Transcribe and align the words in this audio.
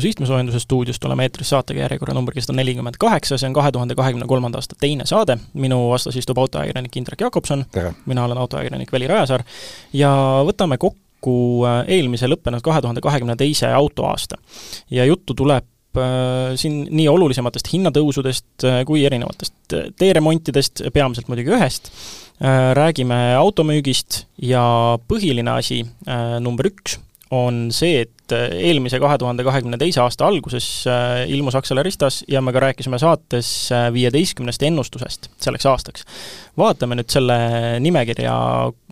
Kütus 0.00 0.14
istmesoojenduse 0.14 0.60
stuudiost, 0.62 1.04
oleme 1.04 1.26
eetris 1.28 1.50
saatega 1.52 1.82
järjekorra 1.82 2.14
numbriga 2.16 2.40
sada 2.40 2.56
nelikümmend 2.56 2.96
kaheksa, 3.00 3.36
see 3.36 3.50
on 3.50 3.54
kahe 3.58 3.68
tuhande 3.72 3.92
kahekümne 3.98 4.24
kolmanda 4.28 4.56
aasta 4.56 4.78
teine 4.80 5.04
saade, 5.04 5.34
minu 5.60 5.76
vastas 5.90 6.16
istub 6.16 6.38
autoajakirjanik 6.40 6.94
Indrek 6.96 7.20
Jakobson, 7.20 7.66
mina 8.08 8.24
olen 8.24 8.40
autoajakirjanik 8.40 8.92
Veli 8.94 9.10
Rajasaar. 9.10 9.44
Ja 9.92 10.12
võtame 10.48 10.78
kokku 10.80 11.34
äh, 11.68 11.82
eelmise 11.98 12.30
lõppenud 12.32 12.64
kahe 12.64 12.80
tuhande 12.80 13.02
kahekümne 13.04 13.36
teise 13.36 13.68
autoaasta. 13.76 14.40
ja 14.90 15.04
juttu 15.04 15.36
tuleb 15.36 15.68
äh, 16.00 16.56
siin 16.56 16.86
nii 16.88 17.08
olulisematest 17.12 17.68
hinnatõusudest 17.74 18.64
äh, 18.64 18.80
kui 18.88 19.04
erinevatest 19.04 19.76
teeremontidest, 20.00 20.86
peamiselt 20.96 21.28
muidugi 21.28 21.52
ühest, 21.58 21.92
räägime 22.72 23.20
automüügist 23.36 24.22
ja 24.48 24.64
põhiline 25.12 25.52
asi, 25.60 25.82
number 26.40 26.70
üks, 26.72 26.96
on 27.30 27.68
see, 27.70 28.00
et 28.02 28.32
äh, 28.34 28.48
eelmise, 28.70 28.98
kahe 29.02 29.18
tuhande 29.18 29.44
kahekümne 29.46 29.78
teise 29.78 30.00
aasta 30.02 30.26
alguses 30.26 30.66
äh, 30.90 31.22
ilmus 31.30 31.54
Acceleristas 31.54 32.24
ja 32.28 32.42
me 32.42 32.52
ka 32.52 32.62
rääkisime 32.64 32.98
saates 32.98 33.50
äh, 33.72 33.86
viieteistkümnest 33.94 34.62
ennustusest 34.66 35.30
selleks 35.42 35.66
aastaks. 35.70 36.04
vaatame 36.58 36.98
nüüd 36.98 37.10
selle 37.12 37.36
nimekirja 37.80 38.34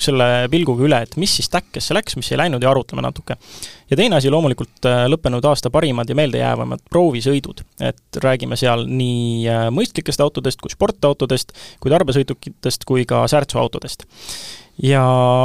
selle 0.01 0.29
pilguga 0.51 0.87
üle, 0.87 1.01
et 1.03 1.17
mis 1.19 1.35
siis 1.41 1.51
täkkesse 1.51 1.97
läks, 1.99 2.15
mis 2.17 2.31
ei 2.33 2.39
läinud 2.39 2.63
ja 2.63 2.71
arutleme 2.71 3.03
natuke. 3.03 3.37
ja 3.91 3.99
teine 3.99 4.21
asi 4.21 4.31
loomulikult 4.31 4.87
lõppenud 5.11 5.51
aasta 5.51 5.71
parimad 5.75 6.09
ja 6.09 6.15
meeldejäävamad 6.15 6.87
proovisõidud, 6.91 7.65
et 7.91 8.23
räägime 8.23 8.57
seal 8.57 8.87
nii 8.87 9.51
mõistlikest 9.75 10.23
autodest 10.23 10.63
kui 10.63 10.71
sportautodest, 10.71 11.53
kui 11.83 11.91
tarbesõidukitest 11.91 12.87
kui 12.87 13.05
ka 13.09 13.27
särtsuautodest 13.27 14.07
ja 14.83 15.03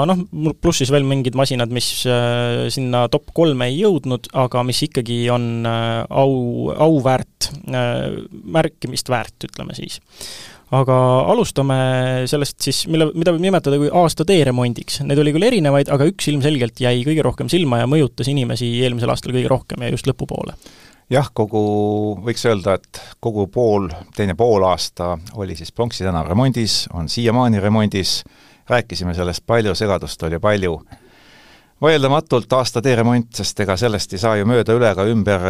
noh, 0.09 0.23
pluss 0.61 0.81
siis 0.83 0.91
veel 0.93 1.05
mingid 1.07 1.37
masinad, 1.37 1.71
mis 1.73 2.05
äh, 2.09 2.67
sinna 2.73 3.07
top 3.11 3.31
kolme 3.35 3.69
ei 3.71 3.79
jõudnud, 3.81 4.29
aga 4.37 4.63
mis 4.67 4.83
ikkagi 4.85 5.23
on 5.33 5.67
äh, 5.69 6.03
au, 6.09 6.69
auväärt 6.73 7.49
äh,, 7.65 8.11
märkimist 8.29 9.09
väärt, 9.09 9.37
ütleme 9.49 9.75
siis. 9.77 9.99
aga 10.73 10.95
alustame 11.29 11.75
sellest 12.29 12.61
siis, 12.65 12.83
mille, 12.89 13.09
mida 13.13 13.33
võib 13.33 13.43
nimetada 13.45 13.77
kui 13.77 13.91
aasta 13.93 14.25
teeremondiks. 14.25 15.03
Neid 15.05 15.19
oli 15.21 15.33
küll 15.35 15.49
erinevaid, 15.49 15.91
aga 15.93 16.07
üks 16.09 16.29
ilmselgelt 16.31 16.81
jäi 16.81 17.03
kõige 17.05 17.25
rohkem 17.25 17.51
silma 17.51 17.83
ja 17.83 17.89
mõjutas 17.89 18.29
inimesi 18.29 18.71
eelmisel 18.81 19.13
aastal 19.13 19.35
kõige 19.35 19.51
rohkem 19.51 19.85
ja 19.85 19.93
just 19.93 20.09
lõpupoole 20.09 20.57
jah, 21.13 21.27
kogu, 21.35 21.59
võiks 22.25 22.41
öelda, 22.47 22.77
et 22.79 23.01
kogu 23.21 23.43
pool, 23.53 23.89
teine 24.15 24.33
poolaasta 24.39 25.11
oli 25.37 25.53
siis 25.57 25.73
Pronksi 25.75 26.05
tänava 26.05 26.31
remondis, 26.31 26.87
on 26.95 27.09
siiamaani 27.11 27.61
remondis 27.61 28.21
äh,, 28.23 28.52
rääkisime 28.69 29.13
sellest 29.13 29.43
palju, 29.47 29.75
segadust 29.75 30.23
oli 30.23 30.39
palju. 30.39 30.81
vaieldamatult 31.83 32.53
aasta 32.55 32.79
teeremont, 32.81 33.27
sest 33.35 33.59
ega 33.59 33.75
sellest 33.75 34.13
ei 34.15 34.19
saa 34.21 34.37
ju 34.39 34.45
mööda 34.47 34.71
üle 34.77 34.87
ega 34.93 35.03
ümber, 35.09 35.41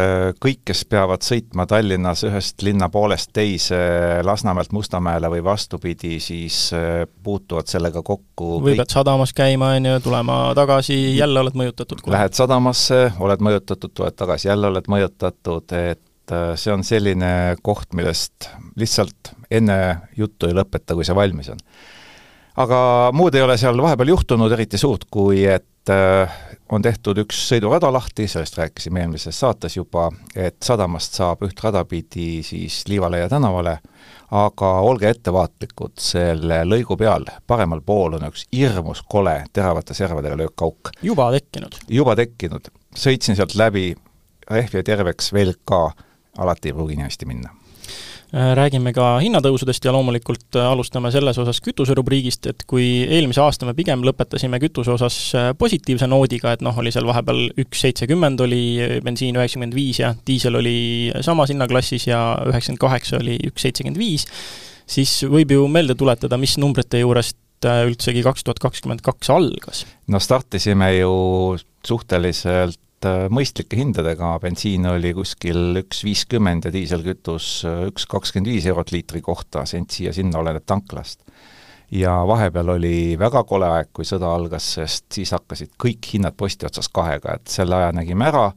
kõik, 0.42 0.64
kes 0.66 0.80
peavad 0.90 1.22
sõitma 1.22 1.62
Tallinnas 1.70 2.24
ühest 2.26 2.64
linna 2.66 2.88
poolest 2.90 3.30
teise, 3.32 3.78
Lasnamäelt 4.26 4.72
Mustamäele 4.74 5.30
või 5.30 5.44
vastupidi, 5.46 6.16
siis 6.20 6.72
äh, 6.74 7.04
puutuvad 7.22 7.70
sellega 7.70 8.02
kokku 8.02 8.58
või 8.64 8.74
pead 8.80 8.90
sadamas 8.96 9.34
käima, 9.36 9.76
on 9.78 9.86
ju, 9.92 10.00
tulema 10.08 10.40
tagasi, 10.58 10.98
jälle 11.14 11.44
oled 11.44 11.54
mõjutatud. 11.60 12.02
Lähed 12.10 12.34
sadamasse, 12.34 13.04
oled 13.22 13.44
mõjutatud, 13.44 13.94
tuled 13.94 14.18
tagasi, 14.18 14.50
jälle 14.50 14.72
oled 14.74 14.90
mõjutatud, 14.90 15.78
et 15.78 16.34
äh, 16.34 16.54
see 16.58 16.74
on 16.74 16.82
selline 16.82 17.30
koht, 17.62 17.92
millest 17.94 18.50
lihtsalt 18.80 19.36
enne 19.54 20.08
juttu 20.18 20.50
ei 20.50 20.56
lõpeta, 20.56 20.98
kui 20.98 21.06
see 21.06 21.14
valmis 21.14 21.54
on 21.54 21.62
aga 22.56 22.80
muud 23.14 23.34
ei 23.34 23.42
ole 23.42 23.56
seal 23.58 23.80
vahepeal 23.82 24.12
juhtunud 24.14 24.52
eriti 24.54 24.78
suurt, 24.78 25.06
kui 25.10 25.44
et 25.50 25.90
äh, 25.90 26.34
on 26.72 26.82
tehtud 26.82 27.18
üks 27.24 27.38
sõidurada 27.50 27.90
lahti, 27.92 28.28
sellest 28.30 28.58
rääkisime 28.58 29.02
eelmises 29.04 29.38
saates 29.40 29.76
juba, 29.76 30.08
et 30.36 30.60
sadamast 30.64 31.18
saab 31.18 31.42
üht 31.46 31.60
rada 31.64 31.84
pidi 31.88 32.44
siis 32.46 32.82
Liivaleia 32.88 33.28
tänavale, 33.32 33.78
aga 34.34 34.70
olge 34.86 35.10
ettevaatlikud, 35.10 35.96
selle 36.00 36.62
lõigu 36.66 36.96
peal 36.98 37.26
paremal 37.46 37.82
pool 37.86 38.18
on 38.18 38.28
üks 38.30 38.46
hirmus 38.54 39.02
kole 39.08 39.40
teravate 39.52 39.94
servadega 39.94 40.38
löökauk. 40.44 40.94
juba 41.02 41.30
tekkinud? 41.34 41.78
juba 41.88 42.16
tekkinud. 42.18 42.70
sõitsin 42.94 43.36
sealt 43.36 43.58
läbi, 43.58 43.92
rehv 44.50 44.78
jäi 44.78 44.86
terveks, 44.86 45.32
velk 45.34 45.60
ka, 45.68 45.84
alati 46.38 46.70
ei 46.70 46.78
pruugi 46.78 46.98
nii 46.98 47.10
hästi 47.10 47.30
minna 47.30 47.54
räägime 48.34 48.90
ka 48.94 49.18
hinnatõusudest 49.22 49.84
ja 49.86 49.92
loomulikult 49.94 50.56
äh, 50.58 50.66
alustame 50.66 51.10
selles 51.14 51.38
osas 51.38 51.60
kütuserubriigist, 51.62 52.48
et 52.50 52.64
kui 52.66 52.86
eelmise 53.04 53.42
aasta 53.44 53.68
me 53.68 53.74
pigem 53.78 54.02
lõpetasime 54.06 54.58
kütuse 54.62 54.90
osas 54.94 55.18
äh, 55.38 55.50
positiivse 55.58 56.08
noodiga, 56.10 56.54
et 56.54 56.64
noh, 56.64 56.74
oli 56.82 56.90
seal 56.94 57.06
vahepeal 57.06 57.46
üks 57.62 57.84
seitsekümmend 57.86 58.42
oli 58.42 58.64
bensiin 59.06 59.38
üheksakümmend 59.38 59.76
viis 59.78 60.02
ja 60.02 60.14
diisel 60.26 60.58
oli 60.58 60.76
samas 61.22 61.52
hinnaklassis 61.54 62.08
ja 62.10 62.20
üheksakümmend 62.48 62.82
kaheksa 62.82 63.22
oli 63.22 63.38
üks 63.50 63.68
seitsekümmend 63.68 64.02
viis, 64.02 64.26
siis 64.86 65.14
võib 65.30 65.54
ju 65.54 65.68
meelde 65.70 65.94
tuletada, 65.98 66.40
mis 66.40 66.58
numbrite 66.58 67.04
juurest 67.04 67.38
üldsegi 67.64 68.20
kaks 68.26 68.44
tuhat 68.44 68.58
kakskümmend 68.60 69.00
kaks 69.04 69.30
algas? 69.32 69.84
no 70.10 70.18
startisime 70.20 70.90
ju 70.98 71.12
suhteliselt 71.86 72.80
Äh, 73.04 73.26
mõistlike 73.32 73.76
hindadega, 73.76 74.34
bensiin 74.40 74.86
oli 74.88 75.10
kuskil 75.16 75.76
üks 75.82 76.04
viiskümmend 76.06 76.68
ja 76.68 76.72
diiselkütus 76.72 77.48
äh, 77.68 77.82
üks 77.90 78.06
kakskümmend 78.08 78.48
viis 78.52 78.68
eurot 78.70 78.94
liitri 78.94 79.20
kohta, 79.24 79.64
sent 79.68 79.92
siia-sinna 79.92 80.40
oleneb 80.40 80.64
tanklast. 80.66 81.20
ja 81.94 82.14
vahepeal 82.26 82.72
oli 82.74 83.14
väga 83.20 83.44
kole 83.44 83.68
aeg, 83.68 83.90
kui 83.92 84.06
sõda 84.08 84.30
algas, 84.34 84.66
sest 84.78 85.04
siis 85.18 85.34
hakkasid 85.36 85.74
kõik 85.78 86.06
hinnad 86.14 86.36
posti 86.36 86.66
otsas 86.66 86.88
kahega, 86.88 87.36
et 87.36 87.52
selle 87.52 87.76
aja 87.76 87.92
nägime 87.92 88.24
ära, 88.30 88.48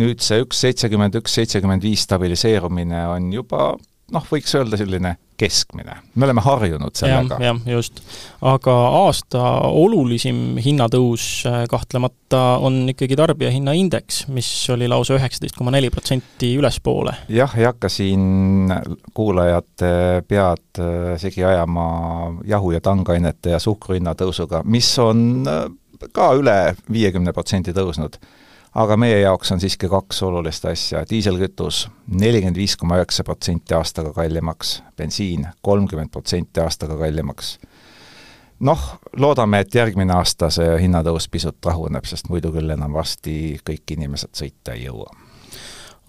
nüüd 0.00 0.22
see 0.22 0.44
üks 0.44 0.62
seitsekümmend 0.64 1.18
üks, 1.18 1.34
seitsekümmend 1.34 1.82
viis 1.82 2.06
stabiliseerumine 2.06 3.02
on 3.10 3.32
juba 3.34 3.72
noh, 4.14 4.24
võiks 4.30 4.54
öelda 4.58 4.78
selline 4.80 5.16
keskmine, 5.40 5.94
me 6.14 6.26
oleme 6.26 6.42
harjunud 6.44 6.96
sellega 6.98 7.38
ja,. 7.40 7.50
jah, 7.50 7.60
just. 7.76 8.02
aga 8.44 8.74
aasta 9.00 9.42
olulisim 9.72 10.58
hinnatõus 10.60 11.26
äh, 11.48 11.62
kahtlemata 11.70 12.42
on 12.60 12.82
ikkagi 12.92 13.16
tarbijahinnaindeks, 13.16 14.26
mis 14.34 14.50
oli 14.74 14.88
lausa 14.90 15.16
üheksateist 15.16 15.56
koma 15.56 15.72
neli 15.74 15.90
protsenti 15.92 16.52
ülespoole. 16.60 17.14
jah, 17.32 17.56
ei 17.56 17.68
hakka 17.68 17.88
siin 17.92 18.74
kuulajate 19.16 19.92
pead 20.28 20.82
äh, 20.82 21.14
segi 21.22 21.44
ajama 21.44 21.86
jahu- 22.48 22.74
ja 22.76 22.82
tangainete 22.84 23.56
ja 23.56 23.62
suhkru 23.62 23.96
hinna 23.96 24.14
tõusuga, 24.18 24.64
mis 24.64 24.92
on 25.00 25.48
äh, 25.48 25.64
ka 26.12 26.32
üle 26.36 26.58
viiekümne 26.92 27.32
protsendi 27.36 27.72
tõusnud 27.76 28.20
aga 28.74 28.96
meie 28.96 29.20
jaoks 29.20 29.52
on 29.52 29.60
siiski 29.60 29.88
kaks 29.88 30.22
olulist 30.22 30.64
asja, 30.64 31.04
diiselkütus 31.10 31.88
nelikümmend 32.06 32.56
viis 32.56 32.76
koma 32.76 33.00
üheksa 33.00 33.24
protsenti 33.24 33.74
aastaga 33.74 34.12
kallimaks, 34.12 34.82
bensiin 34.96 35.46
kolmkümmend 35.62 36.10
protsenti 36.10 36.60
aastaga 36.60 36.98
kallimaks. 36.98 37.58
noh, 38.60 39.00
loodame, 39.16 39.60
et 39.60 39.74
järgmine 39.74 40.12
aasta 40.14 40.50
see 40.50 40.76
hinnatõus 40.82 41.28
pisut 41.28 41.64
rahuneb, 41.64 42.04
sest 42.04 42.28
muidu 42.28 42.52
küll 42.52 42.70
enam 42.70 42.92
varsti 42.92 43.58
kõik 43.64 43.96
inimesed 43.96 44.36
sõita 44.36 44.76
ei 44.76 44.84
jõua 44.84 45.29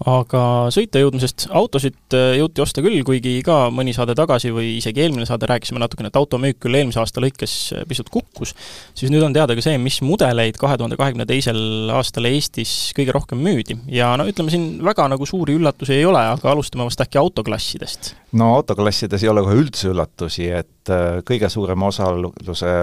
aga 0.08 0.42
sõita 0.74 1.00
jõudmisest, 1.02 1.46
autosid 1.54 2.16
äh, 2.16 2.36
jõuti 2.40 2.62
osta 2.64 2.82
küll, 2.84 3.00
kuigi 3.06 3.34
ka 3.46 3.66
mõni 3.74 3.94
saade 3.94 4.16
tagasi 4.18 4.52
või 4.54 4.76
isegi 4.78 5.04
eelmine 5.04 5.26
saade 5.28 5.48
rääkisime 5.50 5.82
natukene, 5.82 6.10
et 6.10 6.18
automüük 6.18 6.58
küll 6.62 6.78
eelmise 6.78 7.00
aasta 7.02 7.22
lõikes 7.22 7.54
äh, 7.76 7.84
pisut 7.88 8.10
kukkus, 8.12 8.54
siis 8.98 9.12
nüüd 9.12 9.24
on 9.26 9.36
teada 9.36 9.56
ka 9.58 9.64
see, 9.64 9.78
mis 9.82 10.00
mudeleid 10.04 10.58
kahe 10.60 10.78
tuhande 10.80 10.98
kahekümne 11.00 11.26
teisel 11.28 11.92
aastal 11.94 12.26
Eestis 12.30 12.92
kõige 12.96 13.14
rohkem 13.14 13.42
müüdi. 13.42 13.78
ja 13.92 14.12
no 14.18 14.26
ütleme 14.30 14.52
siin 14.54 14.66
väga 14.84 15.06
nagu 15.12 15.28
suuri 15.28 15.56
üllatusi 15.60 15.96
ei 15.98 16.08
ole, 16.08 16.24
aga 16.34 16.52
alustame 16.52 16.88
vast 16.88 17.04
äkki 17.04 17.20
autoklassidest. 17.22 18.14
no 18.38 18.52
autoklassides 18.56 19.22
ei 19.22 19.32
ole 19.32 19.46
kohe 19.46 19.60
üldse 19.62 19.92
üllatusi, 19.92 20.50
et 20.50 20.92
äh, 20.92 21.22
kõige 21.28 21.50
suurema 21.52 21.92
osaluse 21.92 22.74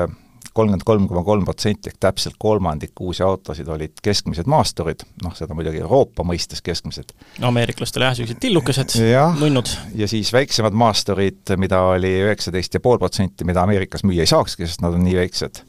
kolmkümmend 0.60 0.86
kolm 0.88 1.08
koma 1.10 1.24
kolm 1.28 1.48
protsenti 1.48 1.92
ehk 1.92 2.00
täpselt 2.04 2.38
kolmandik 2.42 3.00
uusi 3.04 3.24
autosid 3.26 3.68
olid 3.72 4.02
keskmised 4.04 4.50
maasturid, 4.50 5.06
noh, 5.24 5.34
seda 5.38 5.56
muidugi 5.58 5.82
Euroopa 5.84 6.26
mõistes 6.28 6.64
keskmised. 6.66 7.16
ameeriklastel 7.50 8.06
jah, 8.06 8.16
niisugused 8.16 8.42
tillukesed, 8.44 8.96
nunnud. 9.40 9.72
ja 9.96 10.08
siis 10.12 10.34
väiksemad 10.36 10.78
maasturid, 10.78 11.56
mida 11.62 11.82
oli 11.96 12.14
üheksateist 12.28 12.78
ja 12.78 12.84
pool 12.84 13.00
protsenti, 13.02 13.48
mida 13.48 13.64
Ameerikas 13.64 14.06
müüa 14.08 14.26
ei 14.26 14.32
saakski, 14.32 14.68
sest 14.68 14.84
nad 14.86 14.96
on 14.98 15.04
nii 15.08 15.18
väiksed. 15.22 15.64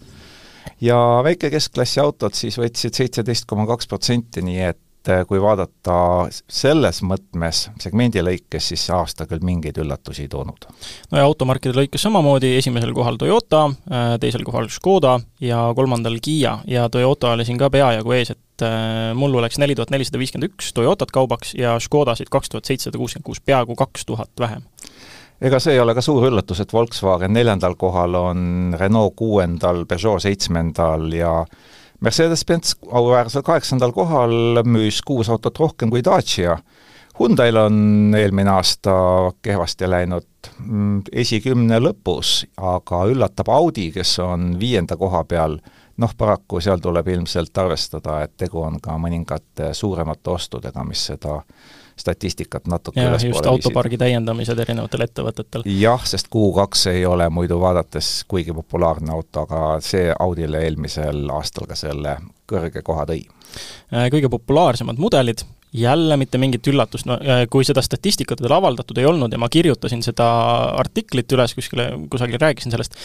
ja 0.81 0.99
väike 1.25 1.53
keskklassi 1.55 2.03
autod 2.03 2.37
siis 2.39 2.59
võtsid 2.59 2.97
seitseteist 2.97 3.49
koma 3.51 3.69
kaks 3.71 3.91
protsenti, 3.91 4.43
nii 4.45 4.71
et 4.73 4.83
et 5.01 5.09
äh, 5.09 5.23
kui 5.27 5.41
vaadata 5.41 6.29
selles 6.29 7.01
mõtmes 7.07 7.63
segmendi 7.81 8.21
lõikes, 8.25 8.67
siis 8.71 8.83
see 8.87 8.95
aasta 8.95 9.25
küll 9.29 9.45
mingeid 9.45 9.79
üllatusi 9.81 10.27
ei 10.27 10.29
toonud. 10.29 10.67
no 11.11 11.19
ja 11.19 11.25
automarkide 11.25 11.75
lõikes 11.77 12.05
samamoodi, 12.05 12.53
esimesel 12.59 12.93
kohal 12.97 13.17
Toyota, 13.21 13.65
äh, 13.89 14.13
teisel 14.21 14.45
kohal 14.45 14.69
Škoda 14.69 15.19
ja 15.41 15.63
kolmandal 15.77 16.19
Kiia 16.21 16.59
ja 16.69 16.89
Toyota 16.89 17.33
oli 17.33 17.49
siin 17.49 17.59
ka 17.59 17.71
peajagu 17.71 18.13
ees, 18.13 18.35
et 18.37 18.67
äh, 18.67 19.15
mullu 19.17 19.41
läks 19.41 19.59
neli 19.59 19.75
tuhat 19.79 19.95
nelisada 19.95 20.21
viiskümmend 20.21 20.53
üks 20.53 20.75
Toyotat 20.77 21.15
kaubaks 21.17 21.55
ja 21.57 21.79
Škodasid 21.81 22.29
kaks 22.31 22.53
tuhat 22.53 22.69
seitsesada 22.69 23.01
kuuskümmend 23.01 23.25
kuus, 23.25 23.41
peaaegu 23.41 23.79
kaks 23.81 24.05
tuhat 24.05 24.31
vähem 24.41 24.69
ega 25.41 25.57
see 25.63 25.79
ei 25.79 25.81
ole 25.81 25.97
ka 25.97 26.05
suur 26.05 26.29
üllatus, 26.29 26.61
et 26.61 26.73
Volkswagen 26.77 27.33
neljandal 27.33 27.79
kohal 27.81 28.15
on, 28.21 28.41
Renault 28.77 29.17
kuuendal, 29.17 29.87
Peugeot 29.89 30.21
seitsmendal 30.21 31.09
ja 31.17 31.33
Mercedes-Benz 32.01 32.75
auväärsel 32.93 33.43
kaheksandal 33.45 33.93
kohal 33.93 34.63
müüs 34.65 35.03
kuus 35.05 35.29
autot 35.29 35.59
rohkem 35.59 35.91
kui 35.93 36.01
Dacia. 36.05 36.57
Hyundai'l 37.19 37.59
on 37.61 38.15
eelmine 38.17 38.51
aasta 38.51 38.95
kehvasti 39.43 39.91
läinud 39.91 40.49
mm, 40.65 41.03
esikümne 41.13 41.77
lõpus, 41.83 42.47
aga 42.57 43.03
üllatab 43.13 43.53
Audi, 43.53 43.91
kes 43.93 44.15
on 44.25 44.55
viienda 44.61 44.97
koha 44.97 45.21
peal, 45.29 45.59
noh 46.01 46.17
paraku 46.17 46.63
seal 46.65 46.81
tuleb 46.81 47.13
ilmselt 47.13 47.61
arvestada, 47.61 48.23
et 48.25 48.33
tegu 48.41 48.63
on 48.65 48.81
ka 48.81 48.97
mõningate 48.97 49.75
suuremate 49.77 50.33
ostudega, 50.33 50.85
mis 50.89 51.05
seda 51.13 51.43
statistikat 52.01 52.67
natuke 52.71 53.01
ja 53.01 53.13
just 53.23 53.47
autopargi 53.47 53.99
täiendamised 54.01 54.59
erinevatel 54.65 55.07
ettevõtetel. 55.07 55.67
jah, 55.79 56.03
sest 56.09 56.31
Q2 56.33 56.95
ei 56.95 57.07
ole 57.07 57.29
muidu 57.31 57.61
vaadates 57.61 58.25
kuigi 58.29 58.55
populaarne 58.57 59.13
auto, 59.15 59.47
aga 59.47 59.79
see 59.85 60.11
Audile 60.19 60.65
eelmisel 60.67 61.29
aastal 61.35 61.69
ka 61.71 61.79
selle 61.79 62.17
kõrge 62.51 62.83
koha 62.87 63.07
tõi. 63.09 63.25
Äh, 63.95 64.09
kõige 64.13 64.31
populaarsemad 64.33 65.01
mudelid, 65.01 65.45
jälle 65.73 66.17
mitte 66.19 66.39
mingit 66.39 66.67
üllatust, 66.67 67.07
no 67.07 67.19
äh, 67.21 67.45
kui 67.51 67.67
seda 67.67 67.83
statistikat 67.83 68.43
veel 68.43 68.55
avaldatud 68.57 68.99
ei 68.99 69.07
olnud 69.07 69.33
ja 69.33 69.39
ma 69.39 69.49
kirjutasin 69.53 70.03
seda 70.07 70.31
artiklit 70.81 71.31
üles 71.37 71.55
kuskile, 71.55 71.93
kusagil 72.11 72.41
rääkisin 72.43 72.75
sellest, 72.75 72.97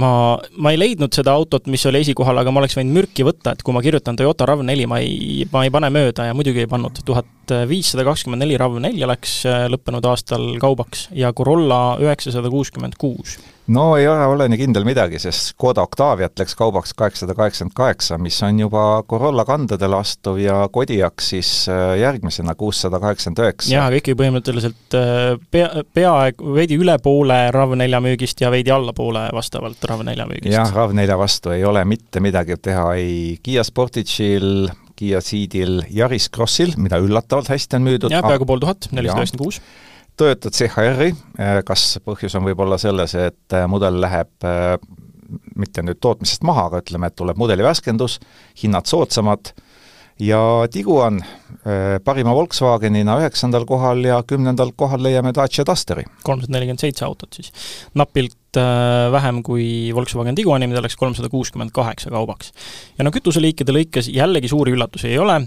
ma, 0.00 0.38
ma 0.56 0.72
ei 0.72 0.80
leidnud 0.80 1.12
seda 1.14 1.34
autot, 1.36 1.68
mis 1.72 1.84
oli 1.88 2.02
esikohal, 2.04 2.38
aga 2.40 2.52
ma 2.52 2.62
oleks 2.62 2.76
võinud 2.78 2.96
mürki 2.96 3.26
võtta, 3.26 3.54
et 3.54 3.62
kui 3.64 3.74
ma 3.76 3.82
kirjutan 3.84 4.18
Toyota 4.18 4.48
RAV4, 4.48 4.88
ma 4.90 5.00
ei, 5.02 5.46
ma 5.52 5.66
ei 5.66 5.72
pane 5.74 5.92
mööda 5.92 6.28
ja 6.28 6.36
muidugi 6.36 6.64
ei 6.64 6.70
pannud, 6.70 7.02
tuhat 7.06 7.28
viissada 7.68 8.04
kakskümmend 8.06 8.44
neli 8.44 8.58
RAV4 8.60 9.08
läks 9.10 9.40
äh, 9.48 9.64
lõppenud 9.72 10.06
aastal 10.08 10.44
kaubaks 10.62 11.08
ja 11.16 11.32
Corolla 11.36 11.98
üheksasada 12.02 12.50
kuuskümmend 12.52 12.96
kuus. 13.00 13.38
No 13.72 13.92
ei 13.94 14.08
ole, 14.10 14.24
ole 14.26 14.48
nii 14.50 14.58
kindel 14.58 14.82
midagi, 14.84 15.20
sest 15.22 15.52
Škoda 15.52 15.84
Octaviat 15.86 16.34
läks 16.40 16.56
kaubaks 16.58 16.94
kaheksasada 16.98 17.36
kaheksakümmend 17.38 17.76
kaheksa, 17.78 18.18
mis 18.18 18.40
on 18.42 18.58
juba 18.58 18.82
Corolla 19.08 19.44
kandadele 19.46 20.00
astuv 20.00 20.40
ja 20.42 20.64
Kodiaq 20.72 21.22
siis 21.22 21.68
äh, 21.70 21.94
järgmisena 22.00 22.56
kuussada 22.58 23.00
kaheksakümmend 23.02 23.44
üheksa. 23.44 23.70
jaa, 23.74 23.86
aga 23.90 24.00
ikkagi 24.00 24.18
põhimõtteliselt 24.18 24.98
äh, 24.98 25.36
pea, 25.50 25.70
peaaegu 25.94 26.56
veidi 26.56 26.78
üle 26.80 26.98
poole 27.02 27.38
RAV4 27.54 28.02
müügist 28.08 28.42
ja 28.42 28.50
veidi 28.54 28.74
allapoole 28.74 29.28
vastavalt 29.34 29.81
RAV4 29.88 30.28
müügist. 30.30 30.52
jah, 30.54 30.72
RAV4 30.74 31.18
vastu 31.18 31.54
ei 31.54 31.64
ole 31.68 31.84
mitte 31.88 32.20
midagi 32.24 32.56
teha 32.56 32.88
ei 32.98 33.38
Kiia 33.42 33.64
Sportage'il, 33.64 34.68
Kiia 34.96 35.22
Ceedil, 35.24 35.80
Yaris 35.90 36.28
Crossil, 36.34 36.76
mida 36.76 37.00
üllatavalt 37.02 37.50
hästi 37.52 37.80
on 37.80 37.88
müüdud. 37.88 38.12
jah, 38.12 38.24
peaaegu 38.26 38.48
pool 38.48 38.62
tuhat, 38.62 38.90
nelisada 38.92 39.24
üheksakümmend 39.24 39.46
kuus 39.46 39.62
Toyota 40.16 40.50
CHR-i, 40.52 41.12
äh, 41.40 41.58
kas 41.64 41.96
põhjus 42.04 42.34
on 42.36 42.44
võib-olla 42.44 42.76
selles, 42.80 43.14
et 43.16 43.56
äh, 43.56 43.64
mudel 43.70 43.96
läheb 44.02 44.44
äh, 44.44 44.74
mitte 45.56 45.84
nüüd 45.84 46.02
tootmisest 46.04 46.44
maha, 46.44 46.66
aga 46.68 46.82
ütleme, 46.82 47.08
et 47.08 47.16
tuleb 47.16 47.38
mudeli 47.40 47.64
värskendus, 47.64 48.18
hinnad 48.60 48.90
soodsamad, 48.90 49.54
ja 50.20 50.38
Tiguan 50.70 51.22
parima 52.04 52.34
Volkswagenina 52.36 53.14
üheksandal 53.22 53.64
kohal 53.66 54.04
ja 54.04 54.18
kümnendal 54.28 54.74
kohal 54.76 55.00
leiame 55.02 55.32
Dacia 55.34 55.64
Dusteri. 55.66 56.04
kolmsada 56.22 56.52
nelikümmend 56.52 56.84
seitse 56.84 57.06
autot 57.06 57.32
siis. 57.32 57.48
napilt 57.96 58.36
vähem 58.56 59.40
kui 59.46 59.66
Volkswagen 59.94 60.36
Tiguani, 60.36 60.66
mida 60.68 60.82
läks 60.84 60.96
kolmsada 61.00 61.30
kuuskümmend 61.32 61.72
kaheksa 61.74 62.10
kaubaks. 62.12 62.52
ja 62.98 63.04
no 63.04 63.12
kütuseliikide 63.14 63.72
lõikes 63.72 64.10
jällegi 64.12 64.50
suuri 64.52 64.74
üllatusi 64.76 65.08
ei 65.08 65.18
ole, 65.18 65.38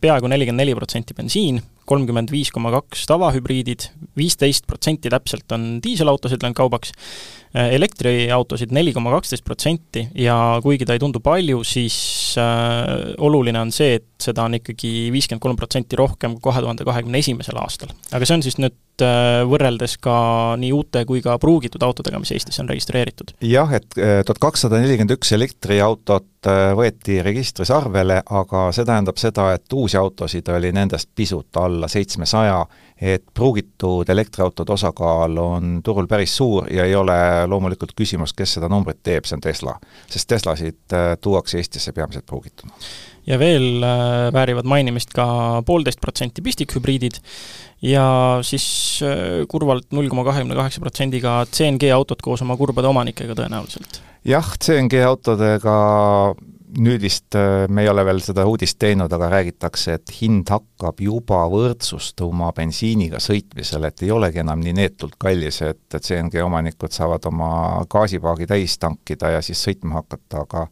peaaegu 0.00 0.30
nelikümmend 0.32 0.64
neli 0.64 0.76
protsenti 0.78 1.16
bensiin, 1.16 1.60
kolmkümmend 1.86 2.32
viis 2.32 2.50
koma 2.54 2.72
kaks 2.74 3.06
tavahübriidid, 3.10 3.90
viisteist 4.18 4.66
protsenti 4.66 5.12
täpselt 5.12 5.52
on 5.54 5.76
diiselautosid 5.84 6.42
läinud 6.42 6.58
kaubaks, 6.58 6.92
elektriautosid 7.56 8.72
neli 8.74 8.92
koma 8.92 9.12
kaksteist 9.14 9.44
protsenti 9.46 10.06
ja 10.20 10.58
kuigi 10.62 10.84
ta 10.84 10.96
ei 10.96 11.00
tundu 11.00 11.22
palju, 11.24 11.62
siis 11.64 11.96
äh, 12.40 13.14
oluline 13.22 13.60
on 13.62 13.72
see, 13.72 13.96
et 14.00 14.15
seda 14.20 14.46
on 14.46 14.56
ikkagi 14.56 15.10
viiskümmend 15.12 15.42
kolm 15.42 15.58
protsenti 15.58 15.96
rohkem 15.98 16.36
kui 16.36 16.48
kahe 16.48 16.62
tuhande 16.64 16.84
kahekümne 16.88 17.20
esimesel 17.20 17.58
aastal. 17.60 17.92
aga 18.12 18.28
see 18.28 18.36
on 18.38 18.44
siis 18.44 18.56
nüüd 18.60 19.04
äh, 19.04 19.42
võrreldes 19.48 19.98
ka 20.02 20.16
nii 20.60 20.72
uute 20.72 21.04
kui 21.08 21.20
ka 21.24 21.36
pruugitud 21.42 21.82
autodega, 21.84 22.20
mis 22.22 22.32
Eestis 22.32 22.60
on 22.62 22.70
registreeritud? 22.72 23.34
jah, 23.44 23.74
et 23.76 23.98
äh, 24.00 24.22
tuhat 24.26 24.40
kakssada 24.48 24.80
nelikümmend 24.80 25.12
üks 25.18 25.34
elektriautot 25.36 26.48
äh, 26.48 26.70
võeti 26.78 27.20
registris 27.24 27.72
arvele, 27.74 28.22
aga 28.24 28.66
see 28.76 28.88
tähendab 28.88 29.20
seda, 29.20 29.50
et 29.56 29.76
uusi 29.76 30.00
autosid 30.00 30.48
oli 30.56 30.72
nendest 30.72 31.12
pisut 31.14 31.60
alla 31.60 31.88
seitsmesaja, 31.92 32.62
et 32.96 33.26
pruugitud 33.36 34.08
elektriautode 34.08 34.72
osakaal 34.72 35.36
on 35.42 35.74
turul 35.84 36.08
päris 36.08 36.32
suur 36.38 36.70
ja 36.72 36.86
ei 36.88 36.96
ole 36.96 37.18
loomulikult 37.52 37.92
küsimust, 37.96 38.36
kes 38.38 38.56
seda 38.56 38.72
numbrit 38.72 39.02
teeb, 39.04 39.28
see 39.28 39.36
on 39.36 39.44
Tesla. 39.44 39.76
sest 40.08 40.32
Teslasid 40.32 40.96
tuuakse 41.20 41.60
Eestisse 41.60 41.92
peamiselt 41.92 42.24
pruugituna 42.24 42.72
ja 43.26 43.38
veel 43.40 43.84
äh, 43.84 44.32
väärivad 44.34 44.68
mainimist 44.68 45.14
ka 45.16 45.26
poolteist 45.66 46.00
protsenti 46.02 46.44
pistikhübriidid 46.46 47.20
ja 47.86 48.06
siis 48.46 48.66
äh, 49.04 49.44
kurvalt 49.50 49.90
null 49.96 50.10
koma 50.12 50.26
kahekümne 50.28 50.58
kaheksa 50.58 50.82
protsendiga 50.84 51.38
CNG 51.50 51.90
autod 51.94 52.22
koos 52.24 52.44
oma 52.46 52.56
kurbade 52.56 52.90
omanikega 52.90 53.38
tõenäoliselt. 53.38 54.02
jah, 54.26 54.52
CNG 54.62 55.02
autodega 55.06 55.78
nüüd 56.76 57.00
vist 57.02 57.36
äh, 57.38 57.64
me 57.72 57.84
ei 57.84 57.90
ole 57.90 58.04
veel 58.06 58.20
seda 58.24 58.44
uudist 58.48 58.78
teinud, 58.82 59.12
aga 59.12 59.30
räägitakse, 59.32 59.96
et 59.98 60.12
hind 60.20 60.50
hakkab 60.52 61.00
juba 61.02 61.42
võrdsustuma 61.52 62.52
bensiiniga 62.56 63.20
sõitmisel, 63.22 63.86
et 63.88 64.04
ei 64.04 64.12
olegi 64.14 64.42
enam 64.42 64.62
nii 64.64 64.76
neetult 64.76 65.16
kallis, 65.22 65.62
et, 65.66 65.84
CNG 65.96 66.42
omanikud 66.44 66.92
saavad 66.92 67.24
oma 67.30 67.50
gaasipaagi 67.90 68.48
täis 68.50 68.76
tankida 68.82 69.36
ja 69.36 69.42
siis 69.44 69.62
sõitma 69.64 70.02
hakata, 70.02 70.44
aga 70.44 70.66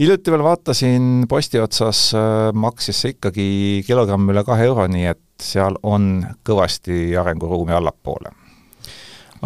hiljuti 0.00 0.32
veel 0.32 0.44
vaatasin 0.44 1.26
posti 1.28 1.60
otsas, 1.60 2.08
äh, 2.14 2.50
maksis 2.54 3.00
see 3.02 3.14
ikkagi 3.16 3.46
kilogramm 3.86 4.28
üle 4.32 4.44
kahe 4.44 4.68
euro, 4.68 4.86
nii 4.90 5.06
et 5.12 5.22
seal 5.42 5.78
on 5.82 6.24
kõvasti 6.46 7.16
arenguruumi 7.20 7.76
allapoole. 7.76 8.32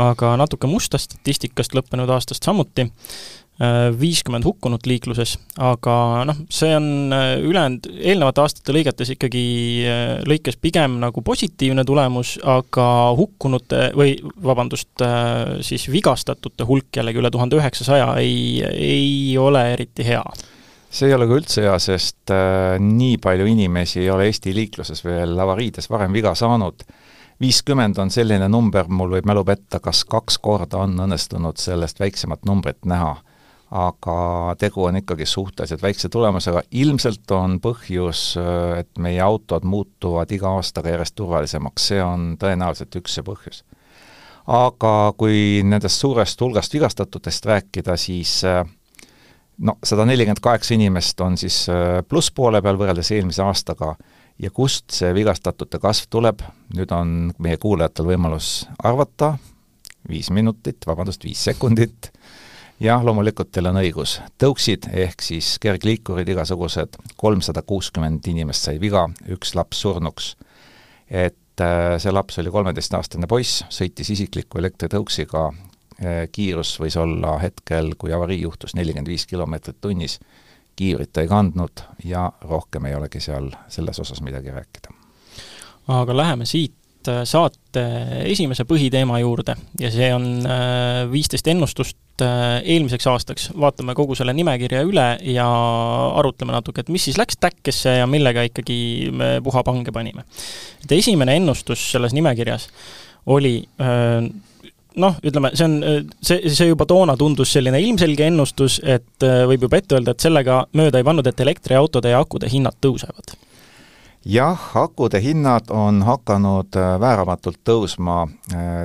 aga 0.00 0.36
natuke 0.38 0.68
musta 0.70 0.98
statistikast 0.98 1.74
lõppenud 1.74 2.08
aastast 2.14 2.46
samuti, 2.46 2.86
viiskümmend 4.00 4.46
hukkunut 4.48 4.86
liikluses, 4.88 5.34
aga 5.60 5.94
noh, 6.28 6.38
see 6.48 6.70
on 6.76 6.86
äh, 7.12 7.32
ülejäänud 7.44 7.90
eelnevate 7.98 8.44
aastate 8.44 8.72
lõigetes 8.76 9.12
ikkagi, 9.16 9.42
lõikes 10.28 10.56
pigem 10.60 10.96
nagu 11.02 11.24
positiivne 11.24 11.84
tulemus, 11.88 12.36
aga 12.40 12.86
hukkunute 13.18 13.90
või 13.98 14.14
vabandust, 14.44 15.04
siis 15.66 15.84
vigastatute 15.92 16.64
hulk 16.68 16.96
jällegi 16.96 17.20
üle 17.20 17.30
tuhande 17.32 17.58
üheksasaja 17.60 18.14
ei, 18.22 18.64
ei 18.70 19.36
ole 19.40 19.66
eriti 19.74 20.06
hea 20.08 20.24
see 20.90 21.08
ei 21.08 21.14
ole 21.14 21.28
ka 21.30 21.38
üldse 21.38 21.64
hea, 21.64 21.76
sest 21.82 22.32
äh, 22.34 22.74
nii 22.82 23.18
palju 23.22 23.46
inimesi 23.50 24.02
ei 24.02 24.10
ole 24.10 24.26
Eesti 24.30 24.54
liikluses 24.56 25.04
veel 25.06 25.38
avariides 25.38 25.90
varem 25.90 26.12
viga 26.12 26.34
saanud. 26.34 26.82
viiskümmend 27.40 27.96
on 27.98 28.10
selline 28.12 28.48
number, 28.52 28.88
mul 28.88 29.14
võib 29.14 29.26
mälu 29.30 29.44
petta, 29.48 29.78
kas 29.80 30.02
kaks 30.04 30.36
korda 30.44 30.82
on 30.84 30.98
õnnestunud 31.06 31.56
sellest 31.56 32.00
väiksemat 32.00 32.44
numbrit 32.44 32.84
näha. 32.84 33.14
Aga 33.70 34.54
tegu 34.58 34.84
on 34.84 34.98
ikkagi 34.98 35.26
suhteliselt 35.26 35.82
väikse 35.82 36.08
tulemusega, 36.10 36.62
ilmselt 36.70 37.30
on 37.30 37.60
põhjus, 37.62 38.34
äh, 38.40 38.80
et 38.82 38.98
meie 38.98 39.20
autod 39.22 39.64
muutuvad 39.64 40.32
iga 40.34 40.56
aastaga 40.58 40.90
järjest 40.90 41.14
turvalisemaks, 41.18 41.86
see 41.92 42.02
on 42.02 42.34
tõenäoliselt 42.40 42.98
üks 42.98 43.14
see 43.18 43.26
põhjus. 43.26 43.62
Aga 44.50 45.12
kui 45.20 45.60
nendest 45.62 46.02
suurest 46.02 46.40
hulgast 46.40 46.74
vigastatutest 46.74 47.46
rääkida, 47.46 47.94
siis 48.00 48.40
äh, 48.48 48.64
no 49.62 49.76
sada 49.84 50.06
nelikümmend 50.08 50.42
kaheksa 50.42 50.74
inimest 50.74 51.20
on 51.20 51.38
siis 51.38 51.62
äh, 51.70 52.00
plusspoole 52.08 52.62
peal 52.62 52.80
võrreldes 52.80 53.12
eelmise 53.14 53.44
aastaga. 53.46 53.94
Ja 54.40 54.48
kust 54.50 54.88
see 54.96 55.12
vigastatute 55.14 55.78
kasv 55.78 56.08
tuleb, 56.10 56.42
nüüd 56.74 56.90
on 56.96 57.30
meie 57.44 57.58
kuulajatel 57.60 58.06
võimalus 58.08 58.64
arvata, 58.82 59.34
viis 60.08 60.30
minutit, 60.32 60.80
vabandust, 60.88 61.26
viis 61.28 61.42
sekundit, 61.44 62.08
jah, 62.80 63.04
loomulikult 63.04 63.50
teil 63.52 63.70
on 63.70 63.80
õigus, 63.82 64.18
tõuksid 64.40 64.90
ehk 64.92 65.22
siis 65.22 65.58
kergliikurid 65.60 66.28
igasugused, 66.28 66.96
kolmsada 67.16 67.62
kuuskümmend 67.62 68.26
inimest 68.32 68.68
sai 68.68 68.80
viga, 68.80 69.08
üks 69.28 69.54
laps 69.54 69.80
surnuks. 69.80 70.36
et 71.10 71.60
äh, 71.60 71.98
see 71.98 72.12
laps 72.12 72.38
oli 72.38 72.50
kolmeteistaastane 72.50 73.26
poiss, 73.26 73.64
sõitis 73.68 74.10
isikliku 74.16 74.58
elektritõuksiga 74.58 75.50
Eh, 76.00 76.28
kiirus 76.32 76.78
võis 76.80 76.94
olla 76.96 77.34
hetkel, 77.42 77.92
kui 78.00 78.12
avarii 78.16 78.40
juhtus, 78.40 78.72
nelikümmend 78.72 79.10
viis 79.10 79.26
kilomeetrit 79.28 79.82
tunnis, 79.84 80.16
kiivrit 80.76 81.10
ta 81.12 81.20
ei 81.20 81.28
kandnud 81.28 81.82
ja 82.08 82.22
rohkem 82.40 82.86
ei 82.88 82.94
olegi 82.96 83.20
seal 83.20 83.50
selles 83.68 84.00
osas 84.00 84.22
midagi 84.24 84.48
rääkida. 84.54 84.96
aga 85.88 86.16
läheme 86.16 86.46
siit 86.46 86.79
äh, 87.08 87.22
saate 87.28 87.82
esimese 88.28 88.66
põhiteema 88.68 89.20
juurde 89.22 89.56
ja 89.80 89.90
see 89.92 90.10
on 90.14 90.26
äh, 90.44 91.04
viisteist 91.10 91.48
ennustust 91.50 92.24
äh, 92.24 92.60
eelmiseks 92.74 93.06
aastaks, 93.10 93.48
vaatame 93.58 93.94
kogu 93.98 94.16
selle 94.18 94.34
nimekirja 94.36 94.82
üle 94.86 95.06
ja 95.32 95.46
arutleme 96.20 96.54
natuke, 96.56 96.84
et 96.84 96.92
mis 96.92 97.08
siis 97.08 97.18
läks 97.20 97.40
täkkesse 97.40 98.00
ja 98.00 98.10
millega 98.10 98.44
ikkagi 98.50 98.78
me 99.16 99.32
puha 99.44 99.64
pange 99.66 99.94
panime. 99.94 100.26
et 100.84 100.92
esimene 100.98 101.38
ennustus 101.40 101.90
selles 101.92 102.16
nimekirjas 102.16 102.68
oli 103.30 103.54
noh, 105.00 105.18
ütleme, 105.22 105.52
see 105.54 105.66
on, 105.66 105.76
see, 106.24 106.50
see 106.50 106.70
juba 106.72 106.86
toona 106.88 107.14
tundus 107.20 107.52
selline 107.54 107.78
ilmselge 107.84 108.26
ennustus, 108.26 108.80
et 108.82 109.28
võib 109.46 109.68
juba 109.68 109.78
ette 109.78 109.96
öelda, 109.96 110.16
et 110.16 110.24
sellega 110.24 110.64
mööda 110.76 110.98
ei 110.98 111.06
pannud, 111.06 111.28
et 111.28 111.44
elektriautode 111.44 112.10
ja 112.10 112.24
akude 112.24 112.50
hinnad 112.50 112.80
tõusevad 112.82 113.36
jah, 114.24 114.70
akude 114.74 115.20
hinnad 115.22 115.70
on 115.70 116.02
hakanud 116.02 116.76
vääramatult 117.00 117.60
tõusma, 117.64 118.26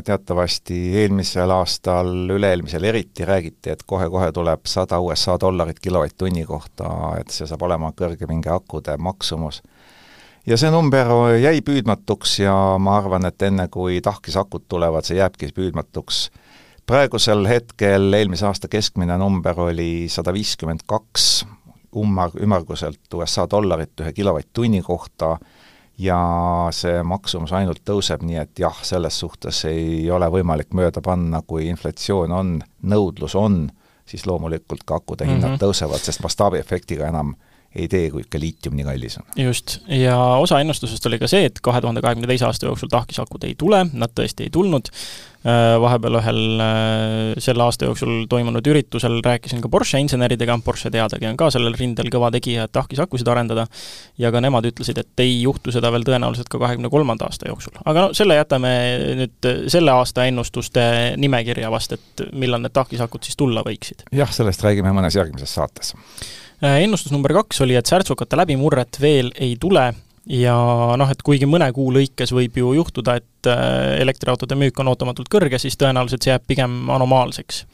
teatavasti 0.06 0.78
eelmisel 1.02 1.52
aastal, 1.52 2.12
üle-eelmisel 2.32 2.84
eriti 2.84 3.26
räägiti, 3.26 3.74
et 3.74 3.84
kohe-kohe 3.88 4.32
tuleb 4.32 4.66
sada 4.70 5.00
USA 5.00 5.38
dollarit 5.42 5.80
kilovatt-tunni 5.80 6.46
kohta, 6.46 7.16
et 7.20 7.36
see 7.36 7.48
saab 7.48 7.68
olema 7.68 7.92
kõrgepinge 7.92 8.54
akude 8.54 8.98
maksumus 8.98 9.62
ja 10.48 10.58
see 10.58 10.72
number 10.72 11.10
jäi 11.42 11.60
püüdmatuks 11.66 12.40
ja 12.44 12.56
ma 12.80 13.00
arvan, 13.00 13.26
et 13.28 13.42
enne, 13.42 13.68
kui 13.68 14.00
tahkisakud 14.04 14.70
tulevad, 14.70 15.06
see 15.08 15.18
jääbki 15.20 15.52
püüdmatuks. 15.56 16.30
praegusel 16.86 17.48
hetkel 17.50 18.14
eelmise 18.14 18.46
aasta 18.46 18.68
keskmine 18.68 19.18
number 19.18 19.60
oli 19.60 20.06
sada 20.10 20.34
viiskümmend 20.34 20.86
kaks 20.86 21.46
ummar, 21.96 22.32
ümmarguselt 22.42 23.14
USA 23.14 23.48
dollarit 23.52 24.02
ühe 24.02 24.14
kilovatt-tunni 24.14 24.82
kohta 24.86 25.36
ja 25.98 26.20
see 26.76 27.00
maksumus 27.08 27.54
ainult 27.56 27.84
tõuseb, 27.88 28.24
nii 28.28 28.40
et 28.42 28.60
jah, 28.60 28.78
selles 28.84 29.20
suhtes 29.20 29.64
ei 29.70 30.12
ole 30.12 30.28
võimalik 30.32 30.76
mööda 30.76 31.02
panna, 31.02 31.42
kui 31.48 31.70
inflatsioon 31.72 32.36
on, 32.36 32.56
nõudlus 32.84 33.36
on, 33.40 33.66
siis 34.06 34.26
loomulikult 34.28 34.84
ka 34.86 35.00
akude 35.00 35.26
hinnad 35.26 35.50
mm 35.50 35.56
-hmm. 35.56 35.64
tõusevad, 35.64 36.04
sest 36.04 36.24
mastaabiefektiga 36.24 37.08
enam 37.08 37.36
ei 37.76 37.88
tee, 37.92 38.10
kui 38.12 38.24
ikka 38.24 38.40
liitium 38.40 38.76
nii 38.76 38.86
kallis 38.88 39.18
on. 39.20 39.26
just, 39.36 39.80
ja 39.88 40.18
osa 40.40 40.60
ennustusest 40.60 41.06
oli 41.06 41.20
ka 41.20 41.28
see, 41.28 41.46
et 41.46 41.60
kahe 41.62 41.82
tuhande 41.82 42.02
kahekümne 42.02 42.28
teise 42.28 42.46
aasta 42.46 42.66
jooksul 42.66 42.92
tahkisakud 42.92 43.44
ei 43.44 43.56
tule, 43.58 43.86
nad 43.94 44.14
tõesti 44.20 44.48
ei 44.48 44.50
tulnud, 44.50 44.92
vahepeal 45.82 46.20
ühel 46.20 46.62
äh, 46.64 47.34
selle 47.44 47.66
aasta 47.66 47.90
jooksul 47.90 48.26
toimunud 48.30 48.66
üritusel 48.68 49.20
rääkisin 49.26 49.62
ka 49.64 49.70
Porsche 49.70 50.00
inseneridega, 50.04 50.58
Porsche 50.66 50.92
teadagi 50.94 51.30
on 51.30 51.38
ka 51.40 51.52
sellel 51.54 51.76
rindel 51.78 52.10
kõva 52.14 52.32
tegija, 52.34 52.66
et 52.66 52.74
tahkisakusid 52.76 53.30
arendada, 53.32 53.68
ja 54.22 54.32
ka 54.34 54.42
nemad 54.44 54.66
ütlesid, 54.72 55.02
et 55.02 55.26
ei 55.26 55.42
juhtu 55.42 55.74
seda 55.76 55.92
veel 55.94 56.08
tõenäoliselt 56.08 56.50
ka 56.52 56.62
kahekümne 56.62 56.90
kolmanda 56.94 57.30
aasta 57.30 57.50
jooksul. 57.50 57.78
aga 57.86 58.08
no 58.08 58.16
selle 58.18 58.40
jätame 58.40 58.72
nüüd 59.22 59.52
selle 59.72 59.94
aasta 59.94 60.26
ennustuste 60.30 60.88
nimekirja 61.22 61.70
vast, 61.74 61.94
et 61.98 62.26
millal 62.34 62.64
need 62.64 62.74
tahkisakud 62.74 63.28
siis 63.28 63.38
tulla 63.38 63.66
võiksid. 63.66 64.08
jah, 64.16 64.32
sellest 64.34 64.66
räägime 64.66 64.94
mõnes 64.96 65.18
järgmises 65.18 65.54
saates 65.56 65.94
Äh, 66.64 66.84
ennustus 66.86 67.12
number 67.12 67.34
kaks 67.36 67.60
oli, 67.66 67.76
et 67.76 67.90
särtsukate 67.90 68.38
läbimurret 68.40 68.98
veel 69.02 69.32
ei 69.44 69.58
tule 69.60 69.90
ja 70.30 70.56
noh, 70.98 71.12
et 71.12 71.22
kuigi 71.26 71.48
mõne 71.50 71.68
kuu 71.76 71.92
lõikes 71.94 72.34
võib 72.36 72.58
ju 72.58 72.74
juhtuda, 72.80 73.20
et 73.22 73.50
äh, 73.52 74.00
elektriautode 74.02 74.58
müük 74.58 74.80
on 74.82 74.90
ootamatult 74.94 75.30
kõrge, 75.32 75.60
siis 75.62 75.78
tõenäoliselt 75.78 76.26
see 76.26 76.34
jääb 76.34 76.48
pigem 76.48 76.90
anomaalseks 76.90 77.66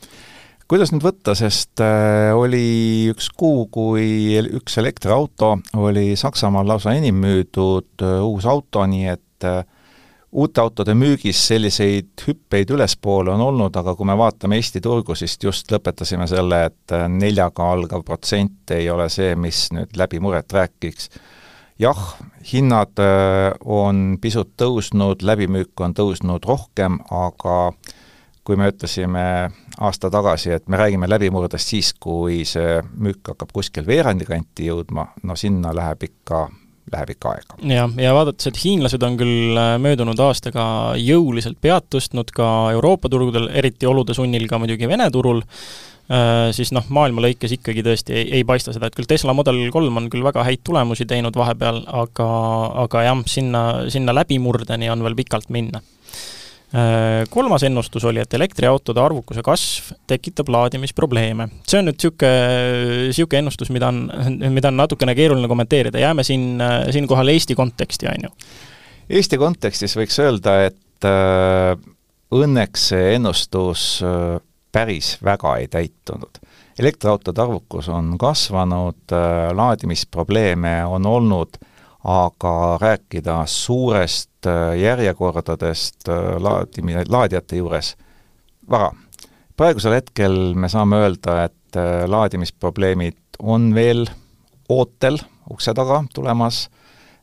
kuidas 0.71 0.93
nüüd 0.93 1.03
võtta, 1.03 1.35
sest 1.35 1.81
äh, 1.83 2.31
oli 2.35 3.11
üks 3.11 3.27
kuu, 3.35 3.65
kui 3.71 4.39
üks 4.39 4.77
elektriauto 4.79 5.57
oli 5.79 6.13
Saksamaal 6.19 6.67
lausa 6.67 6.95
enim 6.95 7.19
müüdud 7.23 8.03
äh, 8.03 8.19
uus 8.23 8.47
auto, 8.47 8.85
nii 8.87 9.11
et 9.11 9.27
uute 10.31 10.61
autode 10.61 10.93
müügis 10.95 11.39
selliseid 11.49 12.23
hüppeid 12.27 12.69
ülespoole 12.71 13.33
on 13.33 13.41
olnud, 13.41 13.75
aga 13.75 13.95
kui 13.97 14.07
me 14.07 14.13
vaatame 14.15 14.59
Eesti 14.61 14.79
turgu, 14.83 15.15
siis 15.17 15.33
just 15.43 15.71
lõpetasime 15.73 16.27
selle, 16.29 16.61
et 16.69 16.93
neljaga 17.09 17.71
algav 17.73 18.05
protsent 18.07 18.71
ei 18.75 18.87
ole 18.93 19.09
see, 19.11 19.33
mis 19.35 19.65
nüüd 19.75 19.97
läbi 19.97 20.21
muret 20.23 20.53
rääkiks. 20.53 21.09
Jah, 21.81 22.01
hinnad 22.53 23.01
äh, 23.01 23.51
on 23.65 24.17
pisut 24.21 24.53
tõusnud, 24.59 25.25
läbimüük 25.25 25.81
on 25.81 25.95
tõusnud 25.97 26.45
rohkem, 26.47 26.99
aga 27.09 27.73
kui 28.45 28.57
me 28.57 28.71
ütlesime 28.71 29.25
aasta 29.81 30.09
tagasi, 30.13 30.51
et 30.55 30.67
me 30.69 30.79
räägime 30.81 31.09
läbimurdest 31.09 31.73
siis, 31.73 31.93
kui 31.93 32.41
see 32.49 32.79
müük 32.97 33.33
hakkab 33.33 33.53
kuskil 33.53 33.85
veerandi 33.87 34.25
kanti 34.27 34.69
jõudma, 34.69 35.11
no 35.23 35.37
sinna 35.37 35.73
läheb 35.77 36.09
ikka 36.09 36.47
läheb 36.91 37.13
ikka 37.13 37.35
aega. 37.35 37.57
jah, 37.71 37.93
ja 38.01 38.13
vaadates, 38.15 38.49
et 38.49 38.59
hiinlased 38.63 39.03
on 39.05 39.15
küll 39.19 39.57
äh, 39.59 39.75
möödunud 39.81 40.19
aastaga 40.19 40.65
jõuliselt 40.99 41.61
pead 41.61 41.87
tõstnud 41.93 42.33
ka 42.35 42.47
Euroopa 42.75 43.09
turgudel, 43.09 43.47
eriti 43.53 43.87
olude 43.89 44.17
sunnil 44.17 44.47
ka 44.49 44.59
muidugi 44.61 44.89
Vene 44.89 45.07
turul, 45.13 45.43
siis 46.51 46.73
noh, 46.75 46.83
maailma 46.91 47.21
lõikes 47.23 47.53
ikkagi 47.55 47.83
tõesti 47.85 48.15
ei, 48.17 48.25
ei 48.39 48.43
paista 48.47 48.73
seda, 48.75 48.89
et 48.89 48.95
küll 48.97 49.07
Tesla 49.07 49.31
Model 49.37 49.61
kolm 49.71 49.95
on 50.01 50.09
küll 50.11 50.25
väga 50.25 50.43
häid 50.43 50.59
tulemusi 50.67 51.05
teinud 51.07 51.37
vahepeal, 51.39 51.83
aga, 51.87 52.27
aga 52.83 53.03
jah, 53.05 53.21
sinna, 53.31 53.61
sinna 53.93 54.15
läbimurdeni 54.17 54.89
on 54.91 55.05
veel 55.05 55.15
pikalt 55.21 55.47
minna 55.55 55.79
Äh, 56.71 57.25
kolmas 57.29 57.65
ennustus 57.67 58.05
oli, 58.07 58.21
et 58.23 58.33
elektriautode 58.33 59.01
arvukuse 59.03 59.41
kasv 59.43 59.89
tekitab 60.07 60.47
laadimisprobleeme. 60.55 61.49
see 61.67 61.81
on 61.81 61.89
nüüd 61.89 61.97
niisugune, 61.97 62.29
niisugune 63.09 63.41
ennustus, 63.43 63.71
mida 63.75 63.89
on, 63.91 64.05
mida 64.55 64.69
on 64.71 64.79
natukene 64.79 65.11
keeruline 65.17 65.49
kommenteerida, 65.51 65.99
jääme 65.99 66.23
siin, 66.23 66.63
siinkohal 66.95 67.27
Eesti 67.33 67.57
konteksti, 67.59 68.07
on 68.07 68.23
ju. 68.23 68.31
Eesti 69.19 69.41
kontekstis 69.41 69.97
võiks 69.99 70.15
öelda, 70.23 70.53
et 70.69 71.09
äh, 71.11 71.75
õnneks 72.39 72.87
see 72.93 73.17
ennustus 73.17 73.83
äh, 74.07 74.39
päris 74.71 75.17
väga 75.23 75.55
ei 75.57 75.67
täitunud. 75.67 76.39
elektriautode 76.79 77.41
arvukus 77.41 77.89
on 77.89 78.17
kasvanud 78.17 79.11
äh,, 79.11 79.55
laadimisprobleeme 79.55 80.85
on 80.85 81.05
olnud 81.05 81.57
aga 82.03 82.77
rääkida 82.81 83.43
suurest 83.45 84.47
äh, 84.47 84.77
järjekordadest 84.79 86.09
äh, 86.09 86.41
laadimine, 86.41 87.03
laadijate 87.09 87.55
juures 87.55 87.95
vara. 88.69 88.91
praegusel 89.57 89.93
hetkel 89.93 90.53
me 90.53 90.69
saame 90.69 90.97
öelda, 90.97 91.43
et 91.43 91.77
laadimisprobleemid 92.07 93.37
on 93.39 93.69
veel 93.75 94.07
ootel 94.69 95.19
ukse 95.51 95.73
taga 95.73 96.03
tulemas 96.13 96.69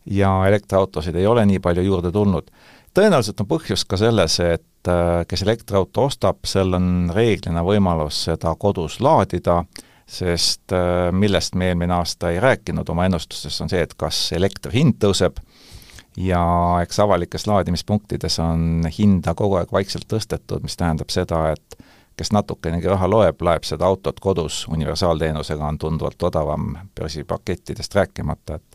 ja 0.06 0.30
elektriautosid 0.48 1.16
ei 1.16 1.26
ole 1.26 1.46
nii 1.46 1.58
palju 1.58 1.82
juurde 1.82 2.12
tulnud. 2.12 2.50
tõenäoliselt 2.94 3.40
on 3.40 3.48
põhjus 3.50 3.84
ka 3.88 3.96
selles, 3.96 4.40
et 4.40 4.67
kes 5.28 5.42
elektriauto 5.42 6.04
ostab, 6.06 6.44
sel 6.46 6.74
on 6.76 7.10
reeglina 7.14 7.64
võimalus 7.66 8.20
seda 8.28 8.54
kodus 8.60 9.00
laadida 9.02 9.58
äh, 9.58 9.86
sest 10.08 10.72
äh, 10.72 11.12
millest 11.12 11.54
me 11.54 11.68
eelmine 11.68 11.94
aasta 11.94 12.30
ei 12.30 12.40
rääkinud 12.40 12.88
oma 12.88 13.04
ennustustes, 13.04 13.60
on 13.60 13.68
see, 13.68 13.82
et 13.84 13.94
kas 14.00 14.30
elektri 14.32 14.80
hind 14.80 14.96
tõuseb. 15.04 15.42
Ja 16.18 16.40
eks 16.82 16.98
avalikes 16.98 17.46
laadimispunktides 17.46 18.40
on 18.42 18.88
hinda 18.90 19.36
kogu 19.38 19.60
aeg 19.60 19.72
vaikselt 19.72 20.08
tõstetud, 20.10 20.64
mis 20.64 20.74
tähendab 20.76 21.12
seda, 21.14 21.52
et 21.52 21.76
kes 22.18 22.32
natukenegi 22.34 22.88
raha 22.90 23.06
loeb, 23.06 23.44
laeb 23.46 23.68
seda 23.68 23.86
autot 23.86 24.18
kodus, 24.20 24.64
universaalteenusega 24.72 25.68
on 25.68 25.78
tunduvalt 25.78 26.22
odavam 26.26 26.72
börsipakettidest 26.98 27.94
rääkimata, 27.94 28.58
et 28.58 28.67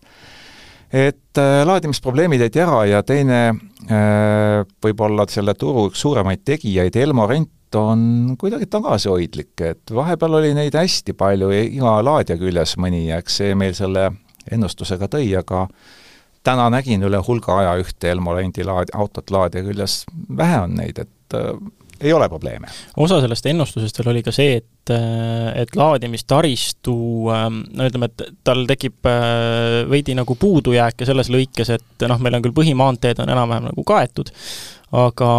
et 0.94 1.42
äh, 1.42 1.64
laadimisprobleemid 1.66 2.44
jäid 2.46 2.60
ära 2.62 2.84
ja 2.86 3.02
teine 3.06 3.40
äh, 3.50 4.62
võib-olla 4.84 5.26
selle 5.32 5.56
turu 5.58 5.88
üks 5.90 6.04
suuremaid 6.06 6.44
tegijaid, 6.46 6.96
Elmo 7.02 7.26
Rent, 7.30 7.50
on 7.74 8.36
kuidagi 8.38 8.68
tagasihoidlik, 8.70 9.54
et 9.66 9.94
vahepeal 9.94 10.38
oli 10.38 10.54
neid 10.54 10.76
hästi 10.78 11.16
palju 11.18 11.50
iga 11.58 11.98
laadija 12.06 12.38
küljes 12.38 12.76
mõni 12.78 13.08
ja 13.08 13.18
eks 13.24 13.40
see 13.42 13.56
meil 13.58 13.74
selle 13.74 14.12
ennustusega 14.54 15.10
tõi, 15.10 15.32
aga 15.40 15.66
täna 16.46 16.68
nägin 16.70 17.02
üle 17.08 17.18
hulga 17.26 17.58
aja 17.64 17.78
ühte 17.82 18.12
Elmo 18.12 18.36
Lendi 18.38 18.66
laad-, 18.68 18.94
autot 18.94 19.34
laadija 19.34 19.66
küljes, 19.66 20.04
vähe 20.30 20.60
on 20.68 20.78
neid, 20.78 21.02
et 21.02 21.38
äh, 21.40 21.56
ei 22.04 22.14
ole 22.14 22.30
probleeme. 22.30 22.68
osa 22.98 23.22
sellest 23.24 23.46
ennustusest 23.50 24.00
veel 24.00 24.12
oli 24.14 24.24
ka 24.26 24.34
see, 24.36 24.60
et, 24.62 24.94
et 25.64 25.76
laadimistaristu 25.80 26.96
ähm, 27.34 27.64
no 27.74 27.88
ütleme, 27.90 28.12
et 28.12 28.38
tal 28.44 28.66
tekib 28.70 29.10
äh, 29.10 29.82
veidi 29.90 30.16
nagu 30.18 30.36
puudujääke 30.40 31.08
selles 31.08 31.32
lõikes, 31.34 31.74
et 31.78 32.08
noh, 32.10 32.22
meil 32.24 32.38
on 32.38 32.46
küll 32.46 32.56
põhimaanteed 32.56 33.24
on 33.24 33.32
enam-vähem 33.34 33.70
nagu 33.72 33.86
kaetud, 33.88 34.34
aga 34.94 35.30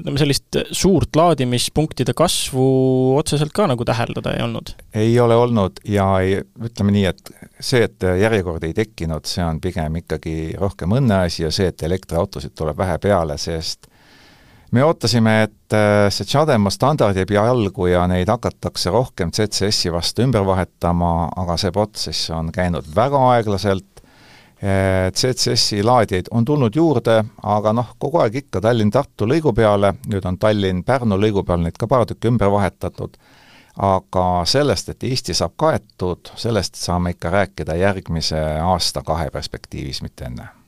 ütleme, 0.00 0.16
sellist 0.18 0.58
suurt 0.74 1.14
laadimispunktide 1.18 2.14
kasvu 2.16 2.64
otseselt 3.18 3.54
ka 3.54 3.68
nagu 3.70 3.86
täheldada 3.86 4.34
ei 4.34 4.42
olnud? 4.46 4.74
ei 4.94 5.12
ole 5.22 5.36
olnud 5.38 5.78
ja 5.86 6.08
ei, 6.24 6.40
ütleme 6.64 6.96
nii, 6.96 7.06
et 7.12 7.32
see, 7.60 7.84
et 7.86 8.08
järjekordi 8.24 8.72
ei 8.72 8.76
tekkinud, 8.80 9.28
see 9.28 9.44
on 9.44 9.60
pigem 9.62 10.00
ikkagi 10.02 10.56
rohkem 10.58 10.96
õnneasi 10.98 11.46
ja 11.46 11.54
see, 11.54 11.70
et 11.70 11.86
elektriautosid 11.86 12.56
tuleb 12.58 12.78
vähe 12.80 12.98
peale, 13.02 13.38
sest 13.38 13.89
me 14.70 14.84
ootasime, 14.84 15.42
et 15.42 15.74
äh, 15.74 16.08
see 16.14 16.28
Chadema 16.28 16.70
standard 16.70 17.18
jääb 17.18 17.32
jalgu 17.34 17.88
ja 17.90 18.06
neid 18.10 18.30
hakatakse 18.30 18.92
rohkem 18.94 19.32
CCS-i 19.34 19.92
vastu 19.92 20.24
ümber 20.26 20.44
vahetama, 20.46 21.30
aga 21.42 21.56
see 21.60 21.72
protsess 21.74 22.30
on 22.34 22.52
käinud 22.54 22.88
väga 22.96 23.22
aeglaselt, 23.34 23.86
CCS-i 24.60 25.82
laadijaid 25.82 26.26
on 26.36 26.44
tulnud 26.44 26.76
juurde, 26.76 27.14
aga 27.42 27.72
noh, 27.72 27.94
kogu 27.98 28.20
aeg 28.20 28.34
ikka 28.42 28.60
Tallinn-Tartu 28.60 29.24
lõigu 29.24 29.54
peale, 29.56 29.94
nüüd 30.12 30.28
on 30.28 30.36
Tallinn-Pärnu 30.36 31.16
lõigu 31.16 31.46
peal 31.48 31.64
neid 31.64 31.80
ka 31.80 31.88
paar 31.88 32.04
tükki 32.04 32.28
ümber 32.28 32.52
vahetatud, 32.52 33.16
aga 33.80 34.28
sellest, 34.44 34.92
et 34.92 35.08
Eesti 35.08 35.32
saab 35.40 35.56
kaetud, 35.56 36.34
sellest 36.36 36.76
saame 36.76 37.16
ikka 37.16 37.32
rääkida 37.32 37.80
järgmise 37.80 38.44
aasta-kahe 38.60 39.30
perspektiivis, 39.32 40.04
mitte 40.04 40.28
enne 40.28 40.59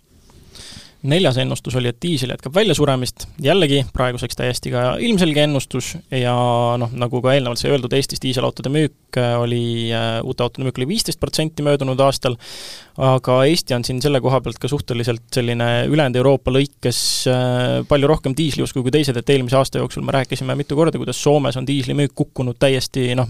neljas 1.02 1.36
ennustus 1.42 1.74
oli, 1.78 1.90
et 1.90 1.98
diisel 2.02 2.30
jätkab 2.30 2.54
väljasuremist, 2.54 3.26
jällegi 3.42 3.82
praeguseks 3.94 4.38
täiesti 4.38 4.70
ka 4.70 4.84
ilmselge 5.02 5.42
ennustus 5.42 5.92
ja 6.14 6.34
noh, 6.78 6.92
nagu 6.94 7.22
ka 7.24 7.34
eelnevalt 7.34 7.58
sai 7.58 7.72
öeldud, 7.74 7.94
Eestis 7.96 8.22
diiselautode 8.22 8.70
müük 8.72 9.18
äh, 9.18 9.34
oli, 9.40 9.90
äh, 9.94 10.20
uute 10.22 10.46
autode 10.46 10.68
müük 10.68 10.78
oli 10.78 10.86
viisteist 10.92 11.20
protsenti 11.20 11.64
möödunud 11.66 12.00
aastal, 12.06 12.36
aga 13.02 13.40
Eesti 13.48 13.74
on 13.74 13.86
siin 13.86 13.98
selle 14.04 14.20
koha 14.22 14.40
pealt 14.44 14.60
ka 14.62 14.70
suhteliselt 14.70 15.24
selline 15.34 15.68
ülejäänud 15.90 16.20
Euroopa 16.22 16.54
lõikes 16.54 17.02
äh, 17.30 17.80
palju 17.88 18.10
rohkem 18.12 18.36
diisliusku 18.38 18.84
kui 18.86 18.94
teised, 18.94 19.18
et 19.18 19.34
eelmise 19.34 19.58
aasta 19.58 19.82
jooksul 19.82 20.06
me 20.06 20.14
rääkisime 20.20 20.54
mitu 20.58 20.78
korda, 20.78 21.02
kuidas 21.02 21.18
Soomes 21.22 21.58
on 21.58 21.66
diislimüük 21.66 22.14
kukkunud 22.14 22.60
täiesti 22.62 23.10
noh, 23.18 23.26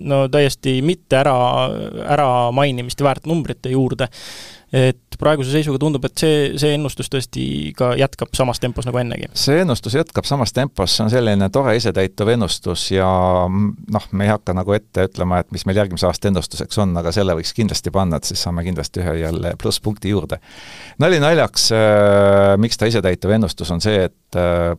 no 0.00 0.24
täiesti 0.32 0.80
mitte 0.86 1.20
ära, 1.20 1.36
ära 2.16 2.32
mainimist 2.56 3.04
väärt 3.04 3.28
numbrite 3.28 3.76
juurde 3.76 4.08
et 4.72 5.16
praeguse 5.20 5.52
seisuga 5.52 5.76
tundub, 5.82 6.04
et 6.08 6.16
see, 6.16 6.36
see 6.60 6.72
ennustus 6.78 7.10
tõesti 7.12 7.44
ka 7.76 7.90
jätkab 8.00 8.32
samas 8.36 8.60
tempos 8.62 8.86
nagu 8.88 9.00
ennegi. 9.02 9.28
see 9.36 9.60
ennustus 9.60 9.98
jätkab 9.98 10.24
samas 10.28 10.54
tempos, 10.56 10.94
see 10.96 11.04
on 11.04 11.12
selline 11.12 11.48
tore 11.52 11.74
isetäituv 11.76 12.32
ennustus 12.32 12.86
ja 12.94 13.08
noh, 13.48 14.06
me 14.16 14.26
ei 14.26 14.32
hakka 14.32 14.56
nagu 14.56 14.72
ette 14.76 15.04
ütlema, 15.10 15.42
et 15.42 15.52
mis 15.52 15.66
meil 15.68 15.82
järgmise 15.82 16.08
aasta 16.08 16.30
ennustuseks 16.32 16.80
on, 16.80 16.96
aga 16.96 17.12
selle 17.12 17.36
võiks 17.36 17.52
kindlasti 17.56 17.92
panna, 17.92 18.16
et 18.16 18.30
siis 18.30 18.40
saame 18.46 18.64
kindlasti 18.64 19.04
ühe 19.04 19.18
jälle 19.20 19.52
plusspunkti 19.60 20.14
juurde. 20.14 20.40
nali 21.02 21.20
naljaks 21.20 21.68
äh,, 21.76 22.56
miks 22.62 22.80
ta 22.80 22.88
isetäituv 22.88 23.36
ennustus, 23.36 23.70
on 23.76 23.84
see, 23.84 24.08
et 24.08 24.40
äh, 24.40 24.72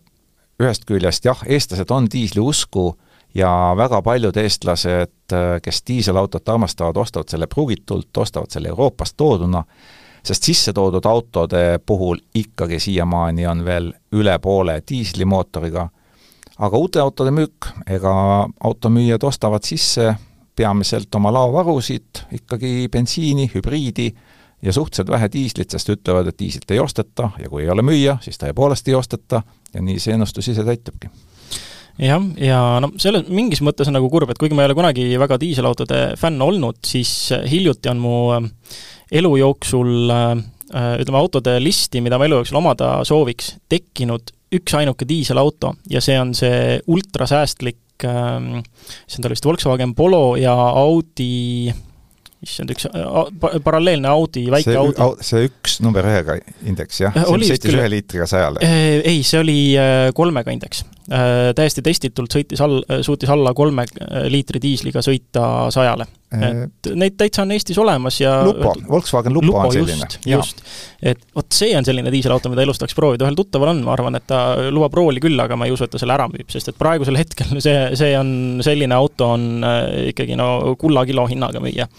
ühest 0.64 0.90
küljest 0.90 1.30
jah, 1.30 1.46
eestlased 1.46 1.94
on 1.94 2.10
diisli 2.10 2.42
usku, 2.42 2.96
ja 3.36 3.74
väga 3.78 4.02
paljud 4.02 4.38
eestlased, 4.38 5.36
kes 5.62 5.84
diiselautot 5.88 6.50
armastavad, 6.50 6.98
ostavad 6.98 7.30
selle 7.30 7.48
pruugitult, 7.48 8.18
ostavad 8.18 8.52
selle 8.54 8.70
Euroopast 8.70 9.18
tooduna, 9.18 9.64
sest 10.24 10.44
sisse 10.44 10.74
toodud 10.74 11.06
autode 11.06 11.80
puhul 11.86 12.22
ikkagi 12.36 12.80
siiamaani 12.80 13.48
on 13.48 13.66
veel 13.66 13.92
üle 14.12 14.38
poole 14.40 14.82
diislimootoriga, 14.90 15.88
aga 16.58 16.78
uute 16.78 17.02
autode 17.02 17.32
müük, 17.32 17.72
ega 17.90 18.14
automüüjad 18.64 19.24
ostavad 19.24 19.66
sisse 19.66 20.14
peamiselt 20.56 21.16
oma 21.16 21.34
laovarusid, 21.34 22.28
ikkagi 22.32 22.88
bensiini, 22.92 23.50
hübriidi 23.56 24.12
ja 24.62 24.74
suhteliselt 24.74 25.10
vähe 25.10 25.28
diislit, 25.34 25.74
sest 25.74 25.90
ütlevad, 25.90 26.30
et 26.30 26.40
diislit 26.40 26.72
ei 26.72 26.80
osteta 26.80 27.32
ja 27.42 27.50
kui 27.50 27.66
ei 27.66 27.70
ole 27.74 27.82
müüa, 27.82 28.20
siis 28.22 28.38
tõepoolest 28.38 28.88
ei 28.88 28.96
osteta 28.96 29.42
ja 29.74 29.82
nii 29.82 30.00
see 30.00 30.14
ennustus 30.14 30.54
ise 30.54 30.64
täitubki 30.64 31.10
jah, 32.02 32.24
ja 32.42 32.60
no 32.82 32.92
selles, 33.02 33.28
mingis 33.30 33.62
mõttes 33.66 33.90
on 33.90 33.98
nagu 33.98 34.10
kurb, 34.12 34.32
et 34.34 34.40
kuigi 34.42 34.58
ma 34.58 34.64
ei 34.64 34.72
ole 34.72 34.78
kunagi 34.78 35.06
väga 35.22 35.38
diiselautode 35.42 36.02
fänn 36.20 36.42
olnud, 36.42 36.82
siis 36.88 37.34
hiljuti 37.50 37.92
on 37.92 38.02
mu 38.02 38.16
äh, 38.34 38.50
elu 39.20 39.36
jooksul 39.44 40.10
äh, 40.14 40.32
äh, 40.74 40.90
ütleme, 41.04 41.22
autode 41.22 41.60
listi, 41.62 42.02
mida 42.06 42.18
ma 42.18 42.30
elu 42.30 42.42
jooksul 42.42 42.60
omada 42.64 42.96
sooviks, 43.08 43.56
tekkinud 43.70 44.34
üksainuke 44.54 45.06
diiselauto 45.10 45.76
ja 45.90 46.02
see 46.04 46.18
on 46.22 46.36
see 46.38 46.78
ultrasäästlik, 46.94 47.80
see 48.04 48.10
on 48.12 49.24
tal 49.24 49.34
vist 49.34 49.46
Volkswagen 49.48 49.96
Polo 49.98 50.36
ja 50.38 50.54
Audi 50.54 51.72
issand, 52.44 52.74
üks 52.74 52.86
paralleelne 53.64 54.10
Audi, 54.12 54.44
väike 54.52 54.74
see, 54.74 54.78
Audi. 54.78 55.26
see 55.26 55.48
üks 55.48 55.80
number 55.82 56.06
ühega 56.06 56.36
indeks, 56.68 57.00
jah? 57.06 57.16
see 57.16 57.54
sõitis 57.54 57.78
ühe 57.80 57.88
liitriga 57.96 58.28
sajale? 58.30 58.62
Ei, 59.02 59.24
see 59.26 59.40
oli 59.42 59.58
kolmega 60.18 60.54
indeks. 60.54 60.84
Täiesti 61.04 61.82
testitult 61.84 62.32
sõitis 62.32 62.62
all, 62.64 62.80
suutis 63.04 63.30
alla 63.34 63.52
kolme 63.54 63.84
liitri 64.32 64.62
diisliga 64.64 65.02
sõita 65.04 65.70
sajale. 65.74 66.06
et 66.34 66.90
neid 66.98 67.18
täitsa 67.20 67.44
on 67.44 67.52
Eestis 67.54 67.78
olemas 67.78 68.16
ja 68.22 68.38
Lupo, 68.48 68.72
Volkswagen 68.90 69.34
Lupo, 69.36 69.48
Lupo 69.48 69.66
on 69.68 69.74
selline. 69.74 70.08
just, 70.08 70.24
just. 70.26 70.64
et 71.02 71.20
vot 71.36 71.46
see 71.54 71.76
on 71.78 71.86
selline 71.86 72.10
diiselauto, 72.12 72.50
mida 72.50 72.64
elus 72.64 72.80
tahaks 72.82 72.96
proovida, 72.98 73.28
ühel 73.28 73.38
tuttaval 73.38 73.74
on, 73.74 73.84
ma 73.86 73.94
arvan, 73.94 74.18
et 74.18 74.26
ta 74.28 74.40
lubab 74.72 74.96
rooli 74.98 75.22
küll, 75.22 75.38
aga 75.44 75.58
ma 75.60 75.68
ei 75.68 75.76
usu, 75.76 75.86
et 75.86 75.94
ta 75.94 76.02
selle 76.02 76.16
ära 76.16 76.26
müüb, 76.32 76.48
sest 76.50 76.72
et 76.72 76.80
praegusel 76.80 77.20
hetkel 77.20 77.54
see, 77.66 77.76
see 78.00 78.16
on, 78.18 78.64
selline 78.66 78.98
auto 78.98 79.34
on 79.36 79.68
ikkagi 80.08 80.40
no 80.40 80.78
kulla 80.82 81.06
kilo 81.10 81.28
hinnaga 81.30 81.62
müüa 81.64 81.90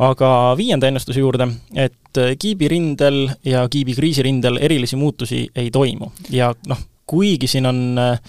aga 0.00 0.30
viienda 0.56 0.88
ennustuse 0.88 1.20
juurde, 1.20 1.46
et 1.76 2.20
kiibirindel 2.40 3.26
ja 3.46 3.66
kiibi 3.70 3.94
kriisirindel 3.96 4.58
erilisi 4.62 4.96
muutusi 4.96 5.44
ei 5.54 5.70
toimu 5.70 6.10
ja 6.32 6.50
noh, 6.70 6.80
kuigi 7.10 7.48
siin 7.50 7.66
on 7.66 7.98
äh, 7.98 8.20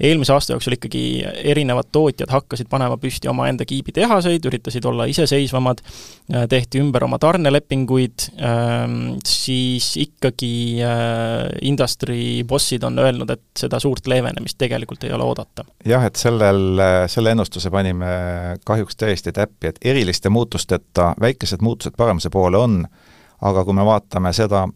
eelmise 0.00 0.32
aasta 0.32 0.54
jooksul 0.54 0.76
ikkagi 0.76 1.02
erinevad 1.50 1.90
tootjad 1.92 2.30
hakkasid 2.30 2.68
panema 2.70 2.96
püsti 3.00 3.30
omaenda 3.30 3.66
kiibitehaseid, 3.66 4.46
üritasid 4.46 4.86
olla 4.86 5.08
iseseisvamad, 5.10 5.82
äh, 5.82 6.46
tehti 6.50 6.78
ümber 6.82 7.04
oma 7.08 7.18
tarnelepinguid, 7.22 8.28
ähm, 8.38 9.18
siis 9.26 9.90
ikkagi 9.98 10.52
äh, 10.86 11.48
industry 11.66 12.44
bossid 12.46 12.86
on 12.86 13.02
öelnud, 13.02 13.34
et 13.34 13.44
seda 13.58 13.82
suurt 13.82 14.06
leevenemist 14.06 14.58
tegelikult 14.58 15.08
ei 15.08 15.12
ole 15.16 15.26
oodata. 15.26 15.66
jah, 15.88 16.06
et 16.06 16.16
sellel, 16.16 16.82
selle 17.10 17.34
ennustuse 17.34 17.70
panime 17.74 18.14
kahjuks 18.66 18.96
täiesti 18.96 19.34
täppi, 19.34 19.72
et 19.72 19.82
eriliste 19.82 20.30
muutusteta 20.30 21.14
väikesed 21.20 21.64
muutused 21.64 21.98
paremuse 21.98 22.30
poole 22.30 22.58
on, 22.58 22.84
aga 23.42 23.64
kui 23.64 23.74
me 23.74 23.86
vaatame 23.86 24.32
seda, 24.36 24.68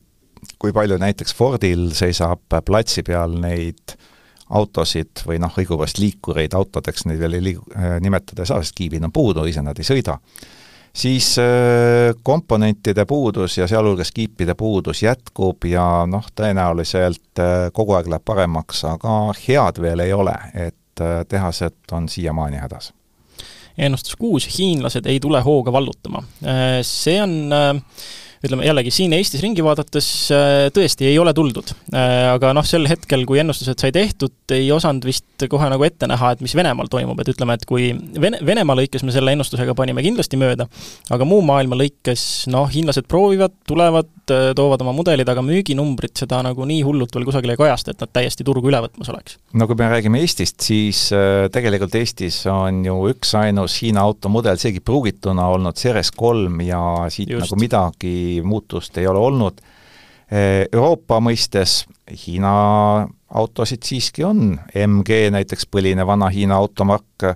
kui 0.62 0.72
palju 0.74 0.98
näiteks 1.02 1.34
Fordil 1.34 1.88
seisab 1.96 2.60
platsi 2.66 3.02
peal 3.06 3.34
neid 3.42 3.96
autosid 4.52 5.24
või 5.26 5.40
noh, 5.42 5.52
õigupoolest 5.58 5.98
liikureid 5.98 6.54
autodeks, 6.54 7.06
neid 7.08 7.20
veel 7.22 7.38
ei 7.38 7.46
liigu-, 7.48 7.66
äh, 7.74 7.96
nimetada 8.04 8.44
ei 8.44 8.50
saa, 8.50 8.62
sest 8.62 8.76
kiibid 8.78 9.04
on 9.08 9.14
puudu, 9.14 9.46
ise 9.48 9.64
nad 9.64 9.78
ei 9.80 9.88
sõida, 9.88 10.18
siis 10.92 11.32
äh, 11.40 12.12
komponentide 12.22 13.06
puudus 13.08 13.56
ja 13.58 13.66
sealhulgas 13.70 14.12
kiipide 14.14 14.54
puudus 14.58 15.02
jätkub 15.02 15.66
ja 15.66 15.86
noh, 16.06 16.28
tõenäoliselt 16.36 17.42
äh, 17.42 17.68
kogu 17.74 17.96
aeg 17.98 18.12
läheb 18.12 18.26
paremaks, 18.28 18.84
aga 18.92 19.18
head 19.40 19.82
veel 19.82 20.04
ei 20.04 20.14
ole, 20.14 20.36
et 20.68 20.78
tehased 21.28 21.94
on 21.96 22.04
siiamaani 22.12 22.60
hädas 22.60 22.92
ennustus 23.80 24.18
kuus, 24.20 24.44
hiinlased 24.58 25.06
ei 25.08 25.16
tule 25.24 25.40
hooga 25.40 25.72
vallutama. 25.72 26.20
See 26.84 27.16
on 27.22 27.32
äh, 27.56 27.78
ütleme 28.42 28.66
jällegi 28.66 28.90
siin 28.90 29.12
Eestis 29.14 29.42
ringi 29.44 29.62
vaadates 29.62 30.06
äh, 30.34 30.66
tõesti 30.74 31.06
ei 31.06 31.18
ole 31.22 31.30
tuldud. 31.36 31.70
Äh, 31.94 32.32
aga 32.32 32.50
noh, 32.56 32.66
sel 32.66 32.88
hetkel, 32.90 33.22
kui 33.28 33.38
ennustused 33.42 33.78
sai 33.78 33.92
tehtud, 33.94 34.34
ei 34.54 34.66
osanud 34.74 35.06
vist 35.06 35.44
kohe 35.50 35.68
nagu 35.70 35.86
ette 35.86 36.08
näha, 36.10 36.32
et 36.34 36.42
mis 36.42 36.54
Venemaal 36.58 36.90
toimub, 36.90 37.18
et 37.22 37.30
ütleme, 37.30 37.54
et 37.58 37.66
kui 37.68 37.90
Vene, 37.94 38.40
Venemaa 38.46 38.78
lõikes 38.78 39.06
me 39.06 39.14
selle 39.14 39.34
ennustusega 39.36 39.76
panime 39.78 40.02
kindlasti 40.02 40.38
mööda, 40.40 40.66
aga 41.14 41.28
muu 41.28 41.42
maailma 41.46 41.78
lõikes 41.78 42.48
noh, 42.50 42.66
hiinlased 42.70 43.06
proovivad, 43.10 43.54
tulevad, 43.68 44.10
äh, 44.34 44.50
toovad 44.58 44.82
oma 44.82 44.94
mudelid, 44.96 45.30
aga 45.30 45.44
müüginumbrid 45.46 46.16
seda 46.18 46.42
nagu 46.42 46.66
nii 46.66 46.82
hullult 46.86 47.14
veel 47.14 47.28
kusagil 47.30 47.54
ei 47.54 47.62
kajasta, 47.62 47.94
et 47.94 48.02
nad 48.02 48.14
täiesti 48.18 48.46
turgu 48.46 48.72
üle 48.72 48.82
võtmas 48.82 49.12
oleks. 49.14 49.38
no 49.54 49.70
kui 49.70 49.78
me 49.78 49.90
räägime 49.94 50.22
Eestist, 50.22 50.58
siis 50.66 51.04
tegelikult 51.54 51.94
Eestis 51.98 52.42
on 52.50 52.82
ju 52.86 52.98
üksainus 53.12 53.78
Hiina 53.82 54.02
automudel, 54.02 54.58
seegi 54.58 54.82
pruugituna 54.82 55.46
olnud 55.54 55.78
Ceres 55.78 56.10
kolm 56.14 56.60
ja 56.66 56.82
siit 57.12 57.30
Just. 57.30 57.46
nagu 57.46 57.62
midagi 57.62 58.31
muutust 58.42 58.96
ei 58.98 59.06
ole 59.06 59.18
olnud. 59.18 59.60
Euroopa 60.72 61.18
mõistes 61.20 61.82
Hiina 62.08 62.52
autosid 63.36 63.84
siiski 63.84 64.24
on, 64.24 64.54
MG 64.72 65.26
näiteks, 65.34 65.66
põline 65.68 66.06
vana 66.08 66.30
Hiina 66.32 66.56
automark, 66.56 67.26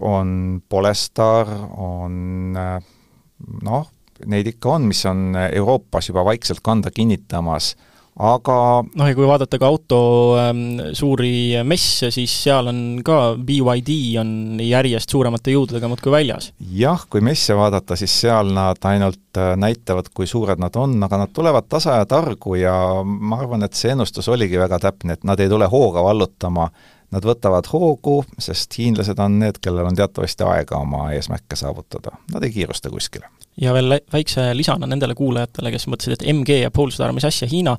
on 0.00 0.30
Polestar, 0.68 1.50
on 1.76 2.56
noh, 2.56 3.84
neid 4.24 4.48
ikka 4.54 4.78
on, 4.78 4.88
mis 4.88 5.04
on 5.10 5.36
Euroopas 5.50 6.08
juba 6.08 6.24
vaikselt 6.24 6.64
kanda 6.64 6.92
kinnitamas 6.94 7.74
aga 8.14 8.56
noh, 8.86 9.08
ja 9.08 9.16
kui 9.16 9.26
vaadata 9.26 9.58
ka 9.58 9.66
auto 9.66 9.98
ähm, 10.38 10.78
suuri 10.94 11.58
messe, 11.66 12.12
siis 12.14 12.34
seal 12.44 12.70
on 12.70 12.80
ka 13.06 13.34
BYD 13.34 13.96
on 14.22 14.30
järjest 14.62 15.10
suuremate 15.10 15.54
jõududega 15.54 15.90
muudkui 15.90 16.14
väljas. 16.14 16.52
jah, 16.78 17.06
kui 17.10 17.24
messe 17.24 17.56
vaadata, 17.58 17.98
siis 17.98 18.14
seal 18.24 18.52
nad 18.54 18.78
ainult 18.86 19.40
äh, 19.40 19.54
näitavad, 19.58 20.12
kui 20.14 20.30
suured 20.30 20.62
nad 20.62 20.76
on, 20.78 20.96
aga 21.02 21.24
nad 21.24 21.34
tulevad 21.34 21.66
tasa 21.68 21.98
ja 22.02 22.08
targu 22.10 22.58
ja 22.60 22.76
ma 23.04 23.40
arvan, 23.42 23.66
et 23.66 23.74
see 23.74 23.94
ennustus 23.94 24.30
oligi 24.30 24.60
väga 24.62 24.78
täpne, 24.86 25.18
et 25.18 25.26
nad 25.26 25.40
ei 25.42 25.50
tule 25.50 25.66
hooga 25.70 26.04
vallutama, 26.06 26.68
nad 27.14 27.26
võtavad 27.26 27.66
hoogu, 27.70 28.20
sest 28.42 28.78
hiinlased 28.78 29.18
on 29.22 29.40
need, 29.42 29.58
kellel 29.62 29.90
on 29.90 29.98
teatavasti 29.98 30.46
aega 30.46 30.78
oma 30.82 31.08
eesmärke 31.14 31.58
saavutada, 31.58 32.14
nad 32.34 32.46
ei 32.46 32.54
kiirusta 32.54 32.94
kuskile 32.94 33.26
ja 33.60 33.74
veel 33.74 33.98
väikse 34.12 34.48
lisana 34.56 34.88
nendele 34.90 35.14
kuulajatele, 35.18 35.70
kes 35.74 35.86
mõtlesid, 35.90 36.16
et 36.16 36.24
MG 36.32 36.58
ja 36.64 36.72
Polestar, 36.74 37.12
mis 37.14 37.26
asja, 37.26 37.46
Hiina, 37.50 37.76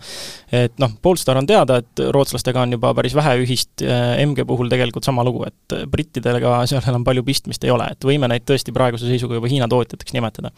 et 0.55 0.77
noh, 0.81 0.93
Polestar 1.03 1.39
on 1.39 1.47
teada, 1.49 1.81
et 1.83 2.03
rootslastega 2.15 2.63
on 2.63 2.75
juba 2.77 2.93
päris 2.97 3.15
vähe 3.17 3.35
ühist, 3.43 3.83
MG 3.83 4.45
puhul 4.47 4.71
tegelikult 4.71 5.07
sama 5.07 5.25
lugu, 5.27 5.43
et 5.49 5.77
brittidega 5.91 6.57
seal 6.69 6.83
enam 6.91 7.03
palju 7.07 7.25
pistmist 7.27 7.67
ei 7.67 7.73
ole, 7.75 7.89
et 7.91 8.07
võime 8.07 8.29
neid 8.31 8.47
tõesti 8.47 8.73
praeguse 8.75 9.09
seisuga 9.09 9.39
juba 9.39 9.51
Hiina 9.51 9.67
tootjateks 9.71 10.15
nimetada. 10.15 10.53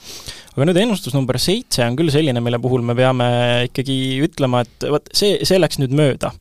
aga 0.55 0.69
nüüd 0.69 0.81
ennustus 0.83 1.17
number 1.17 1.41
seitse 1.41 1.85
on 1.85 1.97
küll 1.97 2.13
selline, 2.13 2.41
mille 2.43 2.61
puhul 2.61 2.85
me 2.85 2.95
peame 2.97 3.27
ikkagi 3.71 3.97
ütlema, 4.27 4.63
et 4.65 4.89
vot 4.91 5.13
see, 5.13 5.39
see 5.47 5.59
läks 5.59 5.81
nüüd 5.81 5.93
mööda. 5.97 6.31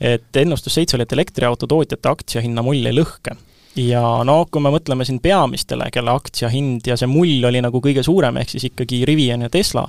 et 0.00 0.42
ennustus 0.42 0.74
seitse 0.74 0.98
oli, 0.98 1.06
et 1.06 1.14
elektriauto 1.16 1.70
tootjate 1.70 2.10
aktsiahinna 2.10 2.66
mull 2.66 2.82
ei 2.82 2.96
lõhke 2.96 3.38
ja 3.76 4.02
no 4.26 4.44
kui 4.50 4.62
me 4.62 4.72
mõtleme 4.74 5.06
siin 5.06 5.20
peamistele, 5.22 5.88
kelle 5.92 6.14
aktsiahind 6.14 6.86
ja 6.86 6.96
see 7.00 7.10
mull 7.10 7.44
oli 7.48 7.62
nagu 7.64 7.80
kõige 7.82 8.04
suurem, 8.06 8.38
ehk 8.40 8.54
siis 8.54 8.68
ikkagi 8.70 9.04
Rivian 9.08 9.44
ja 9.46 9.50
Tesla, 9.52 9.86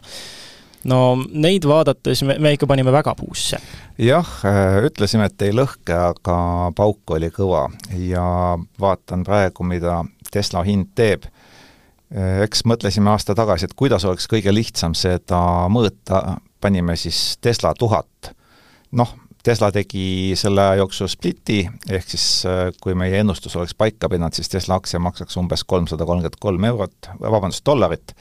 no 0.89 0.99
neid 1.31 1.67
vaadates 1.69 2.23
me, 2.25 2.37
me 2.41 2.55
ikka 2.55 2.69
panime 2.69 2.93
väga 2.95 3.15
puusse. 3.19 3.59
jah, 3.97 4.31
äh, 4.45 4.79
ütlesime, 4.89 5.29
et 5.29 5.47
ei 5.47 5.53
lõhke, 5.55 5.93
aga 5.93 6.37
pauk 6.75 7.17
oli 7.17 7.31
kõva 7.33 7.67
ja 7.99 8.57
vaatan 8.81 9.25
praegu, 9.27 9.67
mida 9.67 10.03
Tesla 10.31 10.65
hind 10.67 10.93
teeb 10.95 11.27
äh, 11.29 12.41
eks 12.45 12.65
mõtlesime 12.65 13.13
aasta 13.13 13.35
tagasi, 13.37 13.69
et 13.69 13.77
kuidas 13.77 14.05
oleks 14.05 14.27
kõige 14.31 14.53
lihtsam 14.53 14.97
seda 14.97 15.69
mõõta, 15.69 16.39
panime 16.61 16.97
siis 16.97 17.37
Tesla 17.41 17.73
tuhat. 17.77 18.33
noh, 18.95 19.11
Tesla 19.45 19.69
tegi 19.71 20.33
selle 20.33 20.63
aja 20.63 20.79
jooksul 20.79 21.09
spliti, 21.11 21.59
ehk 21.89 22.07
siis 22.09 22.25
äh, 22.49 22.71
kui 22.81 22.95
meie 22.97 23.19
ennustus 23.21 23.53
oleks 23.59 23.75
paika 23.77 24.09
pidanud, 24.09 24.33
siis 24.33 24.49
Tesla 24.49 24.79
aktsia 24.79 24.97
maksaks 25.03 25.37
umbes 25.37 25.61
kolmsada 25.69 26.07
kolmkümmend 26.07 26.39
kolm 26.41 26.65
eurot, 26.71 27.11
vabandust, 27.21 27.65
dollarit. 27.65 28.15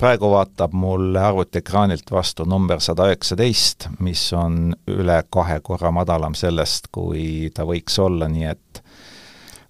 praegu 0.00 0.30
vaatab 0.32 0.72
mulle 0.72 1.20
arvutiekraanilt 1.20 2.12
vastu 2.12 2.44
number 2.48 2.80
sada 2.80 3.08
üheksateist, 3.08 3.88
mis 4.00 4.22
on 4.32 4.74
üle 4.88 5.22
kahe 5.32 5.58
korra 5.64 5.90
madalam 5.92 6.36
sellest, 6.36 6.88
kui 6.92 7.50
ta 7.54 7.64
võiks 7.68 7.98
olla, 8.00 8.28
nii 8.28 8.46
et 8.52 8.82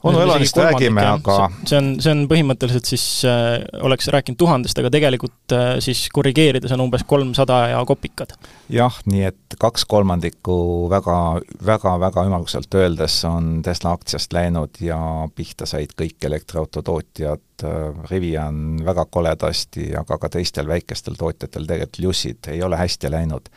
onu 0.03 0.21
elanist 0.23 0.57
räägime, 0.57 1.03
aga 1.17 1.37
see 1.69 1.79
on, 1.79 1.91
see 2.03 2.13
on 2.15 2.23
põhimõtteliselt 2.31 2.89
siis 2.89 3.05
äh,, 3.29 3.59
oleks 3.85 4.09
rääkinud 4.13 4.39
tuhandest, 4.41 4.79
aga 4.81 4.93
tegelikult 4.93 5.55
äh, 5.57 5.73
siis 5.85 6.07
korrigeerides 6.15 6.73
on 6.77 6.85
umbes 6.87 7.05
kolmsada 7.09 7.61
ja 7.75 7.83
kopikad. 7.89 8.33
jah, 8.73 9.01
nii 9.11 9.27
et 9.29 9.59
kaks 9.61 9.85
kolmandikku 9.91 10.57
väga, 10.93 11.19
väga, 11.67 11.97
väga 12.07 12.25
ümmarguselt 12.29 12.79
öeldes 12.81 13.19
on 13.29 13.61
Tesla 13.67 13.95
aktsiast 13.99 14.33
läinud 14.37 14.81
ja 14.85 15.01
pihta 15.37 15.69
said 15.69 15.93
kõik 15.99 16.31
elektriautotootjad. 16.31 17.47
Äh,, 17.65 18.07
Rivian 18.11 18.81
väga 18.87 19.05
koledasti, 19.11 19.91
aga 19.99 20.17
ka 20.19 20.33
teistel 20.33 20.69
väikestel 20.71 21.19
tootjatel, 21.21 21.69
tegelikult 21.69 22.03
Lucid 22.07 22.49
ei 22.55 22.63
ole 22.65 22.79
hästi 22.81 23.13
läinud 23.13 23.53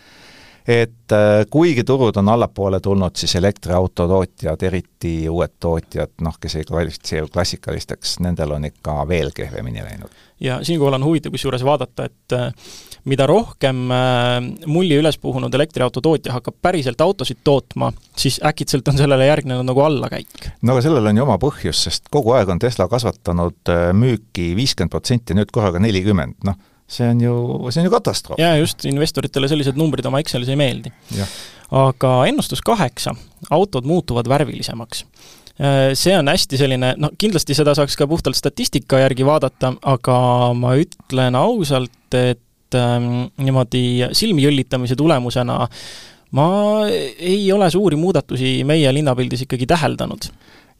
et 0.67 1.11
äh, 1.11 1.45
kuigi 1.51 1.83
turud 1.83 2.17
on 2.17 2.29
allapoole 2.29 2.79
tulnud, 2.79 3.15
siis 3.15 3.35
elektriautotootjad, 3.35 4.63
eriti 4.63 5.13
uued 5.29 5.57
tootjad, 5.59 6.15
noh, 6.23 6.37
kes 6.39 6.55
ei 6.59 6.67
kvalifitseeru 6.67 7.27
klassikalisteks, 7.33 8.19
nendel 8.23 8.55
on 8.55 8.69
ikka 8.69 9.01
veel 9.07 9.33
kehvemini 9.35 9.83
läinud. 9.83 10.09
ja 10.39 10.63
siinkohal 10.63 10.93
on 10.93 11.05
huvitav 11.05 11.31
kusjuures 11.31 11.63
vaadata, 11.63 12.05
et 12.05 12.35
äh, 12.37 12.53
mida 13.05 13.27
rohkem 13.27 13.91
äh, 13.91 14.39
mulli 14.65 14.97
üles 14.99 15.17
puhunud 15.17 15.53
elektriautotootja 15.53 16.33
hakkab 16.39 16.55
päriselt 16.61 17.01
autosid 17.01 17.43
tootma, 17.43 17.91
siis 18.17 18.39
äkitselt 18.45 18.87
on 18.87 18.97
sellele 18.97 19.27
järgnenud 19.27 19.67
nagu 19.67 19.83
allakäik. 19.83 20.51
no 20.61 20.73
aga 20.73 20.87
sellel 20.87 21.11
on 21.11 21.17
ju 21.17 21.27
oma 21.27 21.39
põhjus, 21.43 21.83
sest 21.89 22.07
kogu 22.11 22.37
aeg 22.37 22.49
on 22.49 22.59
Tesla 22.59 22.87
kasvatanud 22.87 23.75
müüki 23.99 24.53
viiskümmend 24.55 24.91
protsenti, 24.91 25.35
nüüd 25.35 25.51
korraga 25.51 25.83
nelikümmend, 25.83 26.39
noh 26.47 26.55
see 26.93 27.09
on 27.09 27.21
ju, 27.23 27.33
see 27.73 27.81
on 27.83 27.89
ju 27.89 27.93
katastroof. 27.93 28.39
jaa, 28.41 28.55
just, 28.61 28.85
investoritele 28.89 29.49
sellised 29.51 29.79
numbrid 29.79 30.05
oma 30.09 30.21
Excelis 30.23 30.51
ei 30.53 30.59
meeldi. 30.59 30.93
aga 31.73 32.13
ennustus 32.29 32.61
kaheksa, 32.65 33.15
autod 33.49 33.87
muutuvad 33.89 34.29
värvilisemaks 34.29 35.05
äh, 35.57 35.91
see 35.97 36.15
on 36.17 36.31
hästi 36.31 36.59
selline, 36.61 36.93
noh, 37.01 37.13
kindlasti 37.17 37.57
seda 37.57 37.75
saaks 37.77 37.97
ka 37.99 38.07
puhtalt 38.09 38.37
statistika 38.39 39.01
järgi 39.03 39.25
vaadata, 39.27 39.75
aga 39.81 40.17
ma 40.57 40.75
ütlen 40.79 41.37
ausalt, 41.39 42.17
et 42.17 42.77
ähm, 42.77 43.27
niimoodi 43.41 44.13
silmi 44.17 44.45
jõllitamise 44.45 44.97
tulemusena 44.99 45.63
ma 46.33 46.47
ei 46.89 47.45
ole 47.53 47.69
suuri 47.71 47.97
muudatusi 47.99 48.63
meie 48.67 48.93
linnapildis 48.93 49.45
ikkagi 49.45 49.69
täheldanud 49.69 50.31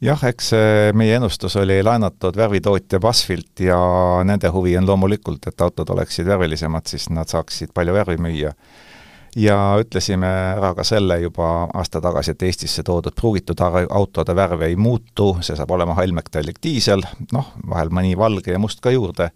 jah, 0.04 0.24
eks 0.28 0.50
meie 0.96 1.16
ennustus 1.18 1.56
oli 1.60 1.82
laenatud 1.82 2.36
värvitootja 2.36 3.00
Basfilt 3.00 3.60
ja 3.64 3.78
nende 4.24 4.50
huvi 4.52 4.76
on 4.78 4.86
loomulikult, 4.88 5.46
et 5.46 5.60
autod 5.60 5.90
oleksid 5.94 6.26
värvilisemad, 6.26 6.86
siis 6.90 7.08
nad 7.10 7.30
saaksid 7.30 7.74
palju 7.74 7.94
värvi 7.94 8.18
müüa. 8.20 8.52
ja 9.36 9.56
ütlesime 9.82 10.28
ära 10.56 10.74
ka 10.74 10.84
selle 10.86 11.18
juba 11.20 11.68
aasta 11.74 12.00
tagasi, 12.00 12.30
et 12.30 12.42
Eestisse 12.42 12.82
toodud 12.86 13.14
pruugitud 13.18 13.60
autode 13.90 14.36
värv 14.36 14.62
ei 14.62 14.76
muutu, 14.76 15.36
see 15.40 15.56
saab 15.56 15.70
olema 15.74 15.94
hallmetallik 15.94 16.60
diisel, 16.62 17.02
noh, 17.32 17.52
vahel 17.68 17.90
mõni 17.90 18.14
valge 18.18 18.52
ja 18.52 18.58
must 18.58 18.80
ka 18.80 18.90
juurde, 18.94 19.30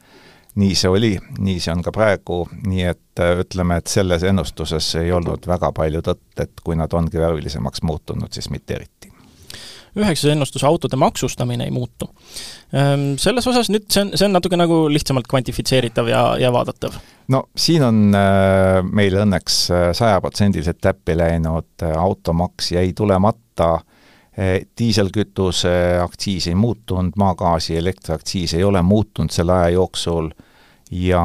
nii 0.58 0.74
see 0.74 0.90
oli, 0.90 1.12
nii 1.38 1.60
see 1.62 1.74
on 1.74 1.84
ka 1.86 1.92
praegu, 1.94 2.42
nii 2.66 2.86
et 2.90 3.22
ütleme, 3.44 3.78
et 3.78 3.90
selles 3.90 4.24
ennustuses 4.26 4.94
ei 5.02 5.12
olnud 5.14 5.46
väga 5.46 5.70
palju 5.76 6.02
tõtt, 6.06 6.32
et 6.42 6.64
kui 6.64 6.78
nad 6.78 6.92
ongi 6.94 7.20
värvilisemaks 7.20 7.82
muutunud, 7.86 8.32
siis 8.34 8.50
mitte 8.50 8.78
eriti 8.78 8.98
üheksas 9.96 10.32
ennustus, 10.32 10.64
autode 10.64 10.96
maksustamine 10.96 11.64
ei 11.64 11.70
muutu. 11.70 12.10
Ehm, 12.72 13.14
selles 13.16 13.46
osas 13.46 13.70
nüüd 13.72 13.88
see 13.90 14.04
on, 14.04 14.12
see 14.14 14.28
on 14.28 14.34
natuke 14.36 14.58
nagu 14.58 14.80
lihtsamalt 14.92 15.28
kvantifitseeritav 15.30 16.10
ja, 16.10 16.22
ja 16.40 16.52
vaadatav. 16.54 16.98
no 17.34 17.44
siin 17.56 17.84
on 17.84 18.02
äh, 18.16 18.80
meil 18.84 19.16
õnneks 19.22 19.60
äh, 19.72 19.86
sajaprotsendiliselt 19.96 20.80
täppi 20.84 21.16
läinud, 21.18 21.70
äh, 21.82 21.96
automaks 21.98 22.72
jäi 22.76 22.92
tulemata, 22.96 23.78
diiselkütuse 24.78 25.70
aktsiis 25.98 26.44
ei 26.46 26.54
muutunud, 26.54 27.16
maagaasi, 27.18 27.74
elektriaktsiis 27.76 28.52
ei 28.54 28.62
ole 28.64 28.78
muutunud 28.86 29.34
selle 29.34 29.56
aja 29.56 29.72
jooksul 29.74 30.28
ja 30.90 31.22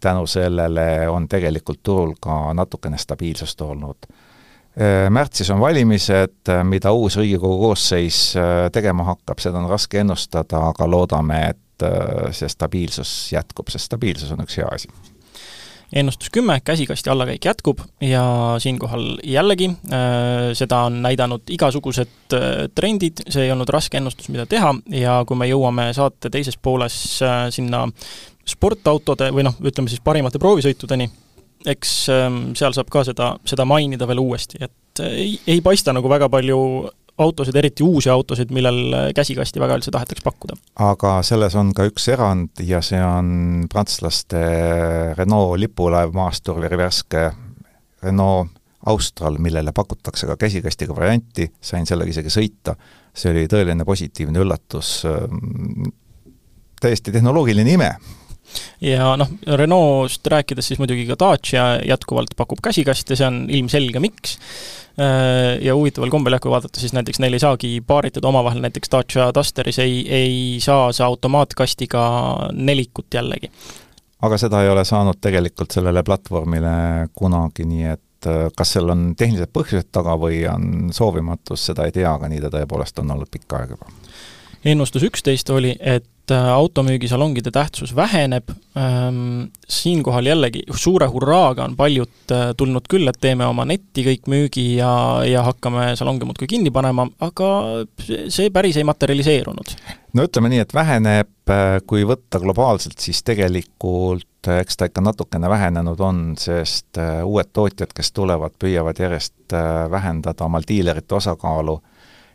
tänu 0.00 0.26
sellele 0.26 1.08
on 1.08 1.28
tegelikult 1.28 1.80
turul 1.82 2.14
ka 2.20 2.54
natukene 2.54 2.98
stabiilsust 2.98 3.60
olnud 3.60 4.10
Äh, 4.80 5.10
märtsis 5.10 5.50
on 5.50 5.60
valimised, 5.60 6.48
äh, 6.48 6.64
mida 6.64 6.92
uus 6.92 7.16
Riigikogu 7.16 7.58
koosseis 7.58 8.36
äh, 8.36 8.70
tegema 8.72 9.04
hakkab, 9.04 9.40
seda 9.42 9.58
on 9.58 9.66
raske 9.68 9.98
ennustada, 9.98 10.60
aga 10.70 10.86
loodame, 10.86 11.40
et 11.50 11.58
see 12.36 12.48
stabiilsus 12.52 13.10
jätkub, 13.32 13.70
sest 13.72 13.88
stabiilsus 13.88 14.30
on 14.34 14.42
üks 14.44 14.58
hea 14.60 14.68
asi. 14.68 14.88
ennustus 15.92 16.30
kümme, 16.30 16.60
käsikasti 16.64 17.10
allakäik 17.10 17.44
jätkub 17.44 17.80
ja 18.04 18.22
siinkohal 18.58 19.18
jällegi 19.24 19.70
äh, 19.90 20.52
seda 20.52 20.84
on 20.86 21.02
näidanud 21.02 21.50
igasugused 21.50 22.36
äh, 22.36 22.68
trendid, 22.74 23.24
see 23.28 23.48
ei 23.48 23.50
olnud 23.50 23.68
raske 23.68 23.98
ennustus, 23.98 24.28
mida 24.28 24.46
teha 24.46 24.74
ja 24.92 25.24
kui 25.26 25.40
me 25.40 25.48
jõuame 25.50 25.88
saate 25.96 26.30
teises 26.30 26.60
pooles 26.62 26.94
äh, 27.26 27.48
sinna 27.50 27.88
sportautode 28.48 29.30
või 29.34 29.44
noh, 29.46 29.56
ütleme 29.64 29.90
siis 29.90 30.02
parimate 30.04 30.40
proovisõitudeni, 30.42 31.08
eks 31.68 31.92
ähm, 32.12 32.40
seal 32.58 32.74
saab 32.76 32.90
ka 32.92 33.04
seda, 33.08 33.34
seda 33.48 33.66
mainida 33.68 34.08
veel 34.08 34.22
uuesti, 34.22 34.60
et 34.60 35.02
äh, 35.04 35.18
ei, 35.26 35.34
ei 35.56 35.60
paista 35.64 35.94
nagu 35.96 36.10
väga 36.10 36.30
palju 36.32 36.60
autosid, 37.20 37.56
eriti 37.60 37.84
uusi 37.84 38.08
autosid, 38.10 38.52
millel 38.54 38.78
äh, 38.96 39.08
käsikasti 39.16 39.60
väga 39.60 39.76
üldse 39.78 39.92
tahetakse 39.94 40.24
pakkuda. 40.24 40.56
aga 40.80 41.18
selles 41.26 41.56
on 41.58 41.74
ka 41.76 41.84
üks 41.90 42.08
erand 42.12 42.62
ja 42.64 42.80
see 42.84 43.00
on 43.04 43.66
prantslaste 43.70 44.40
Renault 45.18 45.60
lipulaev 45.60 46.16
maastur, 46.16 46.60
värske 46.60 47.28
Renault 48.02 48.56
Austral, 48.88 49.36
millele 49.36 49.74
pakutakse 49.76 50.24
ka 50.24 50.38
käsikastiga 50.40 50.94
varianti, 50.96 51.50
sain 51.60 51.84
sellega 51.84 52.14
isegi 52.14 52.32
sõita, 52.32 52.72
see 53.12 53.28
oli 53.34 53.44
tõeline 53.52 53.84
positiivne 53.84 54.40
üllatus, 54.40 55.02
ähm, 55.04 55.90
täiesti 56.80 57.12
tehnoloogiline 57.12 57.76
ime 57.76 57.90
ja 58.80 59.14
noh, 59.20 59.28
Renault'st 59.46 60.26
rääkides 60.26 60.70
siis 60.70 60.80
muidugi 60.80 61.06
ka 61.08 61.16
Dacia 61.20 61.64
jätkuvalt 61.86 62.34
pakub 62.36 62.62
käsikaste, 62.64 63.16
see 63.16 63.26
on 63.26 63.42
ilmselge, 63.48 64.02
miks. 64.02 64.38
Äh, 65.00 65.58
ja 65.64 65.74
huvitaval 65.76 66.10
kombel 66.12 66.36
jah, 66.36 66.42
kui 66.42 66.52
vaadata, 66.52 66.80
siis 66.80 66.94
näiteks 66.96 67.20
neil 67.22 67.36
ei 67.36 67.42
saagi 67.42 67.70
paaritada 67.86 68.28
omavahel, 68.28 68.62
näiteks 68.64 68.92
Dacia 68.92 69.30
Dusteris 69.34 69.78
ei, 69.82 70.02
ei 70.08 70.34
saa 70.60 70.90
see 70.92 71.06
automaatkastiga 71.06 72.02
nelikut 72.52 73.14
jällegi. 73.14 73.52
aga 74.22 74.36
seda 74.38 74.62
ei 74.62 74.68
ole 74.68 74.84
saanud 74.84 75.16
tegelikult 75.20 75.72
sellele 75.72 76.02
platvormile 76.04 77.08
kunagi, 77.16 77.64
nii 77.64 77.86
et 77.94 78.28
äh, 78.28 78.48
kas 78.56 78.76
seal 78.76 78.92
on 78.92 79.12
tehnilised 79.16 79.52
põhjused 79.54 79.92
taga 79.92 80.18
või 80.20 80.42
on 80.50 80.90
soovimatus, 80.92 81.70
seda 81.70 81.88
ei 81.88 81.96
tea, 81.96 82.12
aga 82.12 82.28
nii 82.28 82.42
ta 82.44 82.52
tõepoolest 82.58 83.00
on 83.00 83.16
olnud 83.16 83.30
pikka 83.32 83.62
aega 83.62 83.78
juba 83.78 83.92
ennustus 84.64 85.04
üksteist 85.06 85.50
oli, 85.50 85.74
et 85.80 86.04
äh, 86.30 86.48
automüügisalongide 86.54 87.50
tähtsus 87.50 87.94
väheneb, 87.96 88.50
ähm, 88.78 89.50
siinkohal 89.68 90.26
jällegi 90.26 90.62
suure 90.76 91.06
hurraaga 91.10 91.64
on 91.64 91.76
paljud 91.76 92.32
äh, 92.32 92.50
tulnud 92.56 92.88
küll, 92.90 93.08
et 93.10 93.20
teeme 93.20 93.46
oma 93.46 93.66
netti 93.68 94.04
kõik 94.06 94.30
müügi 94.30 94.66
ja, 94.78 94.92
ja 95.26 95.44
hakkame 95.46 95.92
salonge 95.98 96.28
muudkui 96.28 96.48
kinni 96.50 96.72
panema, 96.74 97.08
aga 97.20 97.50
see 98.28 98.50
päris 98.54 98.80
ei 98.80 98.86
materialiseerunud. 98.88 99.76
no 100.14 100.26
ütleme 100.26 100.52
nii, 100.52 100.64
et 100.64 100.74
väheneb, 100.74 101.32
äh, 101.50 101.76
kui 101.86 102.06
võtta 102.08 102.42
globaalselt, 102.42 102.98
siis 102.98 103.22
tegelikult 103.26 104.26
eks 104.60 104.78
ta 104.80 104.88
ikka 104.88 105.02
natukene 105.04 105.48
vähenenud 105.52 106.00
on, 106.00 106.20
sest 106.40 106.96
uued 107.24 107.50
tootjad, 107.52 107.90
kes 107.92 108.12
tulevad, 108.16 108.54
püüavad 108.56 108.96
järjest 108.96 109.52
vähendada 109.92 110.46
omal 110.46 110.64
diilerite 110.64 111.18
osakaalu 111.18 111.76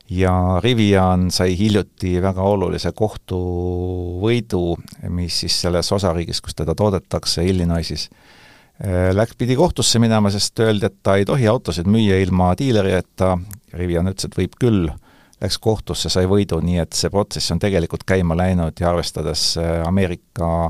ja 0.10 0.60
Rivian 0.64 1.30
sai 1.32 1.56
hiljuti 1.58 2.20
väga 2.22 2.44
olulise 2.46 2.92
kohtuvõidu, 2.96 4.64
mis 5.10 5.40
siis 5.44 5.60
selles 5.66 5.92
osariigis, 5.92 6.42
kus 6.46 6.56
teda 6.56 6.76
toodetakse, 6.78 7.46
Illinoisis, 7.46 8.10
äh, 8.84 9.10
läks, 9.16 9.38
pidi 9.38 9.58
kohtusse 9.58 10.00
minema, 10.00 10.30
sest 10.34 10.60
öeldi, 10.60 10.86
et 10.90 11.00
ta 11.04 11.18
ei 11.18 11.26
tohi 11.26 11.48
autosid 11.50 11.90
müüa 11.90 12.20
ilma 12.22 12.54
diilerita, 12.58 13.36
Rivian 13.74 14.12
ütles, 14.12 14.30
et 14.30 14.38
võib 14.38 14.60
küll, 14.62 14.90
läks 15.42 15.58
kohtusse, 15.60 16.10
sai 16.10 16.30
võidu, 16.32 16.62
nii 16.64 16.80
et 16.86 16.96
see 16.96 17.12
protsess 17.12 17.52
on 17.52 17.60
tegelikult 17.60 18.06
käima 18.08 18.38
läinud 18.38 18.78
ja 18.80 18.94
arvestades 18.94 19.56
äh, 19.60 19.82
Ameerika 19.88 20.70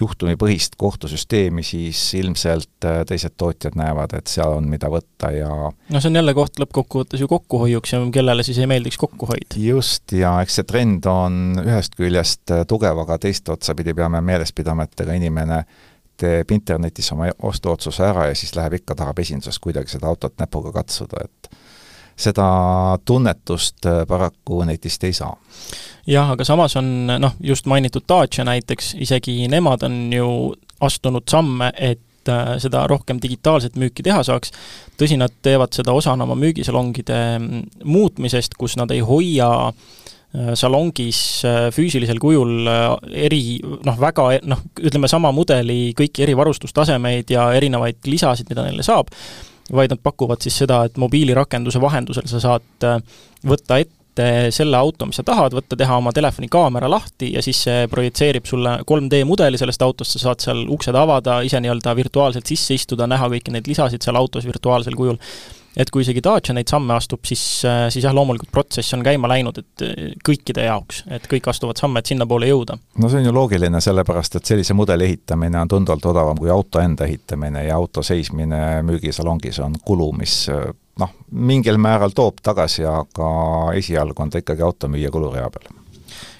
juhtumipõhist 0.00 0.76
kohtusüsteemi, 0.78 1.62
siis 1.66 2.00
ilmselt 2.18 2.86
äh, 2.86 3.00
teised 3.08 3.34
tootjad 3.36 3.76
näevad, 3.78 4.14
et 4.18 4.30
seal 4.30 4.56
on, 4.58 4.68
mida 4.70 4.90
võtta 4.92 5.32
ja 5.34 5.50
no 5.50 6.00
see 6.00 6.10
on 6.10 6.20
jälle 6.20 6.34
koht 6.36 6.60
lõppkokkuvõttes 6.62 7.22
ju 7.22 7.28
kokkuhoiuks 7.30 7.94
ja 7.94 8.00
kellele 8.14 8.46
siis 8.46 8.60
ei 8.62 8.70
meeldiks 8.70 8.98
kokkuhoid. 9.00 9.58
just, 9.62 10.12
ja 10.12 10.36
eks 10.44 10.60
see 10.60 10.68
trend 10.68 11.06
on 11.10 11.58
ühest 11.64 11.98
küljest 11.98 12.54
äh, 12.54 12.64
tugev, 12.68 13.04
aga 13.04 13.18
teist 13.22 13.48
otsa 13.48 13.74
pidi 13.78 13.94
peame 13.94 14.22
meeles 14.24 14.54
pidama, 14.54 14.86
et 14.86 15.06
ega 15.06 15.16
inimene 15.18 15.62
teeb 16.18 16.50
internetis 16.50 17.12
oma 17.14 17.30
ostuotsuse 17.46 18.02
ära 18.06 18.26
ja 18.30 18.36
siis 18.38 18.56
läheb 18.58 18.80
ikka, 18.80 18.96
tahab 18.98 19.18
esinduses 19.22 19.58
kuidagi 19.62 19.94
seda 19.94 20.10
autot 20.10 20.34
näpuga 20.40 20.72
katsuda, 20.80 21.24
et 21.24 21.50
seda 22.18 22.48
tunnetust 23.06 23.86
äh, 23.86 24.02
paraku 24.08 24.64
netist 24.66 25.04
ei 25.06 25.14
saa 25.16 25.36
jah, 26.08 26.32
aga 26.34 26.44
samas 26.46 26.76
on 26.80 26.90
noh, 27.20 27.36
just 27.44 27.68
mainitud 27.70 28.06
Dacia 28.08 28.46
näiteks, 28.48 28.94
isegi 29.04 29.40
nemad 29.50 29.84
on 29.86 30.00
ju 30.12 30.28
astunud 30.84 31.28
samme, 31.30 31.70
et 31.74 32.30
äh, 32.30 32.56
seda 32.62 32.86
rohkem 32.90 33.20
digitaalset 33.22 33.78
müüki 33.78 34.04
teha 34.06 34.22
saaks. 34.26 34.52
tõsi, 34.98 35.18
nad 35.20 35.34
teevad 35.42 35.74
seda 35.76 35.94
osana 35.94 36.26
oma 36.26 36.36
müügisalongide 36.38 37.22
mm, 37.38 37.64
muutmisest, 37.84 38.58
kus 38.58 38.76
nad 38.80 38.90
ei 38.94 39.00
hoia 39.04 39.50
äh, 39.68 40.54
salongis 40.58 41.42
füüsilisel 41.74 42.18
kujul 42.22 42.70
eri 43.12 43.60
noh, 43.62 44.00
väga 44.00 44.30
noh, 44.48 44.64
ütleme 44.80 45.08
sama 45.08 45.32
mudeli 45.32 45.92
kõiki 45.98 46.24
erivarustustasemeid 46.26 47.30
ja 47.36 47.50
erinevaid 47.56 48.00
lisasid, 48.08 48.48
mida 48.50 48.66
neile 48.66 48.86
saab, 48.86 49.12
vaid 49.74 49.92
nad 49.92 50.00
pakuvad 50.02 50.42
siis 50.44 50.56
seda, 50.64 50.82
et 50.88 50.96
mobiilirakenduse 51.00 51.80
vahendusel 51.80 52.28
sa 52.30 52.40
saad 52.40 52.88
võtta 53.46 53.78
ette 53.82 53.98
ette 54.18 54.50
selle 54.54 54.76
auto, 54.76 55.06
mis 55.06 55.18
sa 55.18 55.24
tahad 55.26 55.54
võtta, 55.54 55.76
teha 55.78 55.98
oma 55.98 56.12
telefoni 56.14 56.48
kaamera 56.50 56.90
lahti 56.90 57.32
ja 57.34 57.42
siis 57.44 57.60
see 57.66 57.86
projitseerib 57.90 58.46
sulle 58.48 58.78
3D 58.88 59.22
mudeli 59.28 59.58
sellest 59.60 59.82
autost, 59.86 60.16
sa 60.16 60.28
saad 60.28 60.42
seal 60.42 60.64
uksed 60.74 60.96
avada, 60.98 61.40
ise 61.46 61.60
nii-öelda 61.62 61.94
virtuaalselt 61.98 62.48
sisse 62.48 62.74
istuda, 62.74 63.06
näha 63.10 63.30
kõiki 63.30 63.54
neid 63.54 63.70
lisasid 63.70 64.04
seal 64.04 64.18
autos 64.18 64.46
virtuaalsel 64.48 64.96
kujul 64.98 65.18
et 65.78 65.90
kui 65.94 66.02
isegi 66.02 66.22
Dacia 66.24 66.54
neid 66.56 66.70
samme 66.70 66.96
astub, 66.96 67.22
siis, 67.28 67.42
siis 67.62 68.02
jah, 68.04 68.14
loomulikult 68.16 68.50
protsess 68.54 68.96
on 68.96 69.04
käima 69.06 69.30
läinud, 69.30 69.60
et 69.62 69.84
kõikide 70.26 70.66
jaoks, 70.66 71.04
et 71.14 71.28
kõik 71.30 71.48
astuvad 71.52 71.80
samme, 71.80 72.02
et 72.02 72.10
sinnapoole 72.10 72.50
jõuda. 72.50 72.78
no 72.98 73.10
see 73.10 73.22
on 73.22 73.30
ju 73.30 73.34
loogiline, 73.34 73.80
sellepärast 73.84 74.40
et 74.40 74.52
sellise 74.52 74.74
mudeli 74.74 75.06
ehitamine 75.08 75.60
on 75.62 75.70
tunduvalt 75.70 76.10
odavam 76.12 76.38
kui 76.40 76.50
auto 76.50 76.82
enda 76.82 77.06
ehitamine 77.06 77.64
ja 77.68 77.78
auto 77.78 78.02
seismine 78.02 78.82
müügisalongis 78.86 79.62
on 79.64 79.78
kulu, 79.84 80.12
mis 80.18 80.38
noh, 80.98 81.14
mingil 81.30 81.78
määral 81.78 82.14
toob 82.16 82.42
tagasi, 82.42 82.84
aga 82.88 83.28
esialgu 83.78 84.22
on 84.22 84.34
ta 84.34 84.42
ikkagi 84.42 84.66
automüüja 84.66 85.14
kulurea 85.14 85.50
peal 85.54 85.77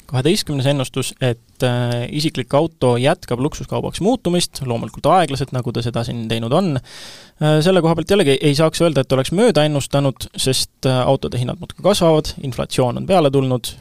kaheteistkümnes 0.08 0.66
ennustus, 0.70 1.12
et 1.20 1.64
äh, 1.66 2.06
isiklik 2.16 2.54
auto 2.56 2.94
jätkab 3.00 3.42
luksuskaubaks 3.44 4.00
muutumist, 4.04 4.62
loomulikult 4.66 5.06
aeglaselt, 5.12 5.52
nagu 5.52 5.72
ta 5.72 5.84
seda 5.84 6.04
siin 6.06 6.24
teinud 6.30 6.54
on. 6.56 6.78
Äh,, 6.78 7.58
selle 7.64 7.82
koha 7.84 7.96
pealt 7.98 8.14
jällegi 8.14 8.38
ei 8.40 8.56
saaks 8.56 8.80
öelda, 8.84 9.04
et 9.04 9.16
oleks 9.16 9.34
mööda 9.36 9.66
ennustanud, 9.68 10.30
sest 10.36 10.88
äh, 10.88 11.00
autode 11.04 11.40
hinnad 11.40 11.60
muudkui 11.60 11.84
kasvavad, 11.84 12.32
inflatsioon 12.48 13.02
on 13.02 13.08
peale 13.08 13.30
tulnud 13.34 13.74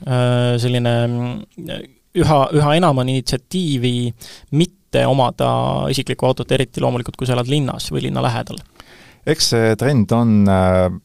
selline 0.61 0.93
üha, 2.17 2.39
üha 2.55 2.73
enam 2.77 2.99
on 2.99 3.11
initsiatiivi 3.11 3.93
mitte 4.59 5.05
omada 5.07 5.49
isiklikku 5.91 6.27
autot, 6.27 6.51
eriti 6.51 6.83
loomulikult, 6.83 7.15
kui 7.19 7.29
sa 7.29 7.37
elad 7.37 7.49
linnas 7.51 7.91
või 7.93 8.07
linna 8.07 8.23
lähedal. 8.25 8.59
Eks 9.27 9.49
see 9.51 9.71
trend 9.75 10.11
on, 10.15 10.47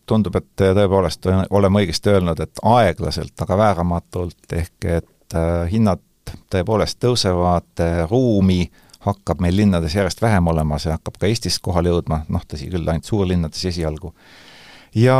tundub, 0.06 0.36
et 0.38 0.50
tõepoolest 0.60 1.26
oleme 1.50 1.82
õigesti 1.82 2.12
öelnud, 2.12 2.38
et 2.44 2.60
aeglaselt, 2.62 3.34
aga 3.42 3.58
vääramatult, 3.58 4.44
ehk 4.54 4.86
et 4.98 5.08
äh, 5.38 5.66
hinnad 5.72 6.02
tõepoolest 6.52 7.00
tõusevad, 7.02 7.72
äh, 7.82 8.04
ruumi 8.10 8.64
hakkab 9.02 9.42
meil 9.42 9.56
linnades 9.58 9.96
järjest 9.96 10.22
vähem 10.22 10.46
olema, 10.52 10.78
see 10.78 10.92
hakkab 10.94 11.18
ka 11.18 11.26
Eestis 11.26 11.58
kohale 11.62 11.90
jõudma, 11.90 12.22
noh 12.30 12.46
tõsi 12.46 12.70
küll, 12.70 12.86
ainult 12.86 13.08
suurlinnades 13.08 13.64
esialgu. 13.72 14.14
ja 14.94 15.16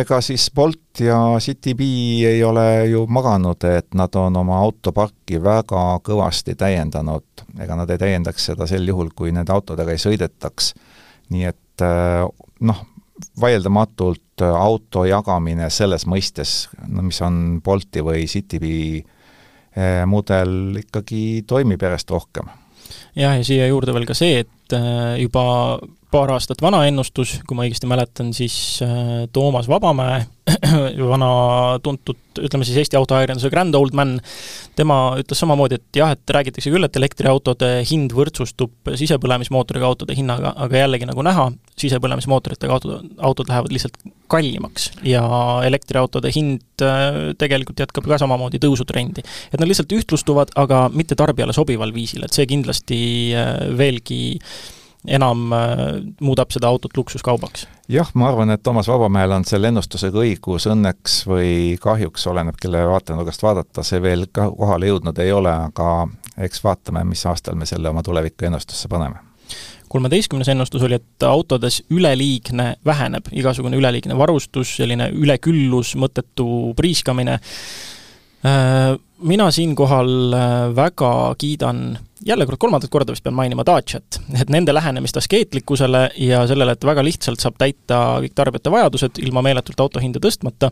ega 0.00 0.20
siis 0.20 0.50
Bolt 0.54 1.00
ja 1.00 1.18
Citybee 1.40 2.28
ei 2.30 2.44
ole 2.44 2.86
ju 2.86 3.06
maganud, 3.08 3.64
et 3.64 3.94
nad 3.94 4.14
on 4.14 4.36
oma 4.36 4.60
autoparki 4.60 5.42
väga 5.42 6.00
kõvasti 6.04 6.54
täiendanud, 6.54 7.46
ega 7.58 7.76
nad 7.76 7.90
ei 7.90 7.98
täiendaks 7.98 8.52
seda 8.52 8.66
sel 8.66 8.86
juhul, 8.86 9.10
kui 9.14 9.32
nende 9.32 9.52
autodega 9.52 9.90
ei 9.90 9.98
sõidetaks. 9.98 10.74
nii 11.30 11.44
et 11.44 11.58
et 11.76 11.84
äh, 11.84 12.24
noh, 12.60 12.84
vaieldamatult 13.40 14.40
auto 14.40 15.04
jagamine 15.08 15.68
selles 15.72 16.06
mõistes, 16.08 16.68
no 16.88 17.04
mis 17.04 17.20
on 17.24 17.60
Bolti 17.64 18.02
või 18.04 18.26
Citybee 18.28 19.04
mudel, 20.08 20.78
ikkagi 20.80 21.44
toimib 21.46 21.82
järjest 21.82 22.10
rohkem. 22.10 22.48
jah, 23.16 23.36
ja 23.36 23.44
siia 23.44 23.66
juurde 23.68 23.92
veel 23.92 24.06
ka 24.08 24.14
see, 24.16 24.40
et 24.46 24.76
juba 25.20 25.42
paar 26.10 26.30
aastat 26.34 26.62
vana 26.62 26.84
ennustus, 26.88 27.38
kui 27.46 27.58
ma 27.58 27.66
õigesti 27.66 27.88
mäletan, 27.90 28.32
siis 28.36 28.78
Toomas 29.34 29.68
Vabamäe 29.70 30.24
vana 31.12 31.28
tuntud, 31.82 32.18
ütleme 32.38 32.66
siis 32.66 32.78
Eesti 32.78 32.98
autoajakirjanduse 32.98 33.50
grand 33.50 33.74
old 33.74 33.96
man, 33.98 34.14
tema 34.78 34.98
ütles 35.18 35.40
samamoodi, 35.42 35.80
et 35.80 35.98
jah, 35.98 36.12
et 36.14 36.34
räägitakse 36.36 36.70
küll, 36.70 36.86
et 36.86 36.98
elektriautode 37.00 37.70
hind 37.90 38.14
võrdsustub 38.14 38.92
sisepõlemismootoriga 39.00 39.88
autode 39.88 40.14
hinnaga, 40.16 40.52
aga 40.66 40.84
jällegi 40.84 41.08
nagu 41.10 41.24
näha, 41.26 41.48
sisepõlemismootoritega 41.82 42.78
autod, 42.78 43.10
autod 43.18 43.50
lähevad 43.50 43.74
lihtsalt 43.74 43.98
kallimaks 44.30 44.92
ja 45.06 45.24
elektriautode 45.66 46.30
hind 46.34 46.86
äh, 46.86 47.34
tegelikult 47.38 47.82
jätkab 47.82 48.06
ka 48.06 48.18
samamoodi 48.22 48.62
tõusutrendi. 48.62 49.26
et 49.50 49.58
nad 49.58 49.66
lihtsalt 49.66 49.92
ühtlustuvad, 49.98 50.54
aga 50.54 50.86
mitte 50.94 51.18
tarbijale 51.18 51.54
sobival 51.56 51.94
viisil, 51.94 52.22
et 52.26 52.34
see 52.34 52.46
kindlasti 52.50 52.98
äh, 53.34 53.54
veelgi 53.78 54.38
enam 55.06 55.52
äh, 55.52 55.78
muudab 56.20 56.50
seda 56.54 56.68
autot 56.68 56.96
luksuskaubaks. 56.96 57.66
jah, 57.88 58.10
ma 58.14 58.28
arvan, 58.30 58.50
et 58.50 58.62
Toomas 58.62 58.88
Vabamäel 58.88 59.32
on 59.36 59.44
selle 59.44 59.70
ennustusega 59.72 60.22
õigus, 60.22 60.68
õnneks 60.70 61.20
või 61.28 61.76
kahjuks, 61.80 62.26
oleneb, 62.30 62.58
kelle 62.60 62.82
vaatenurgast 62.88 63.42
vaadata, 63.42 63.84
see 63.86 64.02
veel 64.02 64.26
ka 64.32 64.50
kohale 64.50 64.90
jõudnud 64.90 65.18
ei 65.22 65.32
ole, 65.32 65.52
aga 65.70 66.08
eks 66.48 66.64
vaatame, 66.64 67.04
mis 67.08 67.24
aastal 67.26 67.56
me 67.56 67.66
selle 67.66 67.92
oma 67.92 68.02
tuleviku 68.06 68.50
ennustusse 68.50 68.88
paneme 68.92 69.22
kolmeteistkümnes 69.86 70.48
ennustus 70.50 70.82
oli, 70.82 70.96
et 70.98 71.22
autodes 71.22 71.78
üleliigne 71.94 72.72
väheneb, 72.84 73.28
igasugune 73.32 73.78
üleliigne 73.78 74.16
varustus, 74.18 74.72
selline 74.76 75.06
üleküllus, 75.14 75.94
mõttetu 75.96 76.74
priiskamine 76.76 77.38
Äh, 78.46 78.98
mina 79.18 79.50
siinkohal 79.50 80.32
äh, 80.32 80.76
väga 80.76 81.34
kiidan, 81.38 81.98
jälle 82.24 82.46
kord 82.46 82.58
kolmandat 82.58 82.90
korda 82.90 83.12
vist 83.12 83.24
pean 83.24 83.34
mainima 83.36 83.64
Daciat, 83.66 84.20
et 84.40 84.50
nende 84.52 84.72
lähenemist 84.74 85.16
askeetlikkusele 85.20 86.02
ja 86.22 86.44
sellele, 86.48 86.72
et 86.72 86.84
väga 86.84 87.04
lihtsalt 87.04 87.42
saab 87.42 87.58
täita 87.60 87.98
kõik 88.24 88.36
tarbijate 88.38 88.72
vajadused 88.72 89.20
ilma 89.24 89.42
meeletult 89.44 89.80
auto 89.84 90.00
hinda 90.00 90.22
tõstmata, 90.22 90.70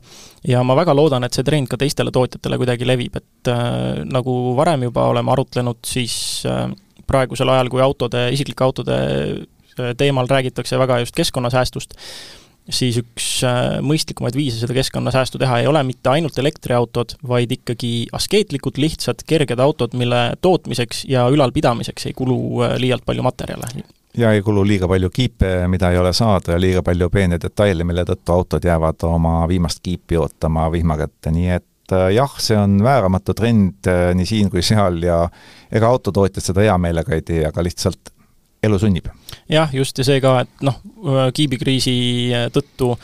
ja 0.49 0.63
ma 0.65 0.77
väga 0.79 0.95
loodan, 0.97 1.25
et 1.25 1.37
see 1.37 1.45
trend 1.45 1.69
ka 1.69 1.79
teistele 1.81 2.15
tootjatele 2.15 2.59
kuidagi 2.61 2.89
levib, 2.89 3.19
et 3.21 3.53
äh, 3.53 4.05
nagu 4.09 4.55
varem 4.57 4.87
juba 4.89 5.09
oleme 5.13 5.35
arutlenud, 5.35 5.83
siis 5.87 6.17
äh, 6.49 6.71
praegusel 7.07 7.53
ajal, 7.53 7.69
kui 7.73 7.85
autode, 7.85 8.29
isiklike 8.33 8.65
autode 8.65 8.97
äh, 9.77 9.93
teemal 10.01 10.31
räägitakse 10.31 10.81
väga 10.81 11.03
just 11.05 11.17
keskkonnasäästust, 11.19 11.99
siis 12.73 12.97
üks 13.01 13.27
äh, 13.45 13.79
mõistlikumaid 13.85 14.37
viise 14.39 14.61
seda 14.61 14.77
keskkonnasäästu 14.77 15.39
teha 15.41 15.61
ei 15.61 15.69
ole 15.69 15.83
mitte 15.87 16.11
ainult 16.13 16.39
elektriautod, 16.41 17.17
vaid 17.29 17.53
ikkagi 17.53 18.07
askeetlikud, 18.17 18.79
lihtsad, 18.81 19.25
kerged 19.29 19.61
autod, 19.61 19.97
mille 19.99 20.23
tootmiseks 20.45 21.05
ja 21.11 21.27
ülalpidamiseks 21.33 22.09
ei 22.09 22.17
kulu 22.17 22.39
äh, 22.65 22.79
liialt 22.81 23.05
palju 23.05 23.27
materjale. 23.27 23.85
ja 24.17 24.33
ei 24.33 24.43
kulu 24.43 24.65
liiga 24.67 24.89
palju 24.89 25.11
kiipe, 25.11 25.53
mida 25.69 25.91
ei 25.91 25.99
ole 25.99 26.13
saada, 26.13 26.55
ja 26.55 26.61
liiga 26.61 26.83
palju 26.83 27.11
peene 27.11 27.39
detaile, 27.43 27.85
mille 27.85 28.07
tõttu 28.09 28.33
autod 28.33 28.65
jäävad 28.65 29.05
oma 29.11 29.45
viimast 29.49 29.83
kiipi 29.83 30.17
ootama 30.17 30.71
vihma 30.73 30.97
kätte, 30.97 31.35
nii 31.35 31.51
et 31.59 31.93
äh, 31.93 32.09
jah, 32.17 32.41
see 32.41 32.57
on 32.57 32.81
vääramatu 32.85 33.37
trend 33.37 33.93
nii 34.15 34.27
siin 34.27 34.51
kui 34.51 34.65
seal 34.65 35.03
ja 35.05 35.27
ega 35.73 35.93
autotootjad 35.93 36.49
seda 36.49 36.65
hea 36.65 36.79
meelega 36.81 37.13
ei 37.13 37.27
tee, 37.27 37.45
aga 37.45 37.67
lihtsalt 37.67 38.14
elu 38.67 38.79
sunnib. 38.81 39.09
jah, 39.51 39.71
just, 39.77 39.99
ja 39.99 40.07
see 40.07 40.21
ka, 40.25 40.35
et 40.45 40.65
noh, 40.65 40.79
kiibikriisi 41.37 41.95
tõttu, 42.55 42.95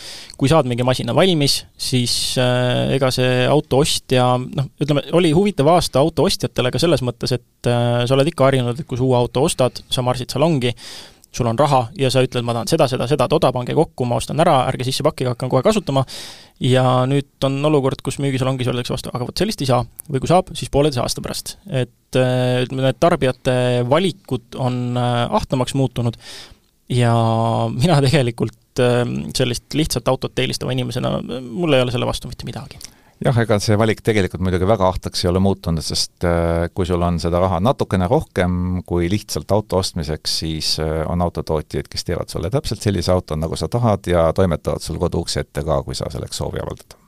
kui 0.40 0.50
saad 0.50 0.68
mingi 0.70 0.86
masina 0.86 1.14
valmis, 1.16 1.60
siis 1.76 2.14
äh, 2.40 2.94
ega 2.96 3.10
see 3.14 3.44
auto 3.50 3.82
ostja, 3.84 4.32
noh, 4.40 4.70
ütleme, 4.80 5.04
oli 5.16 5.34
huvitav 5.36 5.68
aasta 5.74 6.00
auto 6.00 6.26
ostjatele 6.28 6.72
ka 6.72 6.80
selles 6.82 7.04
mõttes, 7.06 7.36
et 7.36 7.70
äh, 7.70 8.02
sa 8.06 8.16
oled 8.16 8.32
ikka 8.32 8.48
harjunud, 8.48 8.80
et 8.80 8.88
kui 8.88 9.00
sa 9.00 9.06
uue 9.06 9.18
auto 9.18 9.44
ostad, 9.48 9.82
sa 9.92 10.04
marsid 10.06 10.32
salongi, 10.32 10.74
sul 11.34 11.46
on 11.46 11.58
raha 11.58 11.84
ja 11.98 12.10
sa 12.10 12.22
ütled, 12.24 12.44
ma 12.46 12.54
tahan 12.56 12.70
seda, 12.70 12.88
seda, 12.90 13.06
seda 13.10 13.28
toda, 13.30 13.52
pange 13.54 13.74
kokku, 13.76 14.06
ma 14.08 14.18
ostan 14.20 14.40
ära, 14.42 14.56
ärge 14.70 14.86
sisse 14.88 15.04
pakkige, 15.06 15.30
hakkan 15.32 15.50
kohe 15.52 15.62
kasutama, 15.66 16.04
ja 16.64 16.84
nüüd 17.10 17.46
on 17.46 17.58
olukord, 17.70 18.02
kus 18.04 18.18
müügisalongis 18.22 18.70
öeldakse 18.70 18.94
vastu, 18.94 19.12
aga 19.14 19.28
vot 19.28 19.42
sellist 19.42 19.62
ei 19.62 19.70
saa. 19.70 19.84
või 20.10 20.22
kui 20.22 20.30
saab, 20.30 20.50
siis 20.58 20.72
pooleteise 20.74 21.04
aasta 21.04 21.24
pärast. 21.24 21.56
et 21.66 22.18
äh, 22.18 22.62
ütleme, 22.66 22.88
need 22.88 23.00
tarbijate 23.02 23.58
valikud 23.88 24.58
on 24.58 24.96
äh, 24.98 25.26
ahtamaks 25.40 25.76
muutunud 25.78 26.18
ja 26.90 27.14
mina 27.74 28.00
tegelikult 28.06 28.82
äh, 28.82 29.04
sellist 29.36 29.74
lihtsat 29.74 30.08
autot 30.10 30.38
eelistava 30.38 30.74
inimesena, 30.74 31.20
mul 31.40 31.78
ei 31.78 31.86
ole 31.86 31.94
selle 31.94 32.10
vastu 32.10 32.30
mitte 32.32 32.48
midagi 32.48 32.82
jah, 33.24 33.40
ega 33.42 33.58
see 33.62 33.78
valik 33.80 34.02
tegelikult 34.04 34.42
muidugi 34.44 34.68
väga 34.68 34.88
ahtaks 34.88 35.24
ei 35.24 35.30
ole 35.30 35.42
muutunud, 35.44 35.84
sest 35.84 36.26
äh, 36.28 36.68
kui 36.74 36.88
sul 36.88 37.02
on 37.04 37.20
seda 37.22 37.42
raha 37.42 37.60
natukene 37.64 38.08
rohkem 38.10 38.80
kui 38.86 39.10
lihtsalt 39.12 39.52
auto 39.56 39.80
ostmiseks, 39.82 40.38
siis 40.44 40.72
äh, 40.82 41.02
on 41.10 41.22
autotootjaid, 41.26 41.90
kes 41.90 42.08
teevad 42.08 42.32
sulle 42.32 42.52
täpselt 42.52 42.82
sellise 42.84 43.12
auto, 43.14 43.38
nagu 43.40 43.58
sa 43.60 43.68
tahad 43.68 44.08
ja 44.10 44.30
toimetavad 44.36 44.84
sul 44.84 45.00
koduukse 45.02 45.44
ette 45.44 45.66
ka, 45.66 45.82
kui 45.86 45.98
sa 45.98 46.10
selleks 46.12 46.42
soovi 46.42 46.62
avaldad 46.64 47.00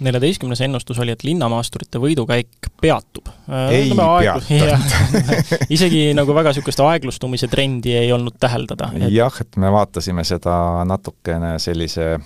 neljateistkümnes 0.00 0.60
ennustus 0.60 0.98
oli, 1.00 1.14
et 1.16 1.22
linnamaasturite 1.24 2.00
võidukäik 2.00 2.68
peatub. 2.80 3.30
Äh, 3.48 3.70
ei 3.72 3.92
peata. 3.96 4.98
isegi 5.76 6.10
nagu 6.16 6.34
väga 6.36 6.52
niisugust 6.52 6.82
aeglustumise 6.84 7.48
trendi 7.52 7.94
ei 7.96 8.12
olnud 8.12 8.36
täheldada 8.40 8.90
et.... 8.96 9.08
jah, 9.14 9.40
et 9.40 9.56
me 9.60 9.70
vaatasime 9.72 10.24
seda 10.28 10.84
natukene 10.88 11.56
sellise 11.62 12.16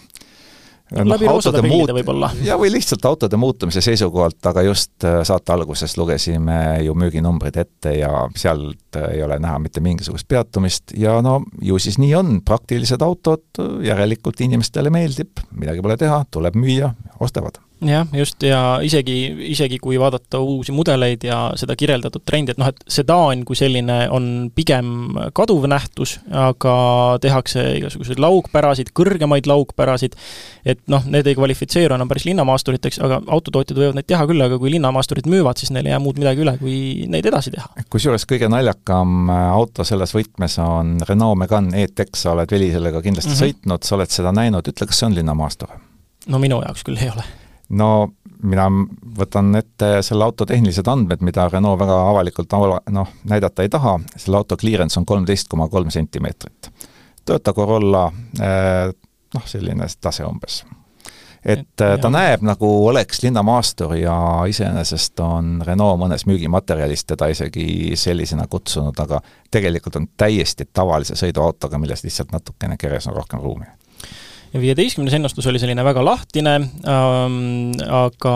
no, 0.95 1.05
läbi 1.13 1.29
roosade 1.29 1.63
prillide 1.63 1.95
võib-olla. 1.97 2.31
ja 2.45 2.59
või 2.61 2.73
lihtsalt 2.75 3.05
autode 3.09 3.39
muutumise 3.41 3.83
seisukohalt, 3.85 4.41
aga 4.51 4.65
just 4.67 5.07
äh, 5.07 5.21
saate 5.27 5.55
alguses 5.55 5.97
lugesime 6.01 6.81
ju 6.85 6.95
müüginumbrid 6.99 7.61
ette 7.63 7.95
ja 7.99 8.27
sealt 8.37 8.99
äh, 8.99 9.17
ei 9.17 9.25
ole 9.27 9.39
näha 9.43 9.59
mitte 9.63 9.83
mingisugust 9.85 10.29
peatumist 10.29 10.95
ja 10.99 11.19
no 11.25 11.41
ju 11.63 11.79
siis 11.79 11.99
nii 12.03 12.15
on, 12.19 12.37
praktilised 12.47 13.03
autod 13.07 13.65
järelikult 13.87 14.41
inimestele 14.45 14.93
meeldib, 14.93 15.43
midagi 15.57 15.83
pole 15.85 15.99
teha, 16.01 16.23
tuleb 16.31 16.59
müüa, 16.59 16.95
ostavad 17.21 17.61
jah, 17.87 18.07
just, 18.13 18.43
ja 18.45 18.61
isegi, 18.85 19.17
isegi 19.53 19.79
kui 19.83 19.99
vaadata 20.01 20.41
uusi 20.45 20.73
mudeleid 20.73 21.25
ja 21.25 21.39
seda 21.59 21.77
kirjeldatud 21.79 22.23
trendi, 22.27 22.53
et 22.53 22.61
noh, 22.61 22.69
et 22.71 22.81
sedaan 22.91 23.45
kui 23.49 23.57
selline 23.59 24.03
on 24.13 24.51
pigem 24.55 25.17
kaduv 25.37 25.65
nähtus, 25.71 26.19
aga 26.29 26.75
tehakse 27.23 27.65
igasuguseid 27.79 28.21
laugpärasid, 28.23 28.93
kõrgemaid 28.97 29.49
laugpärasid, 29.51 30.17
et 30.69 30.83
noh, 30.93 31.07
need 31.09 31.31
ei 31.31 31.39
kvalifitseeru 31.39 31.97
enam 31.97 32.11
päris 32.11 32.27
linnamaasturiteks, 32.29 33.01
aga 33.07 33.23
autotootjad 33.27 33.81
võivad 33.81 34.01
neid 34.01 34.09
teha 34.11 34.29
küll, 34.29 34.45
aga 34.45 34.61
kui 34.61 34.75
linnamaasturid 34.77 35.29
müüvad, 35.31 35.61
siis 35.61 35.73
neil 35.75 35.89
ei 35.89 35.97
jää 35.97 36.03
muud 36.05 36.21
midagi 36.21 36.45
üle, 36.45 36.57
kui 36.61 36.79
neid 37.11 37.29
edasi 37.33 37.55
teha. 37.57 37.87
kusjuures 37.91 38.29
kõige 38.29 38.51
naljakam 38.53 39.33
äh, 39.33 39.45
auto 39.57 39.87
selles 39.89 40.13
võtmes 40.17 40.59
on 40.65 40.99
Renault 41.09 41.41
Megane 41.41 41.85
E-Tech, 41.85 42.13
sa 42.19 42.35
oled, 42.35 42.51
Veli, 42.51 42.73
sellega 42.75 43.03
kindlasti 43.03 43.33
mm 43.33 43.37
-hmm. 43.37 43.61
sõitnud, 43.61 43.87
sa 43.87 43.97
oled 43.97 44.13
seda 44.13 44.33
näinud, 44.37 44.69
ütle, 44.69 44.87
kas 44.87 45.01
see 45.01 45.09
on 45.09 45.17
linnamaastur? 45.17 45.79
no 46.29 46.39
minu 46.39 46.61
jaoks 46.61 46.85
küll 46.85 47.01
ei 47.01 47.09
ole 47.09 47.25
no 47.71 47.91
mina 48.43 48.67
võtan 49.19 49.55
ette 49.59 50.01
selle 50.03 50.25
auto 50.25 50.47
tehnilised 50.47 50.89
andmed, 50.89 51.23
mida 51.25 51.49
Renault 51.49 51.81
väga 51.81 51.99
avalikult 52.11 52.57
noh, 52.91 53.15
näidata 53.29 53.63
ei 53.63 53.69
taha, 53.73 53.99
selle 54.17 54.41
auto 54.41 54.57
clearance 54.57 54.99
on 55.01 55.07
kolmteist 55.07 55.49
koma 55.49 55.69
kolm 55.69 55.91
sentimeetrit. 55.91 56.71
Toyota 57.25 57.53
Corolla 57.53 58.07
eh, 58.41 58.93
noh, 59.35 59.47
selline 59.47 59.87
tase 60.01 60.25
umbes. 60.25 60.65
et 61.45 61.69
ta 61.77 61.95
jah. 61.97 62.11
näeb, 62.13 62.43
nagu 62.45 62.71
oleks 62.87 63.23
linnamaastur 63.23 63.95
ja 63.97 64.15
iseenesest 64.49 65.21
on 65.25 65.63
Renault 65.67 66.01
mõnes 66.01 66.27
müügimaterjalis 66.29 67.05
teda 67.05 67.31
isegi 67.33 67.97
sellisena 67.97 68.47
kutsunud, 68.47 68.99
aga 69.01 69.21
tegelikult 69.51 69.97
on 69.97 70.09
täiesti 70.17 70.69
tavalise 70.73 71.17
sõiduautoga, 71.17 71.79
milles 71.79 72.05
lihtsalt 72.05 72.33
natukene 72.33 72.77
keres 72.77 73.09
on 73.09 73.17
rohkem 73.17 73.41
ruumi 73.41 73.69
viieteistkümnes 74.55 75.15
ennustus 75.15 75.47
oli 75.47 75.59
selline 75.63 75.85
väga 75.85 76.05
lahtine 76.05 76.55
ähm,, 76.61 77.71
aga 77.87 78.35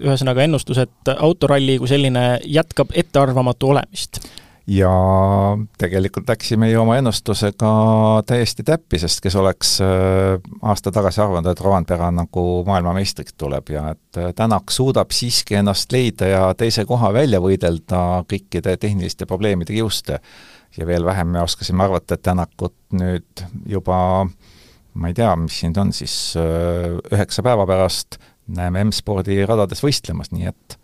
ühesõnaga 0.00 0.46
ennustus, 0.46 0.80
et 0.80 1.12
autoralli 1.18 1.78
kui 1.78 1.90
selline 1.90 2.38
jätkab 2.44 2.94
ettearvamatu 2.96 3.74
olemist 3.74 4.22
ja 4.66 4.90
tegelikult 5.78 6.28
läksime 6.28 6.70
ju 6.70 6.80
oma 6.82 6.96
ennustusega 6.96 7.70
täiesti 8.26 8.62
täppi, 8.62 8.98
sest 9.02 9.20
kes 9.22 9.36
oleks 9.36 9.74
äh, 9.82 10.38
aasta 10.62 10.92
tagasi 10.94 11.20
arvanud, 11.20 11.50
et 11.50 11.60
Rovanpera 11.60 12.10
nagu 12.14 12.44
maailmameistriks 12.66 13.34
tuleb 13.38 13.72
ja 13.74 13.88
et 13.96 14.20
äh, 14.20 14.30
Tänak 14.38 14.70
suudab 14.70 15.10
siiski 15.10 15.58
ennast 15.58 15.92
leida 15.92 16.30
ja 16.30 16.44
teise 16.54 16.86
koha 16.86 17.12
välja 17.12 17.42
võidelda 17.42 18.22
kõikide 18.30 18.76
tehniliste 18.78 19.26
probleemide 19.26 19.74
kiuste. 19.74 20.20
ja 20.76 20.86
veel 20.86 21.04
vähem 21.04 21.28
me 21.28 21.42
oskasime 21.42 21.84
arvata, 21.84 22.14
et 22.14 22.22
Tänakut 22.22 22.76
nüüd 22.92 23.46
juba 23.66 24.26
ma 24.94 25.08
ei 25.10 25.16
tea, 25.16 25.32
mis 25.40 25.60
siin 25.62 25.74
on 25.80 25.92
siis, 25.96 26.14
äh, 26.36 26.98
üheksa 27.12 27.44
päeva 27.44 27.66
pärast 27.68 28.18
näeme 28.52 28.84
M-spordi 28.84 29.40
radades 29.46 29.82
võistlemas, 29.84 30.32
nii 30.34 30.50
et 30.50 30.78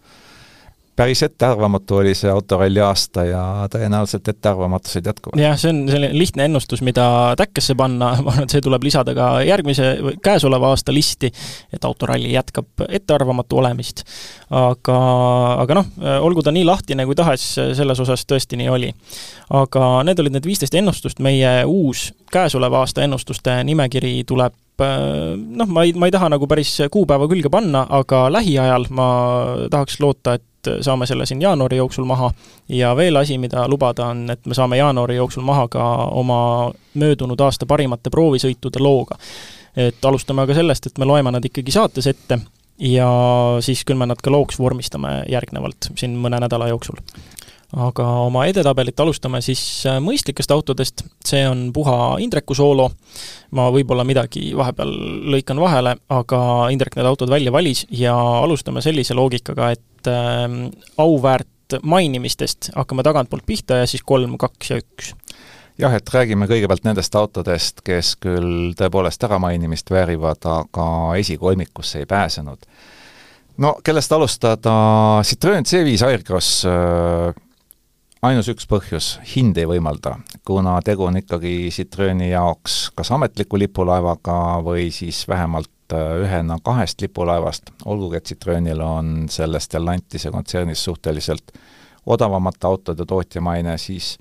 päris 0.98 1.22
ettearvamatu 1.22 1.96
oli 1.96 2.14
see 2.18 2.30
autoralli 2.30 2.80
aasta 2.82 3.24
ja 3.28 3.42
tõenäoliselt 3.70 4.28
ettearvamatused 4.32 5.06
jätkuvad. 5.06 5.38
jah, 5.38 5.54
see 5.60 5.70
on 5.70 5.84
selline 5.86 6.18
lihtne 6.18 6.48
ennustus, 6.48 6.82
mida 6.82 7.06
täkkesse 7.38 7.76
panna, 7.78 8.10
ma 8.24 8.32
arvan, 8.34 8.48
et 8.48 8.54
see 8.56 8.64
tuleb 8.64 8.82
lisada 8.82 9.14
ka 9.14 9.28
järgmise, 9.46 9.92
käesoleva 10.24 10.72
aasta 10.74 10.94
listi, 10.94 11.30
et 11.72 11.86
autoralli 11.86 12.32
jätkab 12.34 12.86
ettearvamatu 12.88 13.62
olemist. 13.62 14.02
aga, 14.50 14.98
aga 15.62 15.78
noh, 15.78 15.92
olgu 16.26 16.42
ta 16.42 16.54
nii 16.54 16.66
lahtine 16.66 17.06
kui 17.06 17.18
tahes, 17.18 17.46
selles 17.78 18.00
osas 18.02 18.26
tõesti 18.26 18.58
nii 18.58 18.70
oli. 18.74 18.92
aga 19.54 19.90
need 20.08 20.24
olid 20.24 20.38
need 20.38 20.50
viisteist 20.50 20.74
ennustust, 20.74 21.22
meie 21.22 21.60
uus 21.64 22.08
käesoleva 22.32 22.82
aasta 22.82 23.06
ennustuste 23.06 23.60
nimekiri 23.64 24.24
tuleb 24.26 24.56
noh, 24.78 25.66
ma 25.66 25.82
ei, 25.86 25.92
ma 25.98 26.06
ei 26.06 26.14
taha 26.14 26.28
nagu 26.34 26.46
päris 26.50 26.76
kuupäeva 26.90 27.26
külge 27.30 27.50
panna, 27.50 27.84
aga 27.98 28.26
lähiajal 28.32 28.86
ma 28.94 29.08
tahaks 29.70 29.98
loota, 30.02 30.38
et 30.38 30.44
saame 30.80 31.06
selle 31.06 31.26
siin 31.26 31.42
jaanuari 31.42 31.76
jooksul 31.76 32.04
maha. 32.04 32.30
Ja 32.68 32.96
veel 32.96 33.16
asi, 33.16 33.38
mida 33.38 33.68
lubada, 33.68 34.10
on, 34.12 34.30
et 34.30 34.46
me 34.46 34.54
saame 34.54 34.76
jaanuari 34.76 35.16
jooksul 35.16 35.46
maha 35.46 35.68
ka 35.68 35.84
oma 36.18 36.40
möödunud 36.94 37.40
aasta 37.40 37.66
parimate 37.66 38.10
proovisõitude 38.10 38.82
looga. 38.82 39.18
et 39.76 40.04
alustame 40.04 40.42
aga 40.42 40.54
sellest, 40.54 40.86
et 40.86 40.98
me 40.98 41.06
loeme 41.06 41.30
nad 41.30 41.44
ikkagi 41.44 41.70
saates 41.70 42.06
ette 42.10 42.40
ja 42.82 43.08
siis 43.62 43.84
küll 43.86 43.98
me 43.98 44.06
nad 44.06 44.18
ka 44.22 44.30
looks 44.30 44.58
vormistame 44.58 45.22
järgnevalt 45.30 45.90
siin 45.98 46.16
mõne 46.18 46.40
nädala 46.42 46.68
jooksul. 46.72 46.98
Aga 47.76 48.04
oma 48.24 48.46
edetabelit 48.48 48.96
alustame 49.04 49.42
siis 49.44 49.60
äh, 49.84 49.98
mõistlikest 50.00 50.52
autodest, 50.54 51.02
see 51.20 51.42
on 51.44 51.66
puha 51.76 52.16
Indreku 52.24 52.54
soolo, 52.56 52.86
ma 53.52 53.66
võib-olla 53.74 54.06
midagi 54.08 54.54
vahepeal 54.56 54.94
lõikan 55.34 55.60
vahele, 55.60 55.92
aga 56.08 56.40
Indrek 56.72 56.96
need 56.96 57.08
autod 57.10 57.28
välja 57.28 57.52
valis 57.52 57.84
ja 57.92 58.14
alustame 58.16 58.80
sellise 58.80 59.12
loogikaga, 59.18 59.74
et 59.76 59.84
äh, 59.84 59.97
auväärt 60.98 61.78
mainimistest 61.82 62.70
hakkame 62.76 63.02
tagantpoolt 63.02 63.46
pihta 63.46 63.82
ja 63.82 63.86
siis 63.86 64.02
kolm, 64.06 64.38
kaks 64.38 64.70
ja 64.70 64.78
üks. 64.80 65.12
Jah, 65.78 65.94
et 65.94 66.10
räägime 66.10 66.48
kõigepealt 66.50 66.82
nendest 66.88 67.14
autodest, 67.14 67.84
kes 67.86 68.16
küll 68.18 68.72
tõepoolest 68.78 69.22
äramainimist 69.28 69.90
väärivad, 69.94 70.42
aga 70.50 70.86
esikolmikusse 71.20 72.02
ei 72.02 72.06
pääsenud. 72.06 72.66
no 73.58 73.76
kellest 73.84 74.12
alustada, 74.12 74.72
Citroen 75.22 75.64
C5 75.64 76.06
Aircross 76.06 76.64
äh, 76.66 77.34
ainus 78.22 78.48
üks 78.50 78.66
põhjus, 78.66 79.18
hind 79.36 79.58
ei 79.58 79.66
võimalda, 79.70 80.16
kuna 80.46 80.80
tegu 80.82 81.06
on 81.06 81.16
ikkagi 81.22 81.70
Citroeni 81.70 82.30
jaoks 82.30 82.90
kas 82.94 83.12
ametliku 83.14 83.58
lipulaevaga 83.58 84.58
või 84.66 84.90
siis 84.90 85.28
vähemalt 85.28 85.70
äh, 85.70 85.77
ühena 85.96 86.58
kahest 86.64 87.00
lipulaevast, 87.00 87.72
olgugi 87.84 88.20
et 88.20 88.30
Citroenil 88.32 88.80
on 88.84 89.12
sellest 89.30 89.70
Stellantise 89.70 90.30
kontsernist 90.34 90.84
suhteliselt 90.84 91.52
odavamate 92.06 92.66
autode 92.66 93.04
tootja 93.08 93.40
maine, 93.44 93.76
siis 93.78 94.16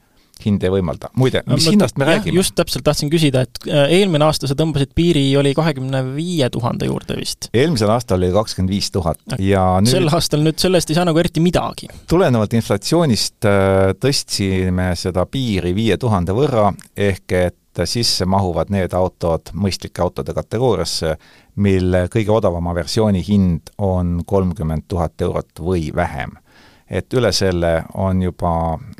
hind 0.45 0.63
ei 0.65 0.71
võimalda. 0.71 1.10
muide, 1.17 1.41
mis 1.47 1.65
no, 1.65 1.73
hinnast 1.73 1.97
me 1.97 2.06
jah, 2.06 2.17
räägime? 2.17 2.38
just 2.38 2.56
täpselt 2.58 2.86
tahtsin 2.86 3.10
küsida, 3.10 3.43
et 3.47 3.60
äh, 3.65 3.93
eelmine 3.99 4.27
aasta 4.27 4.49
sa 4.49 4.58
tõmbasid 4.58 4.93
piiri, 4.97 5.23
oli 5.39 5.53
kahekümne 5.58 6.03
viie 6.13 6.49
tuhande 6.53 6.89
juurde 6.89 7.17
vist? 7.19 7.49
eelmisel 7.58 7.91
aastal 7.93 8.21
oli 8.21 8.32
kakskümmend 8.36 8.73
viis 8.73 8.91
tuhat 8.93 9.38
ja 9.41 9.63
nüüd 9.82 9.93
sel 9.93 10.12
aastal 10.13 10.43
nüüd 10.45 10.60
sellest 10.62 10.93
ei 10.93 10.99
saa 10.99 11.08
nagu 11.10 11.21
eriti 11.21 11.43
midagi? 11.43 11.89
tulenevalt 12.10 12.53
inflatsioonist 12.60 13.49
äh, 13.49 13.93
tõstsime 14.01 14.91
seda 14.99 15.25
piiri 15.30 15.73
viie 15.77 15.97
tuhande 16.01 16.36
võrra, 16.38 16.69
ehk 16.93 17.38
et 17.41 17.62
sisse 17.86 18.26
mahuvad 18.26 18.72
need 18.74 18.94
autod 18.94 19.52
mõistlike 19.54 20.02
autode 20.02 20.34
kategooriasse, 20.34 21.16
mille 21.56 22.08
kõige 22.13 22.32
odavama 22.32 22.74
versiooni 22.78 23.24
hind 23.28 23.72
on 23.78 24.22
kolmkümmend 24.26 24.88
tuhat 24.88 25.22
eurot 25.22 25.60
või 25.60 25.92
vähem 25.96 26.38
et 26.88 27.13
üle 27.20 27.32
selle 27.36 27.72
on 28.00 28.22
juba 28.24 28.52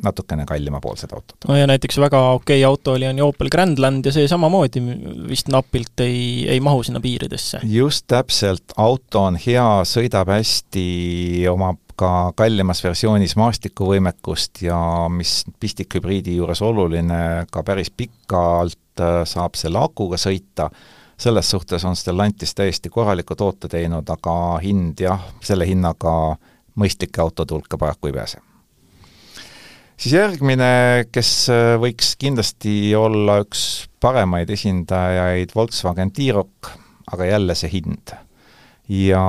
natukene 0.04 0.44
kallimopoolsed 0.48 1.12
autod. 1.16 1.48
no 1.48 1.56
ja 1.56 1.66
näiteks 1.66 1.98
väga 2.00 2.20
okei 2.36 2.60
auto 2.64 2.92
oli, 2.98 3.08
on 3.08 3.18
ju 3.18 3.28
Opel 3.32 3.48
Grandland 3.52 4.06
ja 4.06 4.12
see 4.12 4.28
samamoodi 4.28 4.82
vist 5.28 5.48
napilt 5.52 6.04
ei, 6.04 6.44
ei 6.48 6.60
mahu 6.60 6.82
sinna 6.84 7.00
piiridesse. 7.00 7.62
just 7.64 8.06
täpselt, 8.06 8.76
auto 8.76 9.24
on 9.30 9.40
hea, 9.46 9.68
sõidab 9.88 10.32
hästi, 10.36 10.88
omab 11.50 11.80
ka 11.98 12.32
kallimas 12.38 12.82
versioonis 12.84 13.34
maastikuvõimekust 13.38 14.62
ja 14.66 14.78
mis 15.12 15.42
pistikhübriidi 15.60 16.36
juures 16.38 16.62
oluline, 16.62 17.46
ka 17.50 17.64
päris 17.66 17.90
pikalt 17.90 19.02
äh, 19.02 19.22
saab 19.28 19.58
selle 19.58 19.82
akuga 19.82 20.18
sõita, 20.20 20.68
selles 21.18 21.50
suhtes 21.50 21.84
on 21.88 21.96
Stellantis 21.98 22.54
täiesti 22.54 22.92
korraliku 22.94 23.34
toote 23.38 23.70
teinud, 23.72 24.06
aga 24.14 24.34
hind 24.62 25.02
jah, 25.02 25.24
selle 25.42 25.66
hinnaga 25.66 26.12
mõistlike 26.78 27.22
autode 27.24 27.56
hulka 27.56 27.78
paraku 27.78 28.10
ei 28.10 28.14
pääse. 28.14 28.44
siis 29.96 30.14
järgmine, 30.14 31.08
kes 31.12 31.32
äh, 31.50 31.74
võiks 31.82 32.14
kindlasti 32.18 32.94
olla 32.96 33.40
üks 33.42 33.88
paremaid 34.00 34.50
esindajaid, 34.54 35.54
Volkswagen 35.54 36.14
T-Roc, 36.14 36.72
aga 37.12 37.26
jälle 37.26 37.58
see 37.58 37.72
hind. 37.74 38.14
Ja 38.88 39.22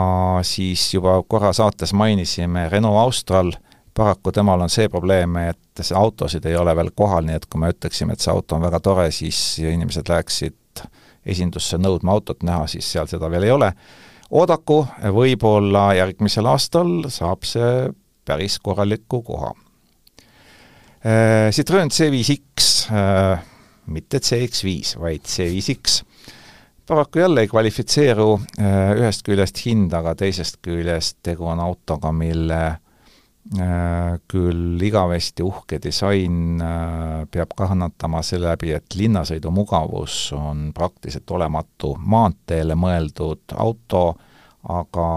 siis 0.47 0.93
juba 0.93 1.19
korra 1.27 1.53
saates 1.53 1.93
mainisime 1.93 2.69
Renault 2.69 2.97
Austral, 2.97 3.51
paraku 3.93 4.31
temal 4.31 4.61
on 4.61 4.71
see 4.71 4.89
probleem, 4.89 5.35
et 5.49 5.81
autosid 5.95 6.45
ei 6.45 6.55
ole 6.55 6.75
veel 6.75 6.91
kohal, 6.95 7.25
nii 7.27 7.35
et 7.35 7.47
kui 7.49 7.59
me 7.59 7.71
ütleksime, 7.73 8.15
et 8.15 8.23
see 8.23 8.31
auto 8.31 8.55
on 8.55 8.63
väga 8.63 8.79
tore, 8.83 9.09
siis 9.11 9.59
inimesed 9.59 10.07
läheksid 10.09 10.83
esindusse 11.25 11.77
nõudma 11.77 12.15
autot 12.15 12.43
näha, 12.47 12.67
siis 12.71 12.87
seal 12.91 13.09
seda 13.11 13.29
veel 13.31 13.47
ei 13.47 13.51
ole. 13.51 13.73
oodaku, 14.29 14.83
võib-olla 15.15 15.93
järgmisel 15.97 16.45
aastal 16.45 17.09
saab 17.09 17.43
see 17.43 17.89
päris 18.25 18.59
korraliku 18.59 19.23
koha. 19.25 19.53
Citroen 21.55 21.89
C5X, 21.89 22.89
äh, 22.91 23.39
mitte 23.87 24.19
CX5, 24.19 24.99
vaid 24.99 25.23
C5X, 25.25 26.03
paraku 26.89 27.19
jälle 27.19 27.41
ei 27.41 27.47
kvalifitseeru 27.47 28.39
äh, 28.59 28.91
ühest 28.97 29.21
küljest 29.23 29.59
hind, 29.65 29.93
aga 29.93 30.15
teisest 30.17 30.57
küljest 30.65 31.19
tegu 31.23 31.45
on 31.45 31.59
autoga, 31.61 32.11
mille 32.11 32.61
küll 34.29 34.81
igavesti 34.85 35.43
uhke 35.43 35.79
disain 35.81 36.61
peab 37.31 37.55
kannatama 37.57 38.21
selle 38.21 38.51
läbi, 38.51 38.75
et 38.77 38.93
linnasõidu 38.93 39.49
mugavus 39.49 40.17
on 40.37 40.67
praktiliselt 40.75 41.31
olematu, 41.33 41.95
maanteele 41.97 42.77
mõeldud 42.77 43.55
auto, 43.57 44.03
aga 44.69 45.07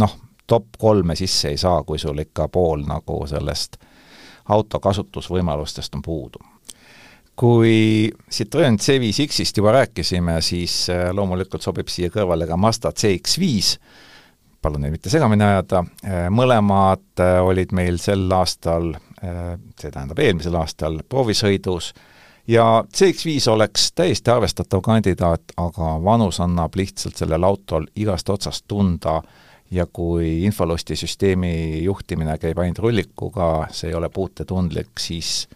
noh, 0.00 0.16
top 0.46 0.78
kolme 0.78 1.16
sisse 1.20 1.52
ei 1.52 1.60
saa, 1.60 1.82
kui 1.84 1.98
sul 1.98 2.24
ikka 2.24 2.48
pool 2.48 2.86
nagu 2.88 3.18
sellest 3.28 3.76
auto 4.48 4.80
kasutusvõimalustest 4.80 5.98
on 5.98 6.02
puudu. 6.02 6.44
Kui 7.36 8.10
Citroen 8.32 8.78
C5X-ist 8.80 9.56
juba 9.56 9.72
rääkisime, 9.72 10.40
siis 10.40 10.88
äh, 10.90 11.10
loomulikult 11.12 11.62
sobib 11.62 11.90
siia 11.92 12.10
kõrvale 12.12 12.48
ka 12.48 12.56
Mazda 12.56 12.92
CX-5, 12.96 13.76
palun 14.62 14.82
neid 14.82 14.96
mitte 14.96 15.12
segamini 15.12 15.44
ajada, 15.44 15.82
äh, 16.04 16.26
mõlemad 16.32 17.20
äh, 17.20 17.38
olid 17.44 17.74
meil 17.76 18.00
sel 18.02 18.24
aastal, 18.32 18.94
see 19.16 19.88
tähendab 19.90 20.18
eelmisel 20.20 20.54
aastal, 20.60 21.00
proovisõidus. 21.08 21.94
Ja 22.52 22.84
CX5 22.84 23.48
oleks 23.50 23.88
täiesti 23.96 24.30
arvestatav 24.30 24.82
kandidaat, 24.84 25.54
aga 25.58 25.96
vanus 26.04 26.38
annab 26.44 26.76
lihtsalt 26.78 27.16
sellel 27.18 27.44
autol 27.48 27.88
igast 27.96 28.28
otsast 28.30 28.66
tunda. 28.68 29.22
Ja 29.72 29.88
kui 29.90 30.44
infolustisüsteemi 30.46 31.82
juhtimine 31.82 32.36
käib 32.38 32.60
ainult 32.62 32.78
rullikuga, 32.84 33.48
see 33.74 33.90
ei 33.90 33.96
ole 33.98 34.12
puutetundlik, 34.14 34.92
siis 35.02 35.48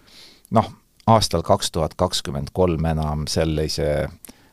noh, 0.57 0.73
aastal 1.15 1.43
kaks 1.43 1.71
tuhat 1.73 1.95
kakskümmend 1.95 2.53
kolm 2.53 2.85
enam 2.85 3.27
sellise 3.29 4.09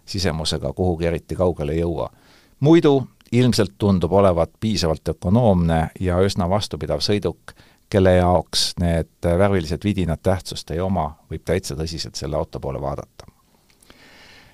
sisemusega 0.05 0.73
kuhugi 0.73 1.05
eriti 1.05 1.35
kaugele 1.35 1.75
ei 1.75 1.81
jõua. 1.81 2.09
muidu 2.59 3.07
ilmselt 3.31 3.73
tundub 3.77 4.11
olevat 4.11 4.49
piisavalt 4.59 5.09
ökonoomne 5.09 5.89
ja 5.99 6.19
üsna 6.23 6.49
vastupidav 6.49 7.01
sõiduk, 7.03 7.53
kelle 7.89 8.13
jaoks 8.15 8.73
need 8.79 9.09
värvilised 9.23 9.83
vidinad 9.83 10.21
tähtsust 10.23 10.71
ei 10.71 10.79
oma, 10.79 11.09
võib 11.31 11.43
täitsa 11.45 11.75
tõsiselt 11.75 12.15
selle 12.15 12.37
auto 12.37 12.59
poole 12.59 12.81
vaadata. 12.81 13.25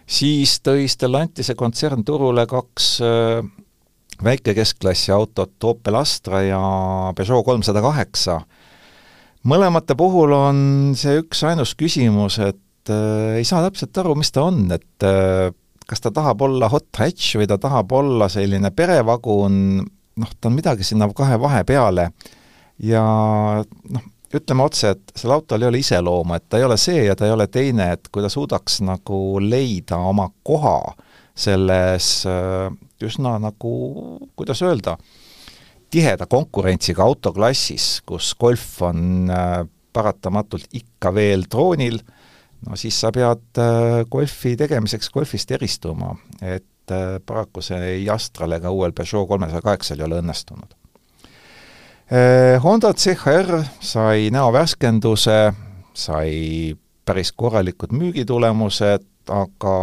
siis 0.06 0.60
tõi 0.62 0.88
Stellantise 0.88 1.56
kontsern 1.56 2.04
turule 2.04 2.48
kaks 2.48 3.02
väike 4.24 4.54
keskklassi 4.54 5.12
autot 5.12 5.64
Opel 5.64 5.96
Astra 5.96 6.42
ja 6.42 6.62
Peugeot 7.16 7.46
kolmsada 7.46 7.82
kaheksa. 7.82 8.42
Mõlemate 9.50 9.96
puhul 10.00 10.34
on 10.36 10.60
see 11.00 11.20
üksainus 11.22 11.76
küsimus, 11.80 12.40
et 12.44 12.92
äh, 12.92 13.40
ei 13.40 13.48
saa 13.48 13.64
täpselt 13.66 13.98
aru, 14.02 14.16
mis 14.20 14.32
ta 14.34 14.48
on, 14.48 14.66
et 14.76 15.08
äh, 15.08 15.50
kas 15.88 16.04
ta 16.04 16.14
tahab 16.16 16.42
olla 16.46 16.70
hot 16.72 16.90
hatch 17.00 17.38
või 17.40 17.50
ta 17.50 17.60
tahab 17.62 17.92
olla 17.96 18.30
selline 18.32 18.72
perevagun, 18.76 19.60
noh, 19.84 20.34
ta 20.40 20.50
on 20.50 20.58
midagi 20.58 20.88
sinna 20.88 21.10
kahe 21.16 21.40
vahepeale 21.42 22.10
ja 22.88 23.04
noh, 23.64 24.10
ütleme 24.34 24.66
otse, 24.66 24.96
et 24.96 25.12
sellel 25.18 25.38
autol 25.38 25.62
ei 25.62 25.70
ole 25.70 25.82
iseloomu, 25.84 26.38
et 26.38 26.46
ta 26.50 26.58
ei 26.58 26.66
ole 26.66 26.78
see 26.82 27.04
ja 27.06 27.16
ta 27.18 27.28
ei 27.28 27.36
ole 27.36 27.48
teine, 27.52 27.92
et 27.94 28.10
kui 28.10 28.24
ta 28.24 28.32
suudaks 28.34 28.80
nagu 28.86 29.20
leida 29.44 30.00
oma 30.02 30.30
koha 30.46 30.78
selles 31.38 32.16
äh, 32.30 32.72
üsna 33.04 33.36
nagu, 33.42 33.74
kuidas 34.40 34.62
öelda, 34.64 34.96
tiheda 35.94 36.28
konkurentsiga 36.30 37.06
autoklassis, 37.06 38.02
kus 38.08 38.34
golf 38.40 38.82
on 38.86 39.30
äh, 39.30 39.62
paratamatult 39.94 40.70
ikka 40.74 41.14
veel 41.14 41.46
troonil, 41.52 42.00
no 42.66 42.78
siis 42.80 42.98
sa 43.04 43.12
pead 43.14 43.62
äh, 43.62 44.02
golfi 44.10 44.56
tegemiseks 44.60 45.12
golfist 45.14 45.54
eristuma, 45.54 46.16
et 46.42 46.94
äh, 46.94 47.20
paraku 47.26 47.62
see 47.66 47.82
ei 47.98 48.08
Astral 48.10 48.58
ega 48.58 48.74
uuel 48.74 48.96
Peugeot 48.96 49.28
kolmesaja 49.30 49.66
kaheksal 49.66 50.02
ei 50.02 50.10
ole 50.10 50.24
õnnestunud. 50.24 50.80
Honda 52.62 52.92
CHR 52.94 53.64
sai 53.82 54.28
näovärskenduse, 54.36 55.38
sai 55.98 56.34
päris 57.08 57.32
korralikud 57.34 57.96
müügitulemused, 57.96 59.08
aga 59.34 59.78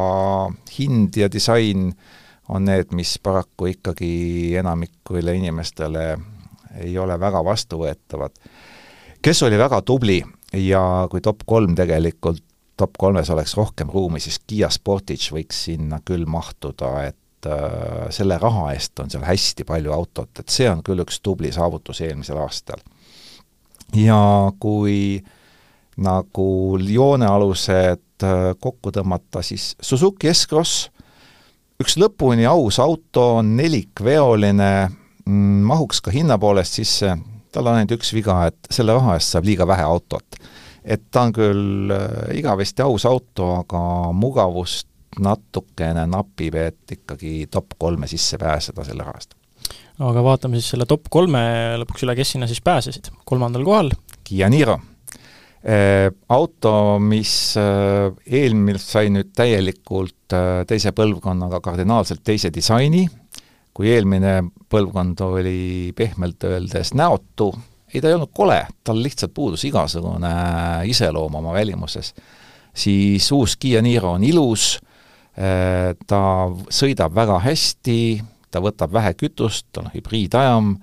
hind 0.76 1.16
ja 1.18 1.30
disain 1.32 1.88
äh, 1.88 2.20
on 2.50 2.66
need, 2.66 2.90
mis 2.96 3.14
paraku 3.22 3.70
ikkagi 3.74 4.10
enamikule 4.58 5.34
inimestele 5.38 6.04
ei 6.80 6.98
ole 6.98 7.20
väga 7.20 7.44
vastuvõetavad. 7.44 8.34
kes 9.22 9.42
oli 9.42 9.58
väga 9.58 9.82
tubli 9.82 10.22
ja 10.52 11.06
kui 11.10 11.20
top 11.20 11.44
kolm 11.46 11.74
tegelikult, 11.74 12.42
top 12.76 12.96
kolmes 12.98 13.30
oleks 13.30 13.54
rohkem 13.56 13.90
ruumi, 13.92 14.20
siis 14.20 14.40
Kiia 14.46 14.70
Sportage 14.70 15.34
võiks 15.34 15.64
sinna 15.66 16.00
küll 16.04 16.26
mahtuda, 16.26 16.92
et 17.10 17.46
äh, 17.46 18.08
selle 18.10 18.38
raha 18.38 18.72
eest 18.74 18.98
on 19.00 19.10
seal 19.10 19.26
hästi 19.26 19.66
palju 19.68 19.92
autot, 19.92 20.30
et 20.38 20.48
see 20.48 20.70
on 20.70 20.82
küll 20.86 21.04
üks 21.04 21.20
tubli 21.20 21.52
saavutus 21.52 22.00
eelmisel 22.00 22.40
aastal. 22.40 22.80
ja 23.94 24.50
kui 24.58 25.22
nagu 26.00 26.78
joonealused 26.78 28.24
äh, 28.24 28.54
kokku 28.58 28.90
tõmmata, 28.90 29.42
siis 29.42 29.74
Suzuki 29.80 30.32
S-Cross 30.32 30.88
üks 31.80 31.96
lõpuni 32.00 32.46
aus 32.48 32.78
auto, 32.82 33.40
nelikveoline, 33.46 34.72
mm, 35.24 35.60
mahuks 35.70 36.02
ka 36.04 36.12
hinna 36.14 36.36
poolest 36.40 36.80
sisse, 36.80 37.14
tal 37.52 37.70
on 37.70 37.78
ainult 37.78 37.96
üks 37.96 38.12
viga, 38.14 38.42
et 38.50 38.70
selle 38.72 38.94
raha 38.96 39.16
eest 39.18 39.34
saab 39.34 39.48
liiga 39.48 39.66
vähe 39.68 39.86
autot. 39.86 40.40
et 40.84 41.02
ta 41.12 41.26
on 41.26 41.32
küll 41.36 41.90
äh, 41.92 42.38
igavesti 42.40 42.80
aus 42.82 43.04
auto, 43.04 43.50
aga 43.60 43.80
mugavust 44.16 44.88
natukene 45.20 46.06
napib, 46.08 46.54
et 46.56 46.94
ikkagi 46.96 47.50
top 47.50 47.74
kolme 47.78 48.08
sisse 48.08 48.38
pääseda 48.38 48.84
selle 48.84 49.04
raha 49.04 49.20
eest. 49.20 49.34
aga 49.98 50.24
vaatame 50.24 50.56
siis 50.56 50.72
selle 50.72 50.86
top 50.88 51.10
kolme 51.10 51.42
lõpuks 51.82 52.06
üle, 52.06 52.16
kes 52.16 52.36
sinna 52.36 52.48
siis 52.48 52.64
pääsesid. 52.64 53.12
kolmandal 53.24 53.64
kohal 53.64 53.92
Kiia 54.24 54.48
Niro 54.48 54.78
auto, 56.28 56.98
mis 57.04 57.54
äh, 57.60 58.08
eelmine 58.24 58.80
sai 58.80 59.10
nüüd 59.12 59.34
täielikult 59.36 60.32
äh, 60.32 60.62
teise 60.68 60.94
põlvkonnaga 60.96 61.60
kardinaalselt 61.60 62.22
teise 62.24 62.48
disaini, 62.54 63.04
kui 63.76 63.90
eelmine 63.92 64.38
põlvkond 64.72 65.20
oli 65.26 65.92
pehmelt 65.96 66.48
öeldes 66.48 66.94
näotu, 66.96 67.50
ei, 67.92 68.00
ta 68.00 68.08
ei 68.08 68.16
olnud 68.16 68.32
kole, 68.32 68.62
tal 68.84 69.02
lihtsalt 69.04 69.34
puudus 69.36 69.66
igasugune 69.68 70.32
iseloom 70.88 71.40
oma 71.42 71.52
välimuses, 71.52 72.14
siis 72.72 73.28
uus 73.36 73.58
Kiia 73.60 73.82
Niro 73.84 74.14
on 74.16 74.24
ilus, 74.24 74.78
ta 75.34 76.20
sõidab 76.70 77.14
väga 77.14 77.38
hästi, 77.44 78.00
ta 78.50 78.62
võtab 78.62 78.92
vähe 78.94 79.12
kütust, 79.18 79.68
tal 79.72 79.88
on 79.88 79.94
hübriidajam, 79.94 80.76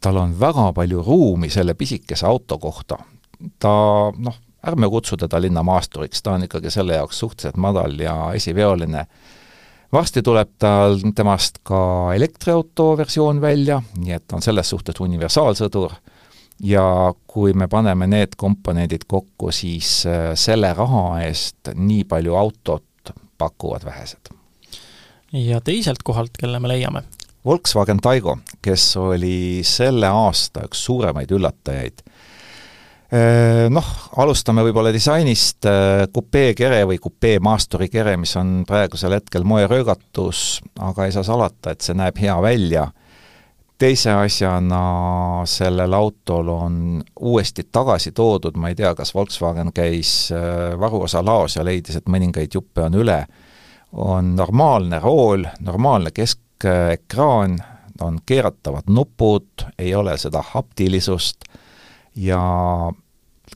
tal 0.00 0.20
on 0.20 0.36
väga 0.38 0.70
palju 0.76 1.02
ruumi 1.02 1.50
selle 1.50 1.74
pisikese 1.78 2.26
auto 2.30 2.58
kohta 2.62 2.98
ta 3.58 3.74
noh, 4.16 4.36
ärme 4.66 4.88
kutsu 4.90 5.16
teda 5.20 5.40
linnamaasturiks, 5.42 6.22
ta 6.22 6.36
on 6.38 6.46
ikkagi 6.46 6.70
selle 6.72 6.98
jaoks 6.98 7.18
suhteliselt 7.18 7.56
madal 7.60 7.98
ja 8.00 8.16
esiveoline. 8.34 9.06
varsti 9.92 10.22
tuleb 10.22 10.48
tal 10.58 10.98
temast 11.14 11.58
ka 11.62 12.14
elektriauto 12.14 12.96
versioon 12.98 13.40
välja, 13.40 13.82
nii 13.96 14.12
et 14.12 14.24
ta 14.26 14.36
on 14.36 14.42
selles 14.42 14.70
suhtes 14.70 15.00
universaalsõdur, 15.00 15.92
ja 16.60 17.14
kui 17.26 17.52
me 17.52 17.68
paneme 17.68 18.06
need 18.06 18.36
komponendid 18.36 19.06
kokku, 19.06 19.52
siis 19.52 20.06
äh, 20.06 20.32
selle 20.34 20.72
raha 20.74 21.20
eest 21.26 21.74
nii 21.74 22.04
palju 22.04 22.34
autot 22.34 23.12
pakuvad 23.38 23.84
vähesed. 23.84 24.32
ja 25.32 25.60
teiselt 25.60 26.02
kohalt, 26.02 26.36
kelle 26.38 26.60
me 26.60 26.68
leiame? 26.68 27.02
Volkswagen 27.44 27.98
Taigo, 28.00 28.38
kes 28.62 28.96
oli 28.96 29.60
selle 29.68 30.08
aasta 30.08 30.64
üks 30.64 30.84
suuremaid 30.86 31.30
üllatajaid 31.30 32.00
noh, 33.70 33.88
alustame 34.16 34.64
võib-olla 34.66 34.90
disainist, 34.94 35.66
äh, 35.68 36.04
kupeekere 36.12 36.82
või 36.88 36.98
kupeemaasturi 37.02 37.88
kere, 37.92 38.16
mis 38.18 38.34
on 38.40 38.62
praegusel 38.66 39.14
hetkel 39.14 39.44
moeröögatus, 39.46 40.60
aga 40.80 41.06
ei 41.06 41.14
saa 41.14 41.26
salata, 41.26 41.74
et 41.74 41.84
see 41.84 41.96
näeb 41.98 42.18
hea 42.18 42.36
välja. 42.42 42.90
teise 43.78 44.12
asjana 44.12 45.42
sellel 45.50 45.92
autol 45.92 46.48
on 46.48 47.02
uuesti 47.20 47.66
tagasi 47.72 48.12
toodud, 48.12 48.56
ma 48.56 48.68
ei 48.70 48.74
tea, 48.74 48.94
kas 48.94 49.14
Volkswagen 49.14 49.72
käis 49.74 50.30
äh, 50.32 50.78
varuosa 50.80 51.24
laos 51.24 51.56
ja 51.56 51.64
leidis, 51.64 51.96
et 51.96 52.08
mõningaid 52.08 52.54
juppe 52.54 52.86
on 52.86 52.94
üle, 52.94 53.26
on 53.92 54.36
normaalne 54.36 55.00
rool, 55.02 55.44
normaalne 55.60 56.10
kesk, 56.10 56.40
keskipisteekraan, 56.64 57.58
on 58.00 58.18
keeratavad 58.26 58.82
nupud, 58.88 59.46
ei 59.78 59.94
ole 59.94 60.18
seda 60.18 60.42
haptilisust 60.42 61.44
ja 62.16 62.40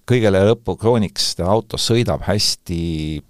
kõigele 0.08 0.40
lõppu 0.48 0.76
krooniks 0.80 1.34
auto 1.44 1.78
sõidab 1.80 2.24
hästi, 2.26 2.80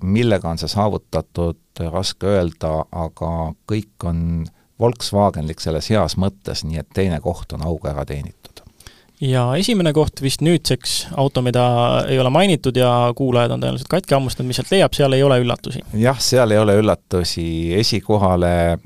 millega 0.06 0.50
on 0.50 0.60
see 0.60 0.70
saavutatud, 0.70 1.60
raske 1.92 2.30
öelda, 2.30 2.82
aga 2.92 3.32
kõik 3.70 4.06
on 4.08 4.46
Volkswagenlik 4.78 5.60
selles 5.60 5.90
heas 5.90 6.14
mõttes, 6.20 6.62
nii 6.62 6.78
et 6.78 6.90
teine 6.94 7.18
koht 7.22 7.52
on 7.56 7.64
auga 7.66 7.90
ära 7.94 8.04
teenitud. 8.06 8.62
ja 9.20 9.42
esimene 9.58 9.92
koht 9.92 10.22
vist 10.22 10.42
nüüdseks, 10.46 11.08
auto, 11.18 11.42
mida 11.42 11.64
ei 12.08 12.18
ole 12.22 12.30
mainitud 12.30 12.76
ja 12.76 13.12
kuulajad 13.16 13.56
on 13.56 13.64
tõenäoliselt 13.64 13.90
katki 13.90 14.14
hammustanud, 14.14 14.48
mis 14.48 14.60
sealt 14.60 14.70
leiab, 14.70 14.94
seal 14.94 15.12
ei 15.12 15.22
ole 15.22 15.40
üllatusi? 15.42 15.82
jah, 15.98 16.20
seal 16.22 16.54
ei 16.54 16.62
ole 16.62 16.78
üllatusi, 16.78 17.74
esikohale 17.80 18.78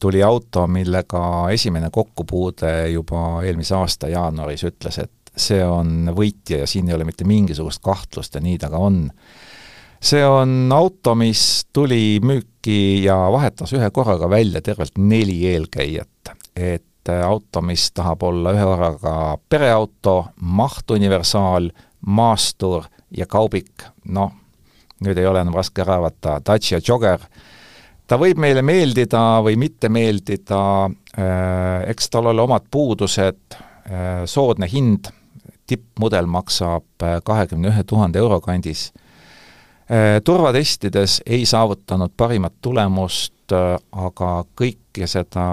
tuli 0.00 0.22
auto, 0.22 0.66
millega 0.66 1.50
esimene 1.52 1.90
kokkupuude 1.92 2.88
juba 2.88 3.42
eelmise 3.44 3.74
aasta 3.74 4.08
jaanuaris 4.08 4.64
ütles, 4.64 4.98
et 5.02 5.17
see 5.38 5.62
on 5.64 6.10
võitja 6.16 6.62
ja 6.62 6.66
siin 6.66 6.88
ei 6.88 6.96
ole 6.96 7.06
mitte 7.08 7.26
mingisugust 7.28 7.82
kahtlust 7.84 8.34
ja 8.34 8.42
nii 8.44 8.58
ta 8.58 8.70
ka 8.72 8.80
on. 8.82 9.06
see 10.00 10.24
on 10.26 10.72
auto, 10.72 11.14
mis 11.18 11.66
tuli 11.72 12.20
müüki 12.22 13.04
ja 13.04 13.16
vahetas 13.32 13.72
ühe 13.74 13.90
korraga 13.90 14.30
välja 14.30 14.62
tervelt 14.62 14.98
neli 14.98 15.40
eelkäijat. 15.46 16.34
et 16.56 16.84
auto, 17.08 17.62
mis 17.64 17.90
tahab 17.92 18.22
olla 18.22 18.52
ühe 18.52 18.64
korraga 18.64 19.38
pereauto, 19.48 20.26
mahtuniversaal, 20.40 21.70
maastur 22.06 22.84
ja 23.16 23.26
kaubik, 23.26 23.86
noh, 24.04 24.32
nüüd 25.04 25.18
ei 25.18 25.26
ole 25.26 25.40
enam 25.40 25.56
raske 25.56 25.82
ära 25.82 25.96
arvata, 25.96 26.38
Dacia 26.44 26.80
Jogger, 26.84 27.22
ta 28.06 28.18
võib 28.20 28.40
meile 28.42 28.62
meeldida 28.62 29.40
või 29.44 29.56
mitte 29.56 29.88
meeldida, 29.88 30.60
äh, 31.16 31.88
eks 31.92 32.10
tal 32.12 32.28
ole 32.32 32.44
omad 32.44 32.68
puudused, 32.70 33.56
äh, 33.56 34.26
soodne 34.26 34.68
hind 34.68 35.08
tippmudel 35.68 36.26
maksab 36.26 37.02
äh, 37.02 37.18
kahekümne 37.24 37.72
ühe 37.72 37.84
tuhande 37.86 38.18
euro 38.18 38.40
kandis. 38.40 38.92
Äh, 39.88 40.20
turvatestides 40.24 41.22
ei 41.26 41.46
saavutanud 41.46 42.12
parimat 42.16 42.56
tulemust, 42.62 43.52
äh, 43.52 43.76
aga 43.92 44.30
kõike 44.60 45.06
seda 45.06 45.46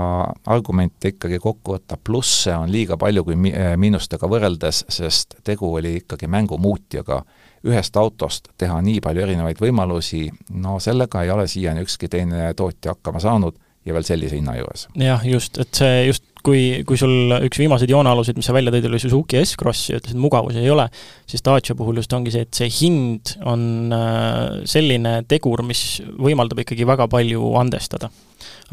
argumente 0.46 1.14
ikkagi 1.14 1.40
kokku 1.40 1.76
võtta, 1.76 1.98
plusse 2.04 2.56
on 2.56 2.72
liiga 2.72 2.98
palju 2.98 3.24
kui 3.28 3.38
mi-, 3.40 3.54
miinustega 3.78 4.30
võrreldes, 4.32 4.86
sest 4.90 5.38
tegu 5.44 5.74
oli 5.74 5.98
ikkagi 6.02 6.28
mängumuutjaga. 6.28 7.24
ühest 7.66 7.96
autost 7.98 8.48
teha 8.62 8.76
nii 8.82 9.00
palju 9.02 9.22
erinevaid 9.24 9.58
võimalusi, 9.58 10.28
no 10.54 10.80
sellega 10.80 11.24
ei 11.24 11.32
ole 11.34 11.48
siiani 11.48 11.82
ükski 11.82 12.08
teine 12.08 12.54
tootja 12.54 12.94
hakkama 12.94 13.20
saanud 13.20 13.56
ja 13.86 13.94
veel 13.94 14.04
sellise 14.04 14.36
hinna 14.36 14.56
juures. 14.58 14.88
jah, 14.96 15.26
just, 15.26 15.58
et 15.58 15.74
see 15.74 16.06
just, 16.06 16.24
kui, 16.46 16.62
kui 16.88 17.00
sul 17.00 17.34
üks 17.46 17.60
viimaseid 17.60 17.92
joonealuseid, 17.92 18.38
mis 18.38 18.48
sa 18.50 18.56
välja 18.56 18.74
tõid, 18.74 18.88
oli 18.90 19.00
Suzuki 19.02 19.40
S-Cross 19.42 19.90
ja 19.92 20.00
ütlesid, 20.00 20.20
mugavusi 20.22 20.62
ei 20.62 20.72
ole, 20.72 20.88
siis 21.30 21.44
Dacia 21.46 21.76
puhul 21.78 22.00
just 22.02 22.14
ongi 22.16 22.34
see, 22.34 22.46
et 22.46 22.58
see 22.58 22.70
hind 22.82 23.36
on 23.48 23.94
äh, 23.96 24.62
selline 24.70 25.18
tegur, 25.30 25.66
mis 25.66 25.84
võimaldab 26.22 26.62
ikkagi 26.64 26.88
väga 26.88 27.10
palju 27.12 27.52
andestada. 27.60 28.12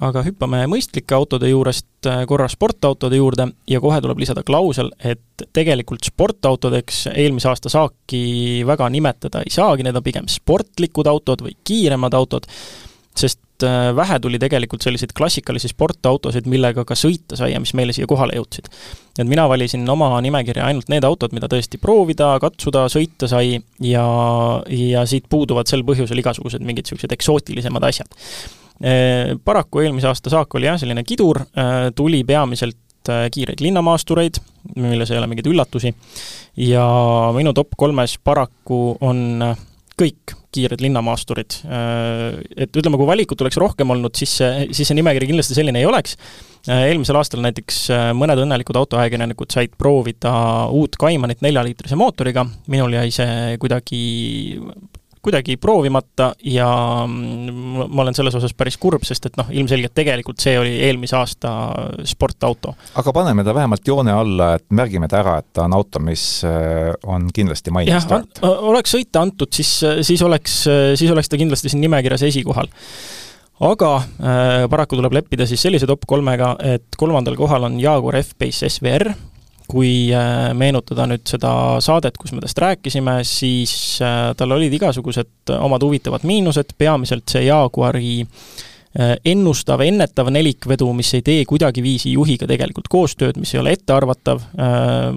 aga 0.03 0.23
hüppame 0.25 0.62
mõistlike 0.73 1.14
autode 1.16 1.49
juurest 1.49 2.09
äh, 2.09 2.25
korra 2.29 2.49
sportautode 2.49 3.16
juurde 3.16 3.49
ja 3.68 3.81
kohe 3.81 4.01
tuleb 4.01 4.20
lisada 4.20 4.43
klausel, 4.43 4.93
et 4.99 5.47
tegelikult 5.53 6.05
sportautodeks 6.05 7.07
eelmise 7.14 7.49
aasta 7.49 7.73
saaki 7.73 8.64
väga 8.68 8.89
nimetada 8.93 9.45
ei 9.45 9.53
saagi, 9.53 9.85
need 9.87 9.97
on 9.97 10.05
pigem 10.05 10.29
sportlikud 10.29 11.09
autod 11.09 11.45
või 11.45 11.57
kiiremad 11.64 12.14
autod, 12.16 12.49
sest 13.16 13.41
äh, 13.67 13.91
vähe 13.97 14.19
tuli 14.23 14.39
tegelikult 14.43 14.85
selliseid 14.85 15.15
klassikalisi 15.17 15.71
sportautosid, 15.73 16.49
millega 16.51 16.85
ka 16.89 16.97
sõita 16.99 17.39
sai 17.39 17.53
ja 17.53 17.61
mis 17.63 17.75
meile 17.79 17.95
siia 17.97 18.09
kohale 18.11 18.37
jõudsid. 18.39 18.71
et 19.19 19.29
mina 19.29 19.45
valisin 19.49 19.89
oma 19.89 20.09
nimekirja 20.25 20.65
ainult 20.67 20.89
need 20.89 21.05
autod, 21.05 21.35
mida 21.37 21.49
tõesti 21.53 21.81
proovida, 21.81 22.35
katsuda, 22.41 22.87
sõita 22.93 23.29
sai 23.29 23.59
ja, 23.85 24.07
ja 24.69 25.07
siit 25.07 25.29
puuduvad 25.29 25.69
sel 25.69 25.85
põhjusel 25.85 26.23
igasugused 26.23 26.65
mingid 26.65 26.87
niisugused 26.87 27.13
eksootilisemad 27.13 27.85
asjad. 27.91 28.15
Äh, 28.83 29.35
paraku 29.45 29.85
eelmise 29.85 30.09
aasta 30.11 30.33
saak 30.33 30.55
oli 30.59 30.71
jah, 30.71 30.81
selline 30.81 31.05
kidur, 31.05 31.45
äh, 31.57 31.91
tuli 31.95 32.25
peamiselt 32.25 32.79
kiireid 33.03 33.59
linnamaastureid, 33.59 34.37
milles 34.79 35.11
ei 35.11 35.19
ole 35.19 35.27
mingeid 35.27 35.49
üllatusi, 35.51 35.91
ja 36.63 36.85
minu 37.35 37.51
top 37.51 37.75
kolmes 37.75 38.15
paraku 38.23 38.93
on 39.03 39.43
kõik 39.99 40.36
kiired 40.53 40.82
linnamaasturid. 40.84 41.59
Äh, 41.64 42.40
et 42.64 42.76
ütleme, 42.76 42.99
kui 43.01 43.09
valikut 43.09 43.40
oleks 43.45 43.59
rohkem 43.61 43.93
olnud, 43.95 44.14
siis 44.18 44.34
see, 44.40 44.66
siis 44.76 44.90
see 44.90 44.99
nimekiri 44.99 45.30
kindlasti 45.30 45.57
selline 45.57 45.80
ei 45.80 45.88
oleks. 45.88 46.16
Äh, 46.68 46.88
eelmisel 46.90 47.18
aastal 47.18 47.43
näiteks 47.45 47.82
äh, 47.95 48.09
mõned 48.16 48.43
õnnelikud 48.45 48.78
autoajakirjanikud 48.82 49.55
said 49.55 49.76
proovida 49.80 50.34
uut 50.72 50.99
Kaimanit 51.01 51.45
neljaliitrise 51.45 51.99
mootoriga, 51.99 52.45
minul 52.72 52.99
jäi 52.99 53.09
see 53.14 53.57
kuidagi 53.62 54.03
kuidagi 55.23 55.57
proovimata 55.62 56.33
ja 56.51 56.68
mm, 57.07 57.87
ma 57.89 58.03
olen 58.05 58.16
selles 58.16 58.35
osas 58.39 58.55
päris 58.59 58.77
kurb, 58.83 59.05
sest 59.07 59.31
et 59.31 59.39
noh, 59.39 59.49
ilmselgelt 59.55 59.95
tegelikult 59.95 60.43
see 60.43 60.57
oli 60.59 60.75
eelmise 60.89 61.16
aasta 61.18 61.55
sportauto. 62.09 62.75
aga 62.99 63.14
paneme 63.14 63.45
ta 63.47 63.55
vähemalt 63.55 63.89
joone 63.89 64.12
alla, 64.12 64.53
et 64.59 64.66
märgime 64.75 65.09
ta 65.09 65.23
ära, 65.23 65.39
et 65.43 65.51
ta 65.55 65.66
on 65.68 65.79
auto, 65.79 66.03
mis 66.03 66.27
äh, 66.49 66.93
on 67.07 67.31
kindlasti 67.35 67.75
mainimist 67.75 68.11
väärt. 68.11 68.43
oleks 68.43 68.97
sõita 68.97 69.23
antud, 69.23 69.53
siis, 69.55 69.73
siis 70.03 70.23
oleks, 70.23 70.62
siis 70.99 71.11
oleks 71.11 71.31
ta 71.31 71.41
kindlasti 71.41 71.73
siin 71.73 71.85
nimekirjas 71.87 72.27
esikohal 72.31 72.70
aga 73.62 73.91
äh, 73.97 74.64
paraku 74.70 74.99
tuleb 74.99 75.14
leppida 75.20 75.47
siis 75.49 75.62
sellise 75.62 75.87
top 75.87 76.07
kolmega, 76.09 76.55
et 76.75 76.99
kolmandal 76.99 77.37
kohal 77.39 77.68
on 77.68 77.79
Jaguar 77.81 78.18
F-Pace 78.23 78.70
SVR, 78.70 79.12
kui 79.73 79.93
äh, 80.12 80.51
meenutada 80.59 81.07
nüüd 81.09 81.25
seda 81.29 81.53
saadet, 81.85 82.18
kus 82.20 82.35
me 82.37 82.43
tast 82.45 82.61
rääkisime, 82.61 83.20
siis 83.27 83.75
äh, 84.05 84.33
tal 84.37 84.53
olid 84.59 84.75
igasugused 84.77 85.55
omad 85.57 85.85
huvitavad 85.87 86.27
miinused, 86.29 86.75
peamiselt 86.79 87.33
see 87.33 87.47
Jaguari 87.47 88.18
äh, 88.23 89.14
ennustav, 89.33 89.85
ennetav 89.87 90.29
nelikvedu, 90.35 90.91
mis 90.97 91.14
ei 91.16 91.25
tee 91.27 91.47
kuidagiviisi 91.49 92.12
juhiga 92.12 92.49
tegelikult 92.51 92.91
koostööd, 92.93 93.41
mis 93.41 93.55
ei 93.55 93.62
ole 93.62 93.77
ettearvatav, 93.79 94.43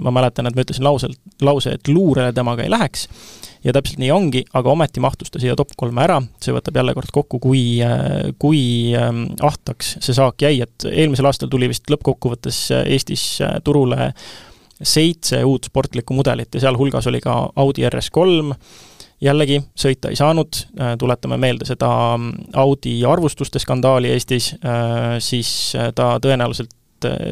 ma 0.00 0.14
mäletan, 0.14 0.48
et 0.48 0.56
ma 0.56 0.64
ütlesin 0.64 0.86
lause, 0.86 1.12
lause, 1.44 1.76
et 1.76 1.92
luurele 1.92 2.32
temaga 2.36 2.64
ei 2.64 2.72
läheks, 2.72 3.08
ja 3.66 3.74
täpselt 3.74 4.00
nii 4.00 4.10
ongi, 4.14 4.42
aga 4.54 4.70
ometi 4.70 5.02
mahtus 5.02 5.32
ta 5.32 5.42
siia 5.42 5.56
top 5.58 5.74
kolme 5.78 6.04
ära, 6.04 6.20
see 6.42 6.54
võtab 6.54 6.78
jälle 6.78 6.94
kord 6.96 7.12
kokku, 7.14 7.40
kui, 7.42 7.62
kui 8.42 8.60
ähm, 8.96 9.24
ahtaks 9.42 9.96
see 9.98 10.14
saak 10.16 10.46
jäi, 10.46 10.60
et 10.64 10.86
eelmisel 10.90 11.26
aastal 11.26 11.50
tuli 11.52 11.68
vist 11.70 11.90
lõppkokkuvõttes 11.90 12.60
Eestis 12.84 13.26
turule 13.66 14.12
seitse 14.82 15.40
uut 15.44 15.70
sportlikku 15.70 16.14
mudelit 16.14 16.54
ja 16.54 16.66
sealhulgas 16.66 17.08
oli 17.10 17.20
ka 17.24 17.38
Audi 17.56 17.86
RS3, 17.88 18.54
jällegi 19.24 19.60
sõita 19.78 20.12
ei 20.12 20.18
saanud, 20.18 20.62
äh, 20.78 20.94
tuletame 21.00 21.40
meelde 21.40 21.68
seda 21.68 21.90
ähm, 22.14 22.30
Audi 22.54 22.98
arvustuste 23.08 23.62
skandaali 23.62 24.12
Eestis, 24.12 24.52
äh, 24.60 25.16
siis 25.24 25.50
äh, 25.76 25.90
ta 25.96 26.16
tõenäoliselt 26.22 26.74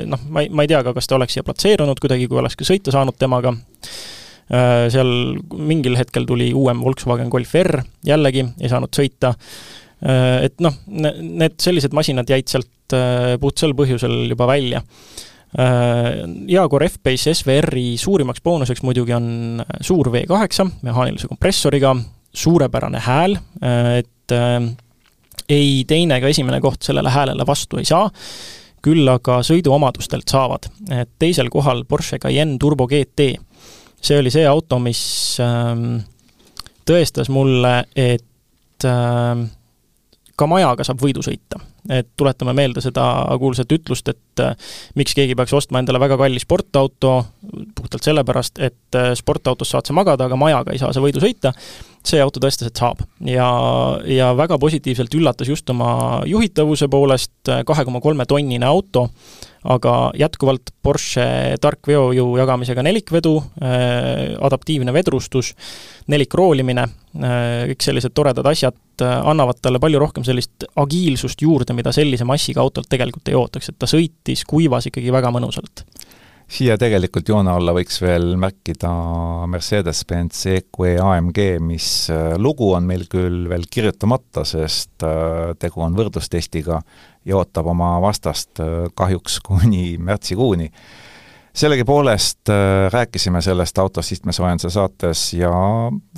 noh, 0.07 0.21
ma 0.29 0.43
ei, 0.45 0.51
ma 0.53 0.65
ei 0.65 0.69
tea 0.69 0.83
ka, 0.85 0.93
kas 0.97 1.09
ta 1.09 1.17
oleks 1.17 1.35
siia 1.35 1.45
platseerunud 1.45 2.01
kuidagi, 2.01 2.27
kui 2.29 2.37
oleks 2.39 2.57
ka 2.57 2.67
sõita 2.69 2.93
saanud 2.93 3.17
temaga, 3.19 3.55
Äh, 3.55 4.24
seal 4.49 5.11
mingil 5.57 5.97
hetkel 5.99 6.27
tuli 6.29 6.51
uuem 6.55 6.83
Volkswagen 6.85 7.31
Golf 7.33 7.55
R, 7.63 7.81
jällegi 8.05 8.45
ei 8.61 8.71
saanud 8.71 8.93
sõita, 8.95 9.35
äh, 10.05 10.45
et 10.49 10.59
noh, 10.65 10.77
need 10.87 11.57
sellised 11.63 11.97
masinad 11.97 12.31
jäid 12.31 12.51
sealt 12.53 12.97
äh, 12.97 13.35
puht 13.41 13.61
sel 13.61 13.77
põhjusel 13.77 14.25
juba 14.33 14.51
välja. 14.51 14.85
Jaguar 15.55 16.83
F-Pace 16.89 17.31
SVR-i 17.31 17.93
suurimaks 17.95 18.43
boonuseks 18.43 18.81
muidugi 18.83 19.15
on 19.15 19.61
suur 19.87 20.09
V8 20.11 20.65
mehaanilise 20.83 21.29
kompressoriga, 21.31 21.93
suurepärane 22.35 22.99
hääl, 23.05 23.37
et 23.95 24.35
ei 25.55 25.85
teine 25.87 26.19
ega 26.19 26.33
esimene 26.35 26.59
koht 26.59 26.83
sellele 26.83 27.13
häälele 27.15 27.47
vastu 27.47 27.79
ei 27.79 27.87
saa, 27.87 28.11
küll 28.83 29.07
aga 29.09 29.39
sõiduomadustelt 29.47 30.27
saavad. 30.27 30.67
teisel 31.23 31.55
kohal 31.55 31.85
Porsche 31.87 32.19
Cayenne 32.19 32.59
Turbo 32.59 32.89
GT 32.91 33.37
see 34.05 34.19
oli 34.21 34.33
see 34.33 34.47
auto, 34.49 34.79
mis 34.83 35.03
ähm, 35.43 35.99
tõestas 36.89 37.31
mulle, 37.33 37.79
et 37.97 38.89
ähm, 38.89 39.47
ka 40.37 40.49
majaga 40.51 40.85
saab 40.87 41.01
võidu 41.03 41.25
sõita. 41.25 41.61
et 41.85 42.07
tuletame 42.17 42.55
meelde 42.57 42.81
seda 42.81 43.03
kuulsat 43.37 43.73
ütlust, 43.77 44.07
et 44.09 44.41
äh, 44.41 44.55
miks 44.97 45.13
keegi 45.13 45.35
peaks 45.37 45.53
ostma 45.53 45.83
endale 45.83 46.01
väga 46.01 46.17
kalli 46.17 46.41
sportauto, 46.41 47.11
puhtalt 47.77 48.07
sellepärast, 48.07 48.59
et 48.65 48.97
äh, 48.97 49.11
sportautos 49.19 49.69
saad 49.75 49.85
sa 49.85 49.97
magada, 49.97 50.25
aga 50.25 50.39
majaga 50.41 50.73
ei 50.73 50.81
saa 50.81 50.95
sa 50.97 51.03
võidu 51.05 51.21
sõita, 51.21 51.53
see 52.05 52.23
auto 52.25 52.41
tõestas, 52.41 52.73
et 52.73 52.81
saab. 52.81 53.05
ja, 53.29 53.49
ja 54.09 54.33
väga 54.37 54.59
positiivselt 54.59 55.13
üllatas 55.15 55.49
just 55.53 55.71
oma 55.71 56.23
juhitavuse 56.29 56.89
poolest, 56.89 57.53
kahe 57.69 57.85
koma 57.85 58.01
kolme 58.01 58.25
tonnine 58.25 58.67
auto, 58.67 59.11
aga 59.65 59.95
jätkuvalt 60.19 60.73
Porsche 60.85 61.25
tark 61.63 61.89
veojõu 61.89 62.37
jagamisega 62.37 62.83
nelikvedu, 62.85 63.33
adaptiivne 64.45 64.93
vedrustus, 64.93 65.55
nelikroolimine, 66.13 66.85
kõik 67.71 67.87
sellised 67.87 68.13
toredad 68.13 68.47
asjad 68.51 69.05
annavad 69.05 69.63
talle 69.65 69.81
palju 69.81 70.03
rohkem 70.03 70.27
sellist 70.27 70.67
agiilsust 70.77 71.41
juurde, 71.41 71.73
mida 71.77 71.95
sellise 71.97 72.27
massiga 72.29 72.61
autolt 72.61 72.91
tegelikult 72.93 73.33
ei 73.33 73.39
ootaks, 73.41 73.73
et 73.73 73.81
ta 73.81 73.89
sõitis 73.89 74.45
kuivas 74.49 74.91
ikkagi 74.91 75.15
väga 75.15 75.33
mõnusalt. 75.35 75.87
Siia 76.45 76.77
tegelikult 76.77 77.29
joone 77.31 77.49
alla 77.55 77.73
võiks 77.73 77.97
veel 78.05 78.35
märkida 78.39 78.91
Mercedes-Benz 79.49 80.43
EQE 80.53 80.99
AMG, 81.01 81.41
mis 81.65 81.87
äh, 82.13 82.35
lugu 82.37 82.69
on 82.77 82.85
meil 82.89 83.07
küll 83.11 83.49
veel 83.49 83.65
kirjutamata, 83.71 84.45
sest 84.47 85.07
äh, 85.09 85.55
tegu 85.59 85.81
on 85.87 85.97
võrdlustestiga 85.97 86.83
ja 87.25 87.37
ootab 87.37 87.67
oma 87.73 87.97
vastast 88.05 88.61
äh, 88.61 88.87
kahjuks 88.95 89.41
kuni 89.47 89.97
märtsikuuni. 90.09 90.71
sellegipoolest 91.55 92.51
rääkisime 92.91 93.43
sellest 93.43 93.79
autost 93.79 94.13
istmesoojenduse 94.13 94.71
saates 94.75 95.33
ja 95.39 95.53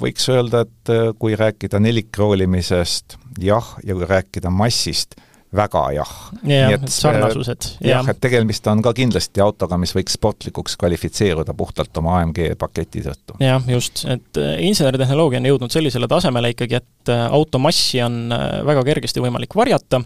võiks 0.01 0.31
öelda, 0.33 0.63
et 0.65 0.93
kui 1.19 1.37
rääkida 1.37 1.81
nelikroolimisest, 1.81 3.19
jah, 3.39 3.75
ja 3.85 3.95
kui 3.95 4.09
rääkida 4.09 4.51
massist, 4.51 5.19
väga 5.57 5.83
jah. 5.97 6.13
jah, 6.47 6.75
et 6.77 6.89
sarnasused. 6.93 7.69
jah, 7.85 8.07
et 8.11 8.21
tegemist 8.23 8.67
on 8.71 8.83
ka 8.85 8.93
kindlasti 8.97 9.43
autoga, 9.45 9.79
mis 9.81 9.95
võiks 9.97 10.17
sportlikuks 10.19 10.77
kvalifitseeruda 10.81 11.55
puhtalt 11.57 11.97
oma 12.01 12.19
AMG 12.21 12.53
paketi 12.59 13.05
tõttu. 13.07 13.39
jah, 13.43 13.63
just, 13.71 14.05
et 14.11 14.43
äh, 14.43 14.57
inseneritehnoloogia 14.69 15.41
on 15.43 15.49
jõudnud 15.53 15.75
sellisele 15.75 16.09
tasemele 16.11 16.53
ikkagi, 16.55 16.81
et 16.81 17.13
äh, 17.13 17.25
auto 17.31 17.61
massi 17.63 18.03
on 18.05 18.27
äh, 18.35 18.45
väga 18.67 18.85
kergesti 18.91 19.25
võimalik 19.25 19.57
varjata, 19.57 20.03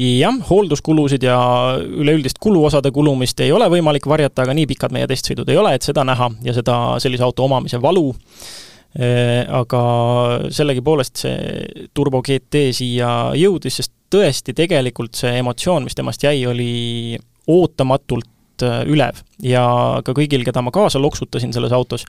jah, 0.00 0.42
hoolduskulusid 0.50 1.24
ja 1.26 1.38
üleüldist 1.84 2.40
kuluosade 2.42 2.92
kulumist 2.94 3.40
ei 3.44 3.52
ole 3.54 3.68
võimalik 3.72 4.08
varjata, 4.10 4.44
aga 4.44 4.56
nii 4.56 4.68
pikad 4.74 4.94
meie 4.94 5.08
testsõidud 5.10 5.48
ei 5.50 5.60
ole, 5.60 5.74
et 5.76 5.86
seda 5.86 6.04
näha 6.06 6.30
ja 6.44 6.56
seda 6.56 6.78
sellise 7.02 7.26
auto 7.26 7.46
omamise 7.48 7.80
valu 7.82 8.10
aga 8.94 9.80
sellegipoolest 10.54 11.24
see 11.24 11.88
Turbo 11.94 12.20
GT 12.22 12.68
siia 12.76 13.08
jõudis, 13.34 13.80
sest 13.80 13.90
tõesti 14.14 14.54
tegelikult 14.56 15.18
see 15.18 15.34
emotsioon, 15.40 15.86
mis 15.86 15.96
temast 15.98 16.22
jäi, 16.22 16.44
oli 16.46 17.18
ootamatult 17.50 18.64
äh, 18.64 18.82
ülev 18.90 19.20
ja 19.42 19.66
ka 20.04 20.14
kõigil, 20.16 20.44
keda 20.46 20.62
ma 20.64 20.72
kaasa 20.74 21.00
loksutasin 21.02 21.52
selles 21.54 21.74
autos, 21.74 22.06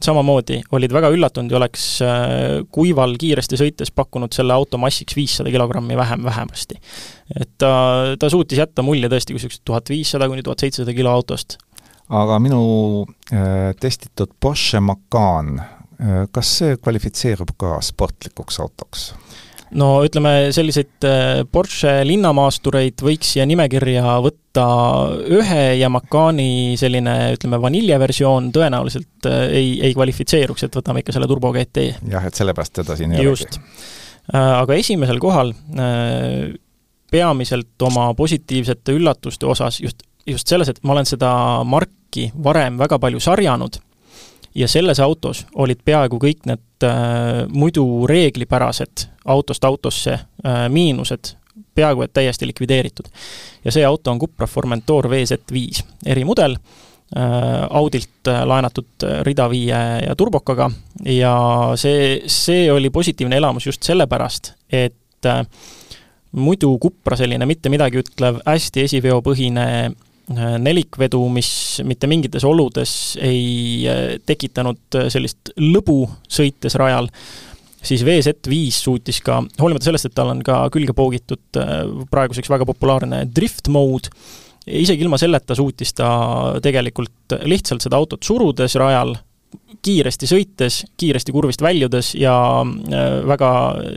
samamoodi 0.00 0.62
olid 0.72 0.94
väga 0.96 1.10
üllatunud 1.12 1.52
ja 1.52 1.58
oleks 1.58 1.86
äh, 2.04 2.60
kuival 2.72 3.16
kiiresti 3.20 3.58
sõites 3.60 3.92
pakkunud 3.92 4.32
selle 4.32 4.54
auto 4.56 4.80
massiks 4.80 5.16
viissada 5.18 5.52
kilogrammi 5.52 5.98
vähem 5.98 6.24
vähemasti. 6.24 6.78
et 7.36 7.50
ta, 7.58 7.72
ta 8.18 8.30
suutis 8.32 8.62
jätta 8.62 8.86
mulje 8.86 9.10
tõesti 9.12 9.34
kui 9.34 9.40
niisugusest 9.40 9.66
tuhat 9.68 9.92
viissada 9.92 10.30
kuni 10.30 10.46
tuhat 10.46 10.64
seitsesada 10.64 10.96
kilo 10.96 11.12
autost. 11.12 11.58
aga 12.08 12.38
minu 12.40 12.62
äh, 13.32 13.74
testitud 13.80 14.32
Porsche 14.40 14.80
Macan 14.80 15.58
äh,, 15.58 15.79
kas 16.32 16.50
see 16.60 16.78
kvalifitseerub 16.80 17.54
ka 17.60 17.76
sportlikuks 17.84 18.60
autoks? 18.62 19.10
no 19.76 19.88
ütleme, 20.06 20.50
selliseid 20.54 21.06
äh, 21.06 21.42
Porsche 21.50 22.00
linnamaastureid 22.06 23.02
võiks 23.04 23.34
siia 23.34 23.46
nimekirja 23.48 24.16
võtta 24.24 24.64
ühe 25.30 25.62
ja 25.78 25.90
Macani 25.92 26.76
selline, 26.80 27.16
ütleme, 27.36 27.60
vaniljeversioon 27.62 28.50
tõenäoliselt 28.54 29.28
äh, 29.30 29.44
ei, 29.60 29.72
ei 29.88 29.94
kvalifitseeruks, 29.96 30.66
et 30.66 30.80
võtame 30.80 31.04
ikka 31.04 31.14
selle 31.16 31.28
Turbo 31.30 31.52
GT. 31.54 31.86
jah, 32.10 32.26
et 32.26 32.38
sellepärast 32.38 32.80
teda 32.82 32.98
siin 32.98 33.14
ei 33.14 33.22
olegi. 33.22 33.30
just. 33.30 33.60
Äh, 34.34 34.40
aga 34.40 34.78
esimesel 34.78 35.22
kohal 35.22 35.54
peamiselt 37.10 37.82
oma 37.82 38.10
positiivsete 38.14 38.94
üllatuste 38.94 39.48
osas 39.50 39.80
just, 39.82 40.04
just 40.26 40.50
selles, 40.50 40.70
et 40.70 40.82
ma 40.86 40.94
olen 40.94 41.08
seda 41.08 41.30
marki 41.66 42.28
varem 42.42 42.78
väga 42.78 43.00
palju 43.02 43.22
sarjanud 43.22 43.80
ja 44.54 44.68
selles 44.68 45.00
autos 45.00 45.46
olid 45.54 45.80
peaaegu 45.84 46.18
kõik 46.18 46.46
need 46.50 46.86
äh, 46.86 47.46
muidu 47.48 48.06
reeglipärased 48.10 49.06
autost 49.24 49.64
autosse 49.64 50.12
äh, 50.12 50.64
miinused 50.68 51.34
peaaegu 51.74 52.02
et 52.02 52.12
täiesti 52.12 52.46
likvideeritud. 52.46 53.06
ja 53.64 53.72
see 53.72 53.84
auto 53.86 54.10
on 54.10 54.18
Cupra 54.18 54.46
Formentor 54.46 55.08
VZ5 55.08 55.84
erimudel 56.06 56.56
äh,, 56.56 57.66
Audilt 57.70 58.28
äh, 58.28 58.42
laenatud 58.46 59.04
äh, 59.04 59.20
rida 59.22 59.50
viie 59.50 59.82
ja 60.06 60.16
turbokaga 60.16 60.70
ja 61.04 61.34
see, 61.76 62.22
see 62.26 62.72
oli 62.72 62.90
positiivne 62.90 63.36
elamus 63.36 63.66
just 63.66 63.82
sellepärast, 63.82 64.54
et 64.72 65.26
äh, 65.26 65.44
muidu 66.32 66.78
Cupra 66.78 67.16
selline 67.16 67.46
mitte 67.46 67.70
midagi 67.70 68.02
ütlev, 68.02 68.42
hästi 68.46 68.86
esiveopõhine 68.88 69.66
Äh, 69.70 70.09
nelikvedu, 70.36 71.20
mis 71.32 71.50
mitte 71.86 72.08
mingites 72.10 72.44
oludes 72.46 72.92
ei 73.22 73.86
äh, 73.90 74.02
tekitanud 74.26 74.98
äh, 74.98 75.08
sellist 75.12 75.52
lõbu 75.58 76.04
sõites 76.30 76.76
rajal, 76.78 77.10
siis 77.82 78.04
VZ5 78.06 78.76
suutis 78.76 79.22
ka, 79.24 79.40
hoolimata 79.60 79.88
sellest, 79.88 80.10
et 80.10 80.14
tal 80.16 80.30
on 80.34 80.44
ka 80.46 80.62
külge 80.74 80.94
poogitud 80.96 81.60
praeguseks 82.12 82.52
väga 82.52 82.68
populaarne 82.68 83.24
drift 83.32 83.70
mode, 83.72 84.12
isegi 84.66 85.06
ilma 85.06 85.18
selleta 85.18 85.56
suutis 85.56 85.94
ta 85.96 86.10
tegelikult 86.62 87.40
lihtsalt 87.48 87.82
seda 87.82 87.98
autot 87.98 88.22
surudes 88.26 88.76
rajal 88.78 89.16
kiiresti 89.80 90.28
sõites, 90.28 90.80
kiiresti 91.00 91.32
kurvist 91.32 91.62
väljudes 91.64 92.12
ja 92.18 92.34
äh, 92.62 93.06
väga 93.28 93.50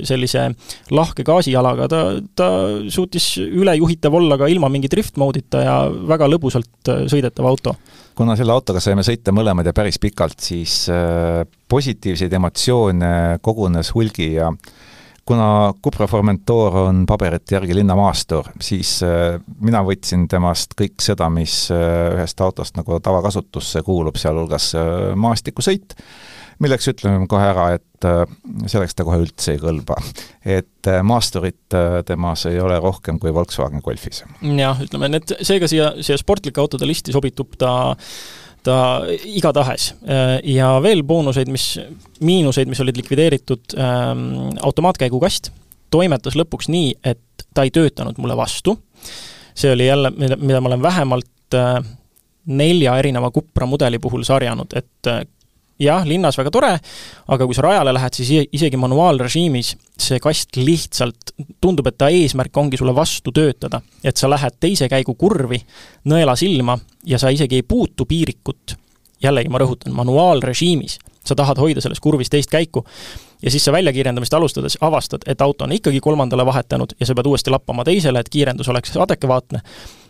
sellise 0.08 0.48
lahke 0.96 1.26
gaasijalaga 1.28 1.88
ta, 1.92 2.04
ta 2.36 2.48
suutis 2.94 3.34
ülejuhitav 3.44 4.16
olla 4.20 4.38
ka 4.40 4.48
ilma 4.52 4.70
mingi 4.72 4.92
drift 4.92 5.20
mode'ita 5.20 5.64
ja 5.66 5.76
väga 6.14 6.30
lõbusalt 6.32 6.92
äh, 6.94 7.04
sõidetav 7.12 7.50
auto. 7.50 7.76
kuna 8.16 8.38
selle 8.40 8.56
autoga 8.56 8.80
saime 8.84 9.04
sõita 9.04 9.34
mõlemad 9.36 9.68
ja 9.68 9.76
päris 9.76 10.00
pikalt, 10.00 10.40
siis 10.40 10.86
äh, 10.94 11.44
positiivseid 11.68 12.34
emotsioone 12.40 13.14
kogunes 13.42 13.94
hulgi 13.96 14.34
ja 14.38 14.52
kuna 15.26 15.74
Cupra 15.84 16.08
Formentor 16.08 16.76
on 16.78 17.06
paberite 17.08 17.56
järgi 17.56 17.78
linnamaastur, 17.78 18.52
siis 18.62 18.98
äh, 19.08 19.40
mina 19.64 19.84
võtsin 19.86 20.28
temast 20.32 20.76
kõik 20.80 21.04
seda, 21.04 21.30
mis 21.32 21.66
äh, 21.72 22.18
ühest 22.18 22.44
autost 22.44 22.78
nagu 22.80 23.00
tavakasutusse 23.04 23.84
kuulub, 23.88 24.20
sealhulgas 24.20 24.74
äh, 24.80 24.92
maastikusõit, 25.20 25.96
milleks 26.64 26.92
ütleme 26.92 27.28
kohe 27.32 27.48
ära, 27.50 27.72
et 27.80 28.06
selleks 28.68 28.98
ta 28.98 29.06
kohe 29.08 29.22
üldse 29.24 29.54
ei 29.56 29.60
kõlba. 29.62 29.96
et 30.44 30.90
maasturit 31.08 31.76
temas 32.06 32.44
ei 32.50 32.60
ole 32.60 32.76
rohkem 32.84 33.16
kui 33.20 33.32
Volkswagen 33.34 33.80
Golfis. 33.84 34.26
jah, 34.44 34.82
ütleme, 34.84 35.10
need, 35.16 35.34
seega 35.42 35.70
siia, 35.72 35.94
siia 36.04 36.20
sportlike 36.20 36.62
autode 36.62 36.88
listi 36.88 37.16
sobitub 37.16 37.56
ta 37.58 37.96
ta 38.64 38.78
igatahes. 39.28 39.94
ja 40.44 40.70
veel 40.84 41.04
boonuseid, 41.04 41.50
mis, 41.52 41.80
miinuseid, 42.24 42.70
mis 42.72 42.80
olid 42.80 42.98
likvideeritud, 42.98 43.76
ähm, 43.78 44.54
automaatkäigukast 44.62 45.52
toimetas 45.94 46.38
lõpuks 46.40 46.70
nii, 46.74 46.96
et 47.06 47.46
ta 47.54 47.66
ei 47.66 47.74
töötanud 47.74 48.18
mulle 48.22 48.38
vastu, 48.38 48.78
see 49.54 49.74
oli 49.74 49.88
jälle, 49.88 50.14
mida, 50.18 50.38
mida 50.40 50.62
ma 50.62 50.72
olen 50.72 50.82
vähemalt 50.82 51.58
äh, 51.58 51.78
nelja 52.46 52.98
erineva 53.02 53.32
Cupra 53.32 53.68
mudeli 53.70 54.00
puhul 54.02 54.26
sarjanud, 54.28 54.74
et 54.80 55.12
äh, 55.12 55.22
jah, 55.86 56.06
linnas 56.08 56.38
väga 56.40 56.52
tore, 56.54 56.72
aga 57.28 57.48
kui 57.48 57.56
sa 57.56 57.66
rajale 57.66 57.94
lähed, 57.96 58.18
siis 58.18 58.50
isegi 58.52 58.80
manuaalrežiimis 58.80 59.74
see 60.00 60.20
kast 60.24 60.58
lihtsalt, 60.58 61.34
tundub, 61.62 61.88
et 61.88 61.98
ta 61.98 62.10
eesmärk 62.14 62.58
ongi 62.58 62.80
sulle 62.80 62.96
vastu 62.96 63.32
töötada. 63.32 63.82
et 64.04 64.18
sa 64.18 64.30
lähed 64.30 64.60
teise 64.60 64.90
käigu 64.90 65.16
kurvi 65.16 65.62
nõela 66.06 66.36
silma 66.36 66.78
ja 67.06 67.20
sa 67.20 67.30
isegi 67.30 67.56
ei 67.56 67.64
puutu 67.64 68.06
piirikut, 68.06 68.76
jällegi 69.24 69.50
ma 69.50 69.58
rõhutan, 69.58 69.94
manuaalrežiimis, 69.94 71.00
sa 71.26 71.36
tahad 71.36 71.58
hoida 71.58 71.82
selles 71.82 72.00
kurvis 72.00 72.30
teist 72.30 72.50
käiku, 72.52 72.86
ja 73.44 73.52
siis 73.52 73.66
sa 73.66 73.72
väljakirjendamist 73.72 74.34
alustades 74.34 74.78
avastad, 74.82 75.22
et 75.28 75.42
auto 75.42 75.64
on 75.64 75.72
ikkagi 75.72 76.00
kolmandale 76.00 76.46
vahetanud 76.46 76.96
ja 77.00 77.06
sa 77.06 77.16
pead 77.16 77.28
uuesti 77.28 77.52
lappama 77.52 77.84
teisele, 77.84 78.20
et 78.20 78.30
kiirendus 78.30 78.70
oleks 78.70 78.98
adekvaatne 78.98 79.62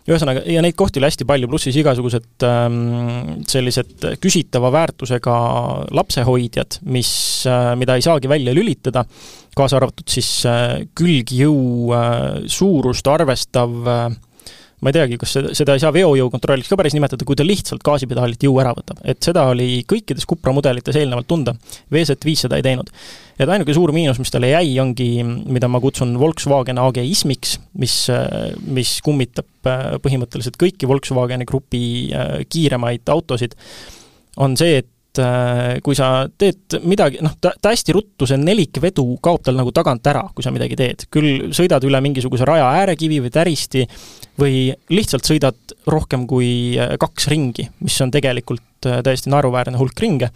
ühesõnaga, 0.04 0.42
ja 0.50 0.60
neid 0.64 0.76
kohti 0.76 1.00
oli 1.00 1.08
hästi 1.08 1.26
palju, 1.28 1.48
pluss 1.48 1.64
siis 1.68 1.78
igasugused 1.80 2.44
ähm, 2.44 3.38
sellised 3.48 4.04
küsitava 4.20 4.68
väärtusega 4.74 5.36
lapsehoidjad, 5.96 6.80
mis 6.92 7.10
äh,, 7.48 7.72
mida 7.80 7.96
ei 7.96 8.04
saagi 8.04 8.28
välja 8.28 8.52
lülitada, 8.56 9.06
kaasa 9.56 9.80
arvatud 9.80 10.08
siis 10.12 10.30
äh, 10.50 10.84
külgjõu 10.98 11.94
äh, 11.96 12.44
suurust 12.52 13.08
arvestav 13.08 13.88
äh, 13.88 14.06
ma 14.84 14.92
ei 14.92 14.98
teagi, 14.98 15.16
kas 15.20 15.32
seda, 15.38 15.52
seda 15.56 15.74
ei 15.76 15.80
saa 15.80 15.92
veojõu 15.94 16.28
kontrolliks 16.32 16.68
ka 16.68 16.76
päris 16.76 16.94
nimetada, 16.96 17.24
kui 17.24 17.38
ta 17.38 17.46
lihtsalt 17.46 17.82
gaasipedaalilt 17.86 18.44
jõu 18.44 18.58
ära 18.60 18.74
võtab. 18.76 19.00
et 19.08 19.20
seda 19.24 19.46
oli 19.48 19.80
kõikides 19.88 20.28
Cupra 20.28 20.52
mudelites 20.52 20.98
eelnevalt 21.00 21.28
tunda, 21.30 21.54
VZ5 21.92 22.44
seda 22.44 22.60
ei 22.60 22.66
teinud. 22.66 22.90
ja 23.38 23.48
ainuke 23.48 23.74
suur 23.74 23.94
miinus, 23.96 24.20
mis 24.20 24.32
talle 24.34 24.52
jäi, 24.52 24.76
ongi, 24.82 25.08
mida 25.24 25.70
ma 25.72 25.80
kutsun 25.80 26.18
Volkswagen 26.20 26.80
AG-ismiks, 26.82 27.56
mis, 27.80 27.98
mis 28.76 28.96
kummitab 29.04 29.70
äh, 29.70 29.84
põhimõtteliselt 30.04 30.60
kõiki 30.60 30.90
Volkswageni 30.90 31.48
grupi 31.48 31.84
äh, 32.12 32.42
kiiremaid 32.44 33.08
autosid, 33.14 33.56
on 34.44 34.58
see, 34.60 34.82
et 34.82 35.22
äh, 35.22 35.78
kui 35.84 35.96
sa 35.96 36.26
teed 36.28 36.76
midagi, 36.84 37.22
noh, 37.24 37.38
ta, 37.40 37.54
ta 37.56 37.72
hästi 37.72 37.96
ruttu, 37.96 38.28
see 38.28 38.36
nelikvedu 38.40 39.06
kaob 39.24 39.46
tal 39.46 39.56
nagu 39.56 39.72
tagant 39.74 40.12
ära, 40.12 40.26
kui 40.34 40.44
sa 40.44 40.52
midagi 40.52 40.76
teed. 40.78 41.08
küll 41.08 41.50
sõidad 41.56 41.88
üle 41.88 42.04
mingisuguse 42.04 42.44
raja 42.48 42.68
äärekivi 42.82 43.22
või 43.24 43.32
täristi, 43.32 43.86
või 44.40 44.74
lihtsalt 44.90 45.26
sõidad 45.28 45.74
rohkem 45.86 46.26
kui 46.30 46.76
kaks 47.00 47.28
ringi, 47.30 47.68
mis 47.84 47.98
on 48.02 48.12
tegelikult 48.14 48.88
täiesti 49.04 49.30
naeruväärne 49.32 49.78
hulk 49.80 50.00
ringe 50.02 50.30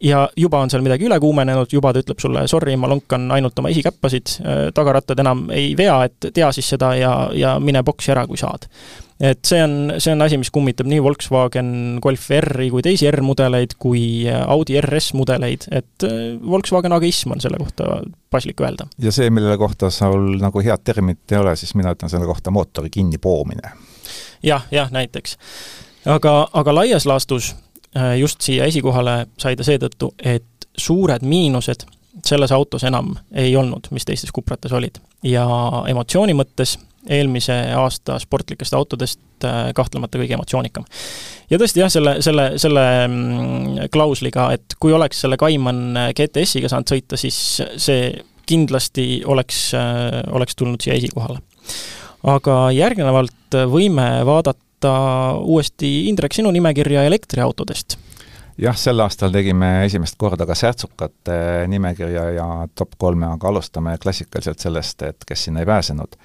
ja 0.00 0.28
juba 0.36 0.60
on 0.62 0.70
seal 0.70 0.84
midagi 0.84 1.06
üle 1.08 1.18
kuumenenud, 1.20 1.72
juba 1.72 1.92
ta 1.92 2.02
ütleb 2.02 2.20
sulle 2.22 2.44
sorry, 2.50 2.76
ma 2.78 2.90
lonkan 2.90 3.26
ainult 3.34 3.58
oma 3.58 3.72
esikäppasid, 3.72 4.38
tagarattad 4.74 5.18
enam 5.22 5.48
ei 5.54 5.72
vea, 5.78 5.98
et 6.06 6.30
tea 6.34 6.50
siis 6.54 6.68
seda 6.74 6.94
ja, 6.98 7.12
ja 7.34 7.58
mine 7.62 7.82
boksi 7.86 8.12
ära, 8.14 8.24
kui 8.28 8.38
saad. 8.38 8.68
et 9.18 9.42
see 9.46 9.58
on, 9.64 9.94
see 9.98 10.14
on 10.14 10.22
asi, 10.22 10.38
mis 10.38 10.52
kummitab 10.54 10.86
nii 10.86 11.02
Volkswagen 11.02 11.72
Golf 12.02 12.28
R-i 12.38 12.70
kui 12.70 12.84
teisi 12.86 13.10
R-mudeleid, 13.10 13.74
kui 13.82 14.02
Audi 14.30 14.78
RS 14.80 15.12
mudeleid, 15.18 15.66
et 15.74 16.06
äh, 16.06 16.20
Volkswagen 16.38 16.94
ageism 16.94 17.34
on 17.34 17.42
selle 17.42 17.58
kohta 17.58 17.98
paslik 18.30 18.62
öelda. 18.62 18.86
ja 19.02 19.12
see, 19.14 19.30
mille 19.34 19.58
kohta 19.58 19.90
sul 19.90 20.36
nagu 20.42 20.62
head 20.62 20.86
terminit 20.86 21.34
ei 21.34 21.42
ole, 21.42 21.56
siis 21.58 21.74
mina 21.74 21.94
ütlen 21.96 22.12
selle 22.12 22.30
kohta 22.30 22.54
mootori 22.54 22.90
kinnipoomine 22.94 23.66
ja,. 23.66 23.74
jah, 24.42 24.68
jah, 24.70 24.92
näiteks. 24.94 25.38
aga, 26.06 26.40
aga 26.52 26.74
laias 26.82 27.06
laastus 27.06 27.56
Äh, 27.56 27.67
just 28.18 28.44
siia 28.44 28.66
esikohale 28.68 29.26
sai 29.40 29.56
ta 29.56 29.64
seetõttu, 29.64 30.12
et 30.18 30.68
suured 30.78 31.24
miinused 31.26 31.86
selles 32.26 32.52
autos 32.52 32.84
enam 32.84 33.14
ei 33.32 33.56
olnud, 33.56 33.88
mis 33.94 34.04
teistes 34.04 34.32
Cuprates 34.34 34.72
olid. 34.72 34.98
ja 35.22 35.46
emotsiooni 35.90 36.34
mõttes 36.38 36.76
eelmise 37.08 37.54
aasta 37.78 38.18
sportlikest 38.18 38.74
autodest 38.74 39.46
äh, 39.46 39.70
kahtlemata 39.74 40.18
kõige 40.20 40.34
emotsioonikam. 40.36 40.84
ja 41.50 41.58
tõesti 41.58 41.82
jah, 41.82 41.92
selle, 41.92 42.18
selle, 42.24 42.50
selle 42.60 42.84
mm, 43.06 43.88
klausliga, 43.94 44.50
et 44.56 44.76
kui 44.80 44.92
oleks 44.92 45.22
selle 45.24 45.38
Cayman 45.40 45.98
GTS-iga 46.16 46.70
saanud 46.70 46.92
sõita, 46.92 47.20
siis 47.20 47.38
see 47.76 48.10
kindlasti 48.48 49.22
oleks, 49.28 49.68
äh, 49.78 50.20
oleks 50.32 50.56
tulnud 50.58 50.82
siia 50.84 50.98
esikohale. 50.98 51.40
aga 52.28 52.60
järgnevalt 52.74 53.58
võime 53.70 54.10
vaadata 54.26 54.67
võtta 54.78 55.38
uuesti, 55.42 56.08
Indrek, 56.08 56.32
sinu 56.34 56.50
nimekirja 56.50 57.04
elektriautodest? 57.04 57.98
jah, 58.58 58.74
sel 58.74 58.98
aastal 59.00 59.30
tegime 59.30 59.84
esimest 59.86 60.16
korda 60.18 60.42
ka 60.46 60.54
särtsukate 60.54 61.66
nimekirja 61.70 62.24
ja 62.34 62.46
top 62.74 62.96
kolme, 62.98 63.26
aga 63.26 63.48
alustame 63.48 63.96
klassikaliselt 64.02 64.58
sellest, 64.58 65.02
et 65.02 65.24
kes 65.26 65.44
sinna 65.44 65.60
ei 65.60 65.66
pääsenud. 65.66 66.16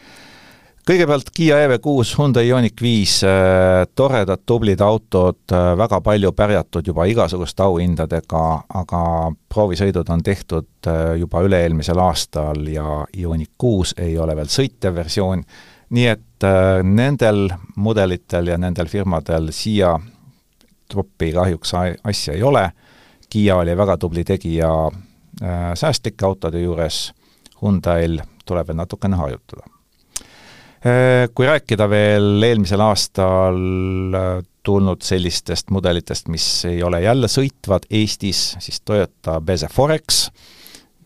kõigepealt 0.89 1.29
Kiia 1.33 1.59
EV6, 1.67 2.15
Hyundai 2.17 2.47
Ioniq 2.47 2.81
viis, 2.81 3.23
äh, 3.23 3.85
toredad, 3.95 4.41
tublid 4.45 4.81
autod, 4.81 5.43
äh, 5.51 5.77
väga 5.77 6.01
palju 6.01 6.31
pärjatud 6.31 6.87
juba 6.87 7.05
igasuguste 7.05 7.63
auhindadega, 7.63 8.63
aga 8.73 9.31
proovisõidud 9.49 10.09
on 10.09 10.23
tehtud 10.23 10.67
juba 11.17 11.41
üle-eelmisel 11.45 11.99
aastal 11.99 12.67
ja 12.67 13.05
Ioniq 13.17 13.53
kuus 13.57 13.93
ei 13.97 14.17
ole 14.17 14.35
veel 14.35 14.49
sõitev 14.49 14.95
versioon 14.95 15.45
nii 15.93 16.07
et 16.09 16.45
äh, 16.47 16.81
nendel 16.83 17.47
mudelitel 17.75 18.49
ja 18.53 18.57
nendel 18.57 18.89
firmadel 18.91 19.51
siia 19.53 19.93
troppi 20.89 21.31
kahjuks 21.33 21.73
asja 22.03 22.37
ei 22.37 22.43
ole, 22.43 22.69
Kiia 23.33 23.55
oli 23.57 23.73
väga 23.77 23.97
tubli 23.97 24.21
tegija 24.23 24.69
äh, 24.89 25.71
säästlike 25.77 26.25
autode 26.25 26.61
juures, 26.61 27.07
Hyundai'l 27.61 28.19
tuleb 28.45 28.67
veel 28.67 28.77
natukene 28.77 29.17
harjutada. 29.17 29.65
Äh, 30.83 31.29
kui 31.33 31.47
rääkida 31.49 31.87
veel 31.89 32.43
eelmisel 32.43 32.83
aastal 32.83 33.57
tulnud 34.63 35.01
sellistest 35.03 35.71
mudelitest, 35.73 36.29
mis 36.31 36.45
ei 36.69 36.83
ole 36.83 37.01
jälle 37.03 37.27
sõitvad 37.27 37.87
Eestis, 37.91 38.53
siis 38.63 38.81
Toyota 38.85 39.39
BZ 39.41 39.71
Forex, 39.73 40.27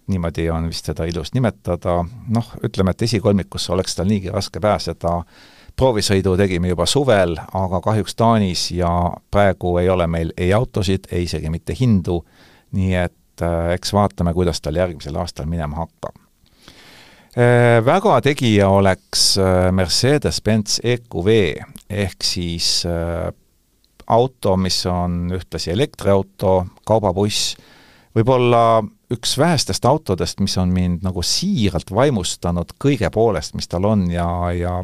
niimoodi 0.08 0.49
on 0.49 0.70
vist 0.72 0.88
seda 0.88 1.05
ilus 1.05 1.34
nimetada, 1.36 1.99
noh, 2.34 2.51
ütleme, 2.64 2.93
et 2.93 3.08
esikolmikusse 3.08 3.74
oleks 3.76 3.95
tal 3.95 4.08
niigi 4.10 4.32
raske 4.34 4.62
pääseda, 4.64 5.14
proovisõidu 5.78 6.34
tegime 6.39 6.72
juba 6.72 6.88
suvel, 6.89 7.36
aga 7.38 7.82
kahjuks 7.86 8.16
Taanis 8.18 8.70
ja 8.74 8.91
praegu 9.32 9.78
ei 9.82 9.89
ole 9.93 10.08
meil 10.08 10.34
ei 10.38 10.53
autosid, 10.53 11.10
ei 11.12 11.28
isegi 11.28 11.51
mitte 11.53 11.76
hindu, 11.78 12.22
nii 12.78 12.95
et 12.97 13.43
äh, 13.45 13.74
eks 13.76 13.93
vaatame, 13.93 14.34
kuidas 14.34 14.62
tal 14.62 14.80
järgmisel 14.80 15.20
aastal 15.22 15.49
minema 15.49 15.84
hakkab. 15.84 16.16
Äh,. 17.38 17.86
Väga 17.86 18.16
tegija 18.26 18.70
oleks 18.74 19.36
äh, 19.38 19.70
Mercedes-Benz 19.72 20.80
EQV 20.84 21.30
ehk 21.89 22.26
siis 22.26 22.82
äh, 22.89 23.30
auto, 24.08 24.55
mis 24.58 24.80
on 24.89 25.28
ühtlasi 25.36 25.72
elektriauto, 25.76 26.64
kaubabuss, 26.88 27.58
võib-olla 28.16 28.82
üks 29.14 29.38
vähestest 29.38 29.86
autodest, 29.86 30.39
mis 30.39 30.58
on 30.58 30.74
mind 30.74 31.03
nagu 31.05 31.24
siiralt 31.24 31.91
vaimustanud 31.93 32.74
kõige 32.84 33.10
poolest, 33.14 33.55
mis 33.55 33.68
tal 33.72 33.88
on 33.88 34.10
ja, 34.12 34.28
ja 34.51 34.82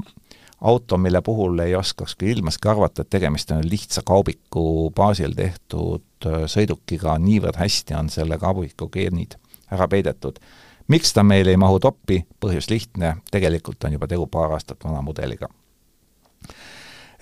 auto, 0.63 0.97
mille 0.97 1.21
puhul 1.21 1.59
ei 1.59 1.75
oskakski 1.75 2.31
ilmaski 2.31 2.69
arvata, 2.71 3.03
et 3.03 3.09
tegemist 3.09 3.51
on 3.51 3.63
lihtsa 3.69 4.01
kaubiku 4.05 4.91
baasil 4.95 5.35
tehtud 5.35 6.27
äh, 6.27 6.45
sõidukiga, 6.47 7.17
niivõrd 7.19 7.59
hästi 7.59 7.97
on 7.99 8.11
selle 8.13 8.39
kaubiku 8.39 8.87
geenid 8.93 9.35
ära 9.71 9.87
peidetud. 9.87 10.39
miks 10.87 11.13
ta 11.13 11.23
meil 11.23 11.47
ei 11.47 11.57
mahu 11.57 11.79
toppi, 11.79 12.23
põhjus 12.39 12.69
lihtne, 12.69 13.17
tegelikult 13.31 13.83
on 13.83 13.93
juba 13.97 14.07
tegu 14.07 14.27
paar 14.27 14.51
aastat 14.55 14.83
vana 14.83 15.01
mudeliga. 15.01 15.49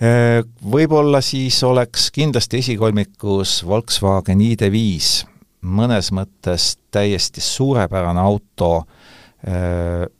Äh, 0.02 0.42
võib-olla 0.62 1.20
siis 1.20 1.62
oleks 1.64 2.10
kindlasti 2.10 2.58
esikolmikus 2.58 3.66
Volkswagen 3.66 4.40
ID5, 4.40 5.31
mõnes 5.62 6.10
mõttes 6.12 6.76
täiesti 6.90 7.40
suurepärane 7.40 8.20
auto, 8.20 8.84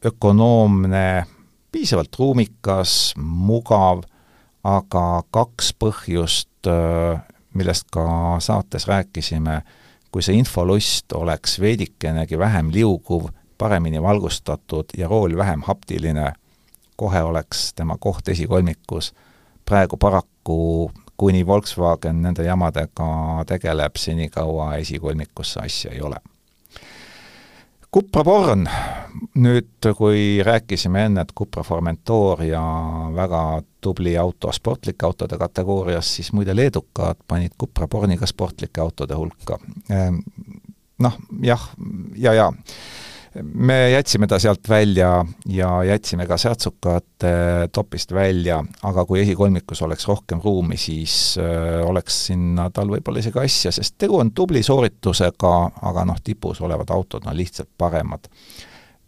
ökonoomne, 0.07 1.27
piisavalt 1.73 2.17
ruumikas, 2.19 3.15
mugav, 3.17 4.03
aga 4.65 5.23
kaks 5.31 5.73
põhjust, 5.79 6.71
millest 7.55 7.89
ka 7.93 8.07
saates 8.41 8.87
rääkisime, 8.87 9.61
kui 10.13 10.23
see 10.23 10.37
infolust 10.39 11.15
oleks 11.17 11.59
veidikenegi 11.61 12.39
vähem 12.39 12.71
liuguv, 12.73 13.31
paremini 13.59 14.03
valgustatud 14.03 14.95
ja 14.99 15.09
rool 15.09 15.37
vähem 15.37 15.63
haptiline, 15.67 16.33
kohe 16.97 17.23
oleks 17.23 17.73
tema 17.75 17.97
koht 17.99 18.29
esikolmikus. 18.29 19.15
praegu 19.65 19.97
paraku 19.97 20.91
kuni 21.23 21.47
Volkswagen 21.47 22.23
nende 22.23 22.43
jamadega 22.43 23.45
tegeleb, 23.47 23.95
senikaua 23.97 24.73
esikolmikusse 24.83 25.61
asja 25.63 25.93
ei 25.95 26.01
ole. 26.03 26.17
Cupra 27.95 28.25
Born, 28.27 28.65
nüüd 29.39 29.87
kui 29.95 30.41
rääkisime 30.43 31.05
enne, 31.07 31.23
et 31.23 31.31
Cupra 31.39 31.63
Formentoria 31.63 32.63
väga 33.15 33.43
tubli 33.85 34.17
auto 34.19 34.51
sportlike 34.51 35.07
autode 35.07 35.39
kategoorias, 35.39 36.11
siis 36.17 36.33
muide 36.35 36.57
leedukad 36.59 37.23
panid 37.29 37.55
Cupra 37.61 37.87
Borni 37.87 38.19
ka 38.19 38.27
sportlike 38.27 38.83
autode 38.83 39.15
hulka. 39.15 39.61
Ehm, 39.95 40.19
noh, 41.07 41.21
jah, 41.45 41.69
ja, 42.17 42.35
ja, 42.35 42.49
ja 42.49 42.51
me 43.41 43.91
jätsime 43.91 44.27
ta 44.27 44.39
sealt 44.39 44.69
välja 44.69 45.25
ja 45.47 45.85
jätsime 45.85 46.27
ka 46.27 46.37
särtsukate 46.37 47.33
topist 47.73 48.13
välja, 48.13 48.59
aga 48.83 49.05
kui 49.09 49.23
esikolmikus 49.23 49.83
oleks 49.83 50.09
rohkem 50.09 50.41
ruumi, 50.45 50.77
siis 50.77 51.39
äh, 51.41 51.81
oleks 51.87 52.27
sinna 52.27 52.69
tal 52.71 52.93
võib-olla 52.93 53.23
isegi 53.23 53.41
asja, 53.41 53.73
sest 53.73 53.97
tegu 53.99 54.19
on 54.21 54.35
tubli 54.37 54.63
sooritusega, 54.63 55.55
aga 55.89 56.05
noh, 56.09 56.21
tipus 56.25 56.61
olevad 56.61 56.93
autod 56.93 57.27
on 57.27 57.37
lihtsalt 57.37 57.71
paremad. 57.79 58.29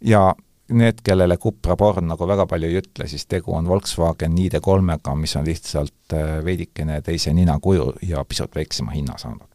ja 0.01 0.33
need, 0.69 1.01
kellele 1.03 1.37
Cupra 1.37 1.75
Born 1.77 2.07
nagu 2.09 2.27
väga 2.27 2.47
palju 2.49 2.69
ei 2.69 2.81
ütle, 2.81 3.07
siis 3.07 3.27
tegu 3.29 3.53
on 3.53 3.67
Volkswagen 3.69 4.37
ID3-ga, 4.41 5.15
mis 5.15 5.35
on 5.37 5.45
lihtsalt 5.45 6.13
äh, 6.17 6.39
veidikene 6.45 7.01
teise 7.05 7.33
ninakuju 7.33 7.91
ja 8.09 8.25
pisut 8.25 8.55
väiksema 8.55 8.95
hinna 8.97 9.17
saanud. 9.21 9.47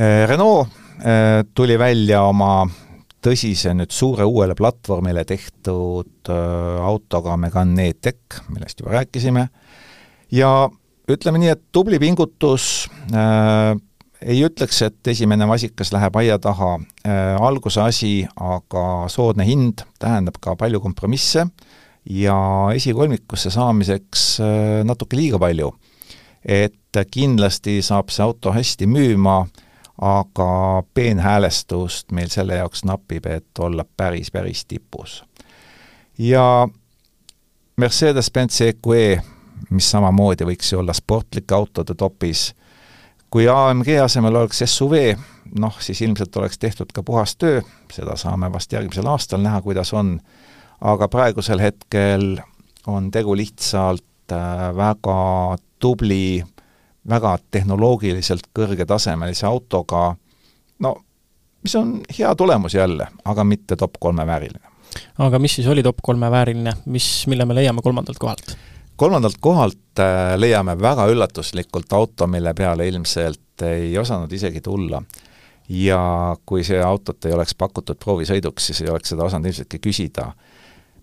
Äh, 0.00 0.26
Renault 0.26 0.68
tuli 1.54 1.78
välja 1.80 2.22
oma 2.28 2.66
tõsise 3.24 3.72
nüüd 3.76 3.92
suure 3.92 4.24
uuele 4.28 4.56
platvormile 4.56 5.24
tehtud 5.28 6.30
äh, 6.32 6.80
autoga 6.84 7.36
Megane 7.40 7.90
E-Tech, 7.90 8.40
millest 8.52 8.80
juba 8.80 8.96
rääkisime, 8.98 9.46
ja 10.32 10.52
ütleme 11.10 11.42
nii, 11.42 11.52
et 11.52 11.62
tubli 11.74 12.00
pingutus 12.02 12.88
äh,, 13.12 13.74
ei 14.20 14.42
ütleks, 14.44 14.82
et 14.84 15.12
esimene 15.12 15.48
vasikas 15.48 15.92
läheb 15.94 16.16
aia 16.20 16.38
taha 16.42 16.76
äh,, 16.78 17.36
alguse 17.40 17.82
asi, 17.84 18.14
aga 18.36 18.84
soodne 19.12 19.46
hind 19.48 19.84
tähendab 20.00 20.40
ka 20.40 20.56
palju 20.60 20.80
kompromisse 20.84 21.46
ja 22.10 22.36
esikolmikusse 22.74 23.52
saamiseks 23.52 24.28
äh, 24.40 24.80
natuke 24.88 25.18
liiga 25.20 25.40
palju. 25.40 25.74
et 26.40 26.96
kindlasti 27.12 27.82
saab 27.84 28.08
see 28.08 28.24
auto 28.24 28.54
hästi 28.56 28.86
müüma 28.88 29.42
äh,, 29.44 29.66
aga 30.00 30.82
peenhäälestust 30.94 32.12
meil 32.12 32.28
selle 32.32 32.54
jaoks 32.56 32.84
napib, 32.88 33.26
et 33.26 33.58
olla 33.58 33.84
päris, 33.96 34.30
päris 34.30 34.64
tipus. 34.64 35.24
ja 36.18 36.68
Mercedes-Benz 37.80 38.60
EQE, 38.60 39.20
mis 39.70 39.90
samamoodi 39.90 40.44
võiks 40.44 40.72
ju 40.72 40.80
olla 40.80 40.92
sportlike 40.92 41.54
autode 41.54 41.94
topis, 41.94 42.50
kui 43.30 43.48
AMG 43.48 43.94
asemel 44.02 44.36
oleks 44.36 44.62
SUV, 44.66 45.14
noh, 45.58 45.76
siis 45.80 46.00
ilmselt 46.02 46.36
oleks 46.36 46.58
tehtud 46.58 46.92
ka 46.92 47.02
puhas 47.02 47.36
töö, 47.36 47.62
seda 47.92 48.16
saame 48.20 48.50
vast 48.52 48.72
järgmisel 48.72 49.06
aastal 49.06 49.40
näha, 49.40 49.62
kuidas 49.62 49.92
on, 49.96 50.18
aga 50.80 51.08
praegusel 51.08 51.62
hetkel 51.62 52.40
on 52.86 53.10
tegu 53.10 53.36
lihtsalt 53.36 54.34
väga 54.76 55.20
tubli, 55.80 56.44
väga 57.08 57.38
tehnoloogiliselt 57.50 58.50
kõrgetasemelise 58.56 59.46
autoga, 59.46 60.14
no 60.78 60.94
mis 61.62 61.76
on 61.76 62.00
hea 62.18 62.34
tulemus 62.36 62.74
jälle, 62.74 63.06
aga 63.24 63.44
mitte 63.44 63.76
top 63.76 63.96
kolme 64.00 64.26
vääriline. 64.26 64.66
aga 65.18 65.38
mis 65.38 65.54
siis 65.54 65.66
oli 65.66 65.82
top 65.82 65.96
kolme 66.02 66.30
vääriline, 66.30 66.72
mis, 66.86 67.26
mille 67.26 67.44
me 67.44 67.54
leiame 67.54 67.82
kolmandalt 67.82 68.18
kohalt? 68.18 68.56
kolmandalt 68.96 69.38
kohalt 69.40 70.00
äh, 70.00 70.36
leiame 70.36 70.76
väga 70.80 71.06
üllatuslikult 71.08 71.92
auto, 71.92 72.26
mille 72.26 72.54
peale 72.54 72.88
ilmselt 72.88 73.62
ei 73.64 73.98
osanud 73.98 74.32
isegi 74.32 74.60
tulla. 74.60 75.02
ja 75.68 76.36
kui 76.46 76.64
see 76.66 76.82
autot 76.82 77.24
ei 77.24 77.32
oleks 77.32 77.54
pakutud 77.54 77.98
proovisõiduks, 78.04 78.66
siis 78.66 78.80
ei 78.82 78.90
oleks 78.90 79.12
seda 79.12 79.24
osanud 79.24 79.46
ilmseltki 79.46 79.78
küsida. 79.78 80.32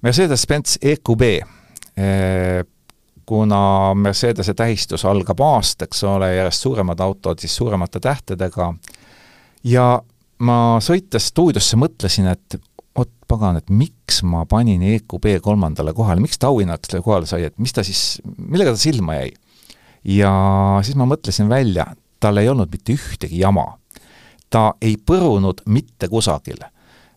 Mercedes-Benz 0.04 0.78
EQB 0.82 1.24
äh, 1.32 2.66
kuna 3.28 3.94
Mercedese 4.00 4.54
tähistus 4.56 5.04
algab 5.06 5.42
aast, 5.44 5.82
eks 5.84 6.04
ole, 6.08 6.30
järjest 6.38 6.64
suuremad 6.64 7.02
autod 7.04 7.42
siis 7.44 7.56
suuremate 7.60 8.00
tähtedega, 8.00 8.72
ja 9.68 9.88
ma 10.48 10.58
sõites 10.84 11.28
stuudiosse 11.34 11.80
mõtlesin, 11.80 12.30
et 12.32 12.60
vot 12.98 13.12
pagan, 13.28 13.60
et 13.60 13.70
miks 13.70 14.22
ma 14.24 14.46
panin 14.50 14.84
EQB 14.94 15.38
kolmandale 15.44 15.94
kohale, 15.98 16.24
miks 16.24 16.40
ta 16.40 16.52
auhinnaks 16.52 16.96
kohale 17.04 17.28
sai, 17.30 17.50
et 17.50 17.58
mis 17.60 17.76
ta 17.76 17.84
siis, 17.86 18.22
millega 18.38 18.74
ta 18.74 18.82
silma 18.82 19.20
jäi? 19.20 19.34
ja 20.08 20.32
siis 20.88 20.96
ma 20.96 21.08
mõtlesin 21.10 21.50
välja, 21.52 21.90
tal 22.24 22.40
ei 22.40 22.48
olnud 22.48 22.72
mitte 22.72 22.96
ühtegi 22.96 23.42
jama. 23.42 23.74
ta 24.50 24.72
ei 24.82 24.96
põrunud 24.96 25.66
mitte 25.68 26.08
kusagil. 26.08 26.64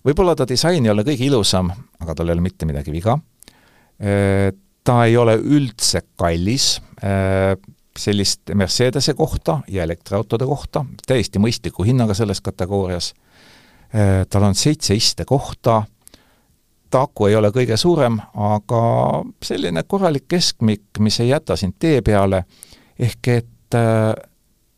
võib-olla 0.04 0.34
ta 0.34 0.48
disain 0.48 0.84
ei 0.84 0.90
ole 0.90 1.06
kõige 1.06 1.28
ilusam, 1.28 1.70
aga 2.00 2.14
tal 2.14 2.28
ei 2.28 2.34
ole 2.34 2.48
mitte 2.48 2.66
midagi 2.66 2.90
viga 2.90 3.14
ta 4.85 5.05
ei 5.05 5.16
ole 5.16 5.37
üldse 5.37 6.03
kallis, 6.16 6.81
äh, 7.05 7.57
sellist 7.99 8.53
Mercedese 8.55 9.14
kohta 9.14 9.61
ja 9.68 9.83
elektriautode 9.85 10.47
kohta, 10.47 10.85
täiesti 11.07 11.43
mõistliku 11.43 11.85
hinnaga 11.85 12.14
selles 12.14 12.41
kategoorias, 12.41 13.12
äh, 13.95 14.24
tal 14.31 14.49
on 14.49 14.55
seitse 14.55 14.95
istekohta, 14.95 15.83
ta 16.91 17.05
aku 17.07 17.26
ei 17.26 17.37
ole 17.37 17.53
kõige 17.55 17.76
suurem, 17.76 18.18
aga 18.35 18.83
selline 19.43 19.83
korralik 19.87 20.26
keskmik, 20.28 20.89
mis 20.99 21.20
ei 21.20 21.31
jäta 21.35 21.57
sind 21.57 21.78
tee 21.78 22.01
peale, 22.03 22.45
ehk 22.99 23.28
et 23.28 23.78
äh, 23.78 24.14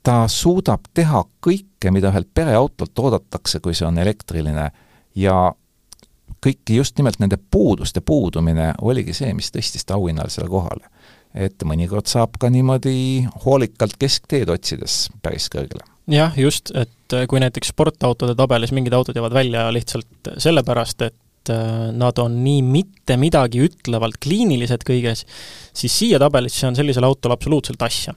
ta 0.03 0.27
suudab 0.29 0.91
teha 0.95 1.25
kõike, 1.41 1.91
mida 1.95 2.11
ühelt 2.11 2.31
pereautolt 2.35 2.99
oodatakse, 2.99 3.61
kui 3.63 3.75
see 3.75 3.87
on 3.87 3.99
elektriline, 4.03 4.71
ja 5.15 5.37
kõiki 6.43 6.79
just 6.81 6.99
nimelt 6.99 7.21
nende 7.23 7.39
puuduste 7.51 8.03
puudumine 8.05 8.73
oligi 8.83 9.15
see, 9.17 9.33
mis 9.37 9.53
tõstis 9.55 9.87
ta 9.87 9.99
auhinnalisele 9.99 10.49
kohale. 10.51 10.89
et 11.35 11.65
mõnikord 11.65 12.05
saab 12.11 12.35
ka 12.37 12.51
niimoodi 12.53 13.25
hoolikalt 13.47 13.95
keskteed 13.97 14.51
otsides 14.53 15.07
päris 15.23 15.49
kõrgele. 15.53 15.85
jah, 16.13 16.35
just, 16.37 16.75
et 16.77 17.17
kui 17.29 17.41
näiteks 17.41 17.73
sportautode 17.73 18.35
tabelis 18.35 18.73
mingid 18.73 18.93
autod 18.93 19.17
jäävad 19.17 19.33
välja 19.33 19.71
lihtsalt 19.73 20.33
sellepärast, 20.39 21.03
et 21.03 21.51
äh, 21.51 21.89
nad 21.93 22.19
on 22.19 22.43
nii 22.45 22.63
mitte 22.63 23.17
midagi 23.17 23.65
ütlevalt 23.65 24.19
kliinilised 24.23 24.85
kõiges, 24.89 25.25
siis 25.73 25.99
siia 25.99 26.21
tabelisse 26.21 26.67
on 26.69 26.77
sellisel 26.77 27.07
autol 27.09 27.33
absoluutselt 27.33 27.83
asja. 27.83 28.15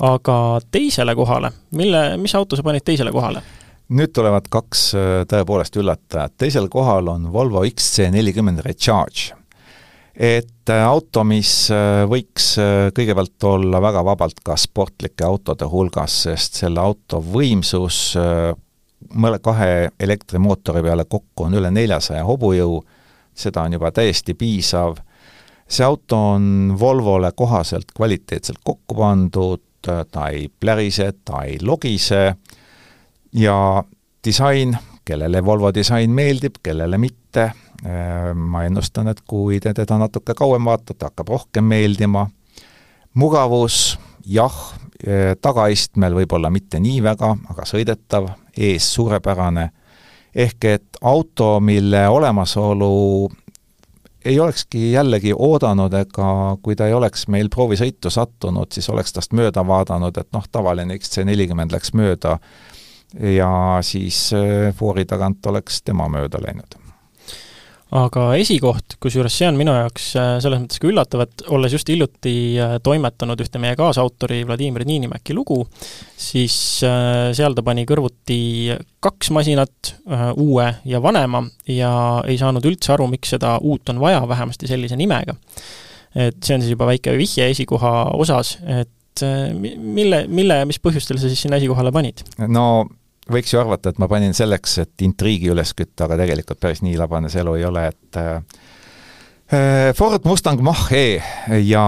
aga 0.00 0.60
teisele 0.70 1.14
kohale, 1.14 1.52
mille, 1.70 2.16
mis 2.16 2.34
auto 2.34 2.56
sa 2.56 2.62
panid 2.62 2.86
teisele 2.86 3.12
kohale? 3.12 3.42
Nüüd 3.88 4.12
tulevad 4.12 4.48
kaks 4.52 4.84
äh, 4.96 5.08
tõepoolest 5.28 5.76
üllatajat, 5.80 6.36
teisel 6.40 6.68
kohal 6.72 7.08
on 7.08 7.28
Volvo 7.32 7.64
XC40 7.64 8.62
Recharge. 8.66 9.34
et 10.14 10.70
äh, 10.70 10.84
auto, 10.84 11.24
mis 11.24 11.70
äh, 11.72 12.04
võiks 12.10 12.56
kõigepealt 12.94 13.48
olla 13.48 13.80
väga 13.80 14.04
vabalt 14.04 14.42
ka 14.44 14.56
sportlike 14.56 15.24
autode 15.24 15.68
hulgas, 15.70 16.22
sest 16.26 16.60
selle 16.64 16.80
auto 16.80 17.22
võimsus 17.22 18.18
mõle 19.14 19.38
kahe 19.38 19.90
elektrimootori 20.00 20.82
peale 20.82 21.04
kokku 21.08 21.46
on 21.46 21.54
üle 21.54 21.70
neljasaja 21.70 22.24
hobujõu, 22.26 22.82
seda 23.32 23.62
on 23.62 23.78
juba 23.78 23.92
täiesti 23.94 24.34
piisav, 24.34 24.98
see 25.64 25.86
auto 25.86 26.18
on 26.34 26.74
Volvole 26.80 27.30
kohaselt 27.32 27.94
kvaliteetselt 27.96 28.60
kokku 28.64 28.98
pandud, 28.98 29.64
ta 29.80 30.28
ei 30.34 30.48
plärise, 30.60 31.12
ta 31.24 31.44
ei 31.46 31.60
logise, 31.62 32.34
ja 33.32 33.84
disain, 34.24 34.76
kellele 35.04 35.44
Volvo 35.44 35.74
disain 35.74 36.10
meeldib, 36.10 36.60
kellele 36.62 36.98
mitte, 36.98 37.50
äh, 37.86 38.34
ma 38.34 38.64
ennustan, 38.64 39.08
et 39.08 39.22
kui 39.26 39.60
te 39.60 39.74
teda 39.74 39.98
natuke 39.98 40.34
kauem 40.34 40.64
vaatate, 40.64 41.04
hakkab 41.04 41.28
rohkem 41.28 41.64
meeldima, 41.64 42.26
mugavus, 43.14 43.98
jah, 44.26 44.54
äh, 45.06 45.34
tagaistmel 45.40 46.16
võib-olla 46.22 46.50
mitte 46.50 46.80
nii 46.80 47.02
väga, 47.02 47.34
aga 47.50 47.66
sõidetav, 47.68 48.30
ees 48.56 48.88
suurepärane, 48.94 49.68
ehk 50.34 50.64
et 50.64 51.02
auto, 51.02 51.58
mille 51.60 52.08
olemasolu 52.08 53.28
ei 54.24 54.40
olekski 54.40 54.92
jällegi 54.92 55.32
oodanud, 55.32 55.94
ega 55.94 56.56
kui 56.62 56.76
ta 56.76 56.88
ei 56.88 56.92
oleks 56.92 57.28
meil 57.32 57.48
proovisõitu 57.48 58.10
sattunud, 58.10 58.72
siis 58.74 58.88
oleks 58.90 59.14
tast 59.14 59.32
mööda 59.32 59.62
vaadanud, 59.66 60.18
et 60.18 60.28
noh, 60.34 60.44
tavaline 60.52 60.98
XC40 60.98 61.72
läks 61.72 61.94
mööda 61.96 62.38
ja 63.16 63.78
siis 63.82 64.28
äh, 64.36 64.74
foori 64.76 65.06
tagant 65.08 65.46
oleks 65.46 65.82
tema 65.82 66.08
mööda 66.12 66.40
läinud 66.44 66.76
aga 67.88 68.24
esikoht, 68.36 68.98
kusjuures 69.00 69.32
see 69.32 69.46
on 69.48 69.56
minu 69.56 69.72
jaoks 69.72 70.10
äh, 70.20 70.34
selles 70.44 70.60
mõttes 70.60 70.80
ka 70.82 70.90
üllatav, 70.90 71.22
et 71.24 71.44
olles 71.56 71.72
just 71.72 71.88
hiljuti 71.88 72.34
äh, 72.60 72.74
toimetanud 72.84 73.40
ühte 73.40 73.62
meie 73.62 73.78
kaasautori 73.80 74.42
Vladimir 74.44 74.84
Niinimäki 74.88 75.36
lugu, 75.36 75.62
siis 76.20 76.58
seal 76.84 77.56
ta 77.56 77.64
pani 77.64 77.86
kõrvuti 77.88 78.76
kaks 79.00 79.32
masinat, 79.32 79.94
uue 80.36 80.66
ja 80.90 81.00
vanema, 81.00 81.40
ja 81.70 81.90
ei 82.28 82.36
saanud 82.40 82.66
üldse 82.68 82.92
aru, 82.92 83.08
miks 83.08 83.32
seda 83.32 83.56
uut 83.64 83.88
on 83.88 84.02
vaja, 84.04 84.20
vähemasti 84.28 84.68
sellise 84.68 84.98
nimega. 85.00 85.38
et 86.14 86.36
see 86.44 86.56
on 86.56 86.64
siis 86.64 86.72
juba 86.72 86.86
väike 86.88 87.16
vihje 87.16 87.48
esikoha 87.54 88.10
osas, 88.20 88.58
et 88.66 88.92
mille, 89.24 90.24
mille, 90.28 90.62
mis 90.68 90.80
põhjustel 90.82 91.20
sa 91.20 91.30
siis 91.30 91.42
sinna 91.46 91.60
esikohale 91.60 91.92
panid? 91.94 92.24
no 92.46 92.86
võiks 93.32 93.52
ju 93.52 93.60
arvata, 93.60 93.92
et 93.92 94.00
ma 94.00 94.08
panin 94.10 94.34
selleks, 94.36 94.78
et 94.84 95.06
intriigi 95.06 95.52
üles 95.52 95.74
kütta, 95.76 96.06
aga 96.06 96.18
tegelikult 96.22 96.60
päris 96.62 96.82
nii 96.84 96.96
labane 97.00 97.30
see 97.32 97.42
elu 97.42 97.54
ei 97.58 97.66
ole, 97.68 97.84
et 97.92 98.20
äh, 98.20 98.40
Ford 99.96 100.26
Mustang 100.28 100.60
Mach-E 100.60 101.22
ja 101.64 101.84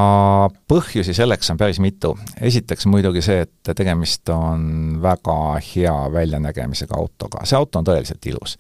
põhjusi 0.68 1.12
selleks 1.16 1.50
on 1.52 1.58
päris 1.60 1.80
mitu. 1.80 2.14
esiteks 2.40 2.86
muidugi 2.88 3.20
see, 3.20 3.42
et 3.44 3.72
tegemist 3.76 4.28
on 4.32 4.96
väga 5.02 5.58
hea 5.66 5.96
väljanägemisega 6.12 6.96
autoga, 6.96 7.44
see 7.44 7.58
auto 7.58 7.82
on 7.82 7.84
tõeliselt 7.84 8.30
ilus. 8.32 8.56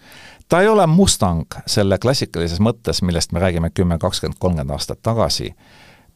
ta 0.48 0.60
ei 0.60 0.68
ole 0.68 0.86
Mustang 0.86 1.48
selle 1.66 1.98
klassikalises 1.98 2.60
mõttes, 2.60 3.00
millest 3.02 3.32
me 3.32 3.40
räägime 3.40 3.70
kümme, 3.70 3.98
kakskümmend, 3.98 4.38
kolmkümmend 4.38 4.76
aastat 4.76 5.00
tagasi. 5.02 5.54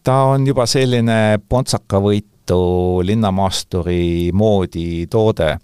ta 0.04 0.22
on 0.34 0.46
juba 0.46 0.66
selline 0.66 1.38
pontsakavõitu 2.44 3.02
linnamaasturi 3.06 4.32
moodi 4.32 5.06
toode 5.10 5.56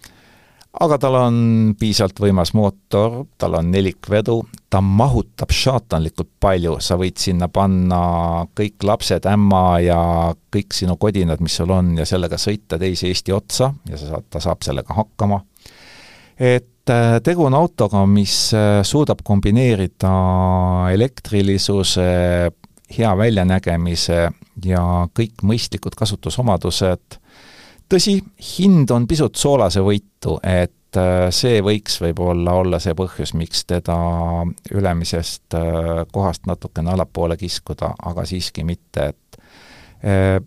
aga 0.81 0.99
tal 0.99 1.15
on 1.19 1.75
piisavalt 1.79 2.21
võimas 2.21 2.53
mootor, 2.55 3.27
tal 3.39 3.57
on 3.59 3.73
nelikvedu, 3.73 4.37
ta 4.71 4.81
mahutab 4.81 5.51
šaatanlikult 5.51 6.29
palju, 6.41 6.77
sa 6.81 6.97
võid 6.97 7.19
sinna 7.19 7.49
panna 7.49 8.47
kõik 8.55 8.85
lapsed, 8.85 9.27
ämma 9.27 9.81
ja 9.83 10.33
kõik 10.53 10.73
sinu 10.73 10.97
kodinad, 10.97 11.41
mis 11.41 11.57
sul 11.57 11.71
on, 11.71 11.97
ja 11.99 12.07
sellega 12.07 12.39
sõita 12.39 12.79
teise 12.79 13.09
Eesti 13.09 13.33
otsa 13.33 13.73
ja 13.91 13.99
sa 13.99 14.13
saad, 14.13 14.29
ta 14.31 14.41
saab 14.41 14.63
sellega 14.63 14.95
hakkama. 14.95 15.43
et 16.39 16.89
äh, 16.89 17.19
tegu 17.21 17.45
on 17.45 17.55
autoga, 17.55 18.07
mis 18.07 18.55
äh, 18.55 18.85
suudab 18.87 19.25
kombineerida 19.25 20.15
elektrilisuse, 20.93 22.53
hea 22.91 23.11
väljanägemise 23.17 24.31
ja 24.65 24.83
kõik 25.17 25.45
mõistlikud 25.47 25.95
kasutusomadused. 25.99 27.19
Tõsi, 27.91 28.21
hind 28.59 28.91
on 28.95 29.07
pisut 29.11 29.39
soolasevõitu, 29.39 30.37
et 30.47 30.99
äh, 30.99 31.27
see 31.35 31.59
võiks 31.65 31.99
võib-olla 32.03 32.55
olla 32.61 32.79
see 32.83 32.95
põhjus, 32.99 33.35
miks 33.35 33.65
teda 33.67 33.97
ülemisest 34.75 35.59
äh, 35.59 36.05
kohast 36.13 36.47
natukene 36.47 36.93
allapoole 36.95 37.37
kiskuda, 37.41 37.95
aga 38.07 38.27
siiski 38.29 38.65
mitte, 38.67 39.11
et 39.11 39.41
äh, 40.07 40.39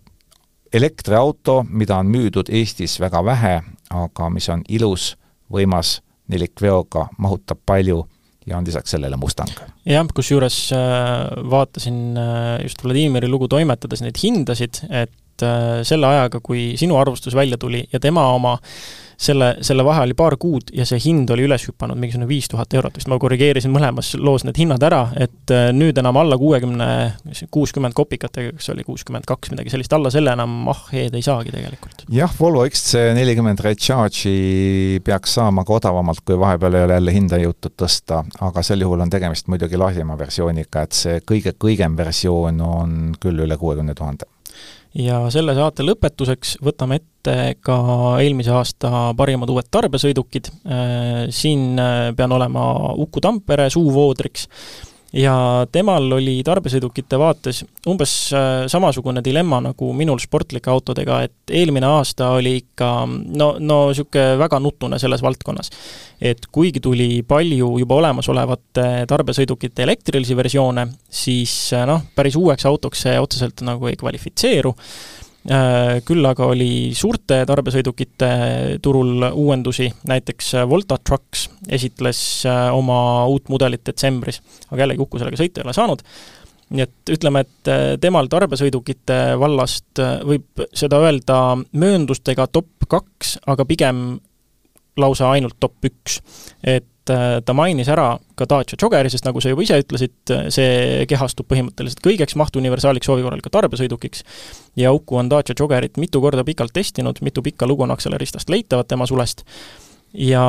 elektriauto, 0.73 1.63
mida 1.69 1.99
on 1.99 2.11
müüdud 2.11 2.49
Eestis 2.49 2.99
väga 2.99 3.25
vähe, 3.25 3.59
aga 3.91 4.29
mis 4.33 4.49
on 4.49 4.63
ilus, 4.69 5.13
võimas, 5.51 5.99
nelikveoga, 6.31 7.09
mahutab 7.19 7.59
palju 7.65 8.05
ja 8.47 8.57
on 8.57 8.65
lisaks 8.67 8.95
sellele 8.95 9.17
Mustang. 9.19 9.51
jah, 9.85 10.07
kusjuures 10.15 10.57
vaatasin 11.49 11.99
just 12.63 12.83
Vladimiri 12.83 13.29
lugu 13.31 13.47
toimetades 13.51 14.03
neid 14.05 14.19
hindasid, 14.23 14.85
et 14.89 15.19
et 15.33 15.43
selle 15.87 16.05
ajaga, 16.05 16.37
kui 16.45 16.75
sinu 16.77 16.93
arvustus 16.99 17.33
välja 17.33 17.57
tuli 17.57 17.79
ja 17.89 17.99
tema 17.99 18.27
oma 18.35 18.51
selle, 19.23 19.49
selle 19.65 19.85
vahe 19.85 20.03
oli 20.05 20.15
paar 20.17 20.35
kuud 20.41 20.71
ja 20.75 20.85
see 20.87 20.99
hind 21.03 21.31
oli 21.33 21.45
üles 21.47 21.67
hüpanud 21.69 21.99
mingisugune 21.99 22.27
viis 22.29 22.49
tuhat 22.51 22.73
eurot 22.75 22.97
vist, 22.97 23.09
ma 23.11 23.19
korrigeerisin 23.21 23.71
mõlemas 23.73 24.13
loos 24.19 24.45
need 24.47 24.59
hinnad 24.59 24.83
ära, 24.83 25.03
et 25.19 25.53
äh, 25.53 25.69
nüüd 25.75 25.97
enam 25.99 26.17
alla 26.19 26.37
kuuekümne, 26.39 26.87
kuuskümmend 27.53 27.95
kopikatega, 27.97 28.55
kas 28.57 28.71
oli 28.73 28.85
kuuskümmend 28.87 29.27
kaks, 29.29 29.53
midagi 29.53 29.73
sellist, 29.73 29.93
alla 29.95 30.11
selle 30.13 30.33
enam 30.35 30.69
ah-heed 30.73 31.15
ei 31.17 31.25
saagi 31.25 31.53
tegelikult. 31.55 32.05
jah, 32.13 32.33
Volvo 32.39 32.65
XC40 32.67 33.65
Recharge'i 33.67 34.99
peaks 35.05 35.37
saama 35.39 35.65
ka 35.67 35.77
odavamalt, 35.79 36.23
kui 36.25 36.39
vahepeal 36.39 36.79
ei 36.79 36.87
ole 36.87 36.99
jälle 36.99 37.15
hinda 37.15 37.41
jõutud 37.41 37.77
tõsta, 37.79 38.23
aga 38.43 38.65
sel 38.65 38.83
juhul 38.85 39.05
on 39.05 39.13
tegemist 39.13 39.49
muidugi 39.51 39.79
lahjema 39.79 40.17
versiooniga, 40.19 40.85
et 40.85 40.97
see 40.97 41.23
kõige 41.27 41.55
kõigem 41.59 41.97
versioon 41.97 42.61
on 42.63 43.01
küll 43.21 43.45
üle 43.45 43.57
kuuekümne 43.59 43.95
tuhande 43.97 44.32
ja 44.99 45.19
selle 45.33 45.55
saate 45.57 45.85
lõpetuseks 45.85 46.57
võtame 46.63 46.99
ette 47.01 47.57
ka 47.63 47.77
eelmise 48.21 48.53
aasta 48.53 49.11
parimad 49.17 49.49
uued 49.49 49.69
tarbesõidukid, 49.73 50.49
äh, 50.67 51.11
siin 51.33 51.79
äh, 51.81 52.09
pean 52.17 52.35
olema 52.35 52.93
Uku 52.99 53.23
Tampere 53.23 53.69
suuvoodriks 53.73 54.47
ja 55.13 55.33
temal 55.71 56.07
oli 56.17 56.39
tarbesõidukite 56.45 57.17
vaates 57.21 57.61
umbes 57.89 58.13
äh, 58.33 58.65
samasugune 58.71 59.21
dilemma 59.25 59.59
nagu 59.61 59.91
minul 59.93 60.21
sportlike 60.21 60.71
autodega, 60.73 61.21
et 61.27 61.53
eelmine 61.53 61.87
aasta 61.87 62.31
oli 62.39 62.55
ikka 62.63 62.89
no, 63.07 63.53
no 63.59 63.79
niisugune 63.91 64.39
väga 64.41 64.59
nutune 64.63 64.99
selles 65.01 65.21
valdkonnas. 65.21 65.69
et 66.21 66.47
kuigi 66.51 66.79
tuli 66.79 67.23
palju 67.27 67.77
juba 67.79 67.95
olemasolevate 68.01 68.87
tarbesõidukite 69.09 69.83
elektrilisi 69.83 70.37
versioone, 70.37 70.87
siis 71.09 71.55
äh, 71.73 71.85
noh, 71.89 72.01
päris 72.15 72.35
uueks 72.39 72.65
autoks 72.65 73.05
see 73.05 73.19
otseselt 73.19 73.61
nagu 73.61 73.87
ei 73.87 73.99
kvalifitseeru 73.99 74.73
küll 76.07 76.23
aga 76.23 76.45
oli 76.53 76.93
suurte 76.95 77.41
tarbesõidukite 77.47 78.29
turul 78.83 79.25
uuendusi, 79.27 79.89
näiteks 80.07 80.53
äh, 80.61 80.69
Volta 80.69 80.95
Trucks 81.03 81.49
esitles 81.67 82.21
äh, 82.47 82.69
oma 82.75 83.25
uut 83.31 83.51
mudelit 83.51 83.83
detsembris, 83.85 84.39
aga 84.69 84.85
jällegi 84.85 85.03
Uku 85.03 85.19
sellega 85.19 85.41
sõita 85.41 85.59
ei 85.59 85.67
ole 85.67 85.75
saanud, 85.75 86.05
nii 86.73 86.85
et 86.85 87.13
ütleme, 87.17 87.43
et 87.43 87.99
temal 88.01 88.31
tarbesõidukite 88.31 89.19
vallast 89.39 89.99
võib 90.25 90.63
seda 90.73 91.01
öelda 91.03 91.41
mööndustega 91.75 92.47
top 92.47 92.87
kaks, 92.89 93.35
aga 93.51 93.67
pigem 93.67 93.99
lausa 94.97 95.27
ainult 95.35 95.59
top 95.59 95.91
üks. 95.91 96.21
et 96.63 96.87
Äh, 96.87 96.92
ta 97.09 97.53
mainis 97.55 97.89
ära 97.91 98.13
ka 98.39 98.45
Dacia 98.49 98.77
Joggeri, 98.79 99.11
sest 99.11 99.25
nagu 99.27 99.41
sa 99.43 99.51
juba 99.51 99.65
ise 99.65 99.79
ütlesid, 99.83 100.33
see 100.53 101.03
kehastub 101.09 101.47
põhimõtteliselt 101.51 102.03
kõigeks 102.05 102.37
mahtuniversaaliks, 102.39 103.09
soovi 103.09 103.25
korral 103.25 103.43
ka 103.43 103.51
tarbesõidukiks, 103.53 104.23
ja 104.79 104.93
Uku 104.95 105.19
on 105.19 105.31
Dacia 105.31 105.57
Joggerit 105.59 105.99
mitu 106.01 106.21
korda 106.23 106.45
pikalt 106.47 106.73
testinud, 106.75 107.19
mitu 107.25 107.43
pikka 107.43 107.67
lugu 107.67 107.83
on 107.83 107.91
Acceleristast 107.95 108.51
leitavad 108.53 108.87
tema 108.87 109.07
sulest, 109.09 109.43
ja 110.13 110.45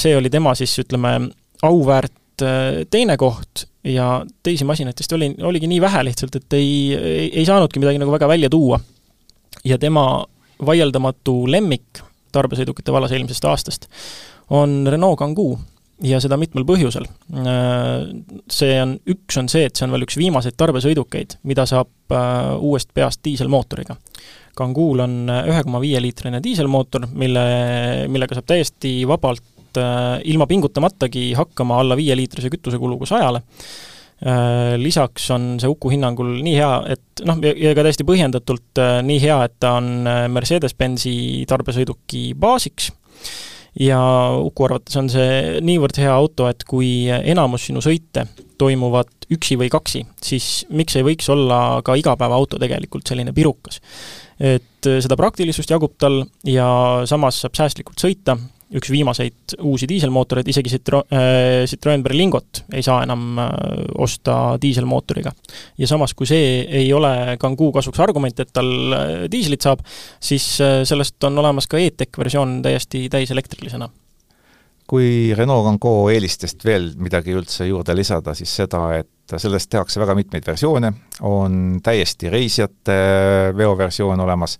see 0.00 0.16
oli 0.16 0.32
tema 0.32 0.54
siis, 0.58 0.74
ütleme, 0.80 1.18
auväärt 1.62 2.44
äh, 2.46 2.82
teine 2.90 3.18
koht 3.20 3.66
ja 3.84 4.22
teisi 4.42 4.64
masinaid 4.64 4.98
vist 4.98 5.12
oli, 5.12 5.32
oligi 5.42 5.68
nii 5.70 5.80
vähe 5.82 6.04
lihtsalt, 6.08 6.36
et 6.38 6.58
ei, 6.58 6.72
ei, 6.96 7.28
ei 7.42 7.46
saanudki 7.46 7.82
midagi 7.82 8.00
nagu 8.02 8.14
väga 8.14 8.28
välja 8.30 8.50
tuua. 8.50 8.80
ja 9.64 9.78
tema 9.78 10.24
vaieldamatu 10.66 11.46
lemmik 11.50 12.00
tarbesõidukite 12.32 12.92
vallas 12.92 13.12
eelmisest 13.12 13.44
aastast 13.44 13.86
on 14.50 14.86
Renault 14.90 15.18
Kangoo 15.18 15.58
ja 16.06 16.18
seda 16.22 16.38
mitmel 16.40 16.66
põhjusel. 16.68 17.06
See 18.50 18.76
on, 18.82 18.96
üks 19.14 19.38
on 19.40 19.50
see, 19.52 19.66
et 19.68 19.78
see 19.78 19.86
on 19.86 19.94
veel 19.94 20.06
üks 20.06 20.18
viimaseid 20.18 20.56
tarbesõidukeid, 20.60 21.38
mida 21.48 21.66
saab 21.68 22.14
äh, 22.14 22.52
uuest 22.58 22.92
peast 22.94 23.22
diiselmootoriga. 23.26 23.96
Kanguul 24.58 25.00
on 25.04 25.14
ühe 25.32 25.62
koma 25.64 25.80
viie 25.80 26.00
liitrine 26.02 26.42
diiselmootor, 26.44 27.06
mille, 27.16 27.44
millega 28.12 28.36
saab 28.36 28.50
täiesti 28.50 28.98
vabalt 29.08 29.80
äh, 29.80 30.18
ilma 30.28 30.48
pingutamatagi 30.50 31.30
hakkama 31.38 31.80
alla 31.80 31.96
viieliitrise 31.98 32.50
kütusekuluga 32.52 33.08
sajale. 33.08 33.44
Äh, 34.22 34.74
lisaks 34.78 35.30
on 35.34 35.54
see 35.62 35.70
Uku 35.70 35.94
hinnangul 35.94 36.34
nii 36.42 36.58
hea, 36.58 36.74
et 36.96 37.24
noh, 37.28 37.40
ja 37.42 37.72
ka 37.78 37.86
täiesti 37.86 38.06
põhjendatult 38.08 38.82
nii 39.06 39.22
hea, 39.22 39.38
et 39.46 39.56
ta 39.62 39.76
on 39.78 40.10
Mercedes-Benzi 40.34 41.46
tarbesõiduki 41.50 42.32
baasiks 42.38 42.92
ja 43.80 44.00
Uku 44.42 44.66
arvates 44.66 44.96
on 45.00 45.08
see 45.12 45.60
niivõrd 45.64 45.98
hea 46.02 46.12
auto, 46.12 46.48
et 46.50 46.64
kui 46.68 47.08
enamus 47.08 47.68
sinu 47.68 47.82
sõite 47.84 48.26
toimuvad 48.60 49.10
üksi 49.32 49.56
või 49.58 49.70
kaksi, 49.72 50.04
siis 50.22 50.66
miks 50.70 50.96
ei 50.98 51.06
võiks 51.06 51.28
olla 51.32 51.80
ka 51.84 51.96
igapäevaauto 51.98 52.60
tegelikult 52.62 53.08
selline 53.08 53.32
pirukas. 53.32 53.80
et 54.42 54.82
seda 54.82 55.16
praktilisust 55.16 55.70
jagub 55.70 55.94
tal 55.98 56.24
ja 56.44 56.66
samas 57.06 57.40
saab 57.44 57.54
säästlikult 57.54 58.00
sõita, 58.02 58.36
üks 58.78 58.90
viimaseid 58.92 59.56
uusi 59.68 59.86
diiselmootoreid, 59.88 60.48
isegi 60.48 60.72
Citro-, 60.72 61.04
äh, 61.12 61.64
Citroen 61.68 62.02
Berlingot 62.04 62.64
ei 62.72 62.84
saa 62.84 63.02
enam 63.04 63.38
äh, 63.38 63.48
osta 63.98 64.56
diiselmootoriga. 64.62 65.32
ja 65.78 65.88
samas, 65.88 66.14
kui 66.14 66.28
see 66.28 66.62
ei 66.82 66.92
ole 66.92 67.36
Kangoo 67.40 67.72
kasuks 67.72 68.00
argument, 68.00 68.40
et 68.40 68.52
tal 68.52 68.70
äh, 68.96 69.16
diislit 69.32 69.64
saab, 69.64 69.82
siis 70.20 70.46
sellest 70.88 71.24
on 71.24 71.38
olemas 71.38 71.68
ka 71.68 71.80
e-tech 71.80 72.18
versioon 72.18 72.60
täiesti 72.64 73.08
täiselektrilisena. 73.12 73.88
Kui 74.88 75.32
Renault 75.36 75.64
Kangoo 75.68 76.08
eelistest 76.12 76.64
veel 76.64 76.90
midagi 77.00 77.34
üldse 77.36 77.68
juurde 77.68 77.94
lisada, 77.96 78.34
siis 78.36 78.50
seda, 78.62 78.86
et 78.98 79.36
sellest 79.40 79.70
tehakse 79.72 80.00
väga 80.02 80.16
mitmeid 80.18 80.46
versioone, 80.46 80.92
on 81.28 81.78
täiesti 81.84 82.32
reisijate 82.32 82.96
veoversioon 83.56 84.20
olemas, 84.20 84.58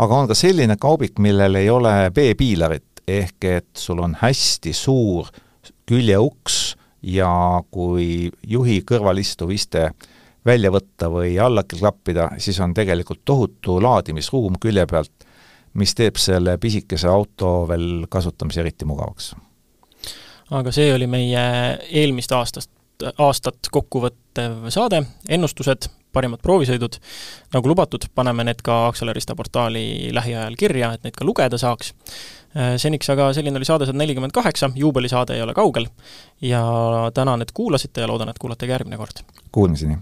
aga 0.00 0.16
on 0.16 0.28
ka 0.30 0.36
selline 0.36 0.76
kaubik, 0.80 1.20
millel 1.22 1.60
ei 1.60 1.70
ole 1.72 1.94
B-piilarit, 2.14 2.89
ehk 3.18 3.44
et 3.44 3.70
sul 3.76 4.00
on 4.02 4.16
hästi 4.20 4.72
suur 4.76 5.30
küljeuks 5.90 6.76
ja 7.02 7.30
kui 7.70 8.30
juhi 8.46 8.80
kõrval 8.86 9.20
istuv 9.22 9.52
iste 9.54 9.90
välja 10.46 10.70
võtta 10.72 11.10
või 11.12 11.34
alla 11.40 11.64
klappida, 11.68 12.30
siis 12.38 12.60
on 12.60 12.74
tegelikult 12.74 13.22
tohutu 13.24 13.80
laadimisruum 13.82 14.56
külje 14.60 14.86
pealt, 14.88 15.26
mis 15.74 15.94
teeb 15.94 16.18
selle 16.18 16.56
pisikese 16.58 17.08
auto 17.08 17.66
veel 17.68 18.06
kasutamise 18.10 18.60
eriti 18.60 18.88
mugavaks. 18.88 19.34
aga 20.50 20.72
see 20.72 20.94
oli 20.94 21.06
meie 21.06 21.42
eelmist 21.90 22.32
aastast, 22.32 22.70
aastat 23.18 23.70
kokkuvõttev 23.70 24.68
saade, 24.72 25.04
ennustused, 25.28 25.86
parimad 26.12 26.40
proovisõidud, 26.42 26.96
nagu 27.54 27.70
lubatud, 27.70 28.08
paneme 28.14 28.44
need 28.44 28.64
ka 28.66 28.86
Accelerista 28.88 29.36
portaali 29.38 30.10
lähiajal 30.12 30.56
kirja, 30.58 30.92
et 30.94 31.04
neid 31.06 31.14
ka 31.14 31.24
lugeda 31.24 31.58
saaks 31.58 31.94
seniks 32.76 33.10
aga 33.14 33.28
selline 33.36 33.60
oli 33.60 33.68
saade 33.68 33.86
sada 33.86 33.98
nelikümmend 33.98 34.34
kaheksa, 34.34 34.70
juubelisaade 34.74 35.36
ei 35.36 35.42
ole 35.42 35.54
kaugel 35.54 35.86
ja 36.42 36.62
tänan, 37.14 37.42
et 37.42 37.52
kuulasite 37.54 38.02
ja 38.02 38.08
loodan, 38.10 38.32
et 38.32 38.38
kuulate 38.42 38.66
ka 38.66 38.78
järgmine 38.78 38.98
kord. 38.98 39.22
Kuulmiseni! 39.52 39.98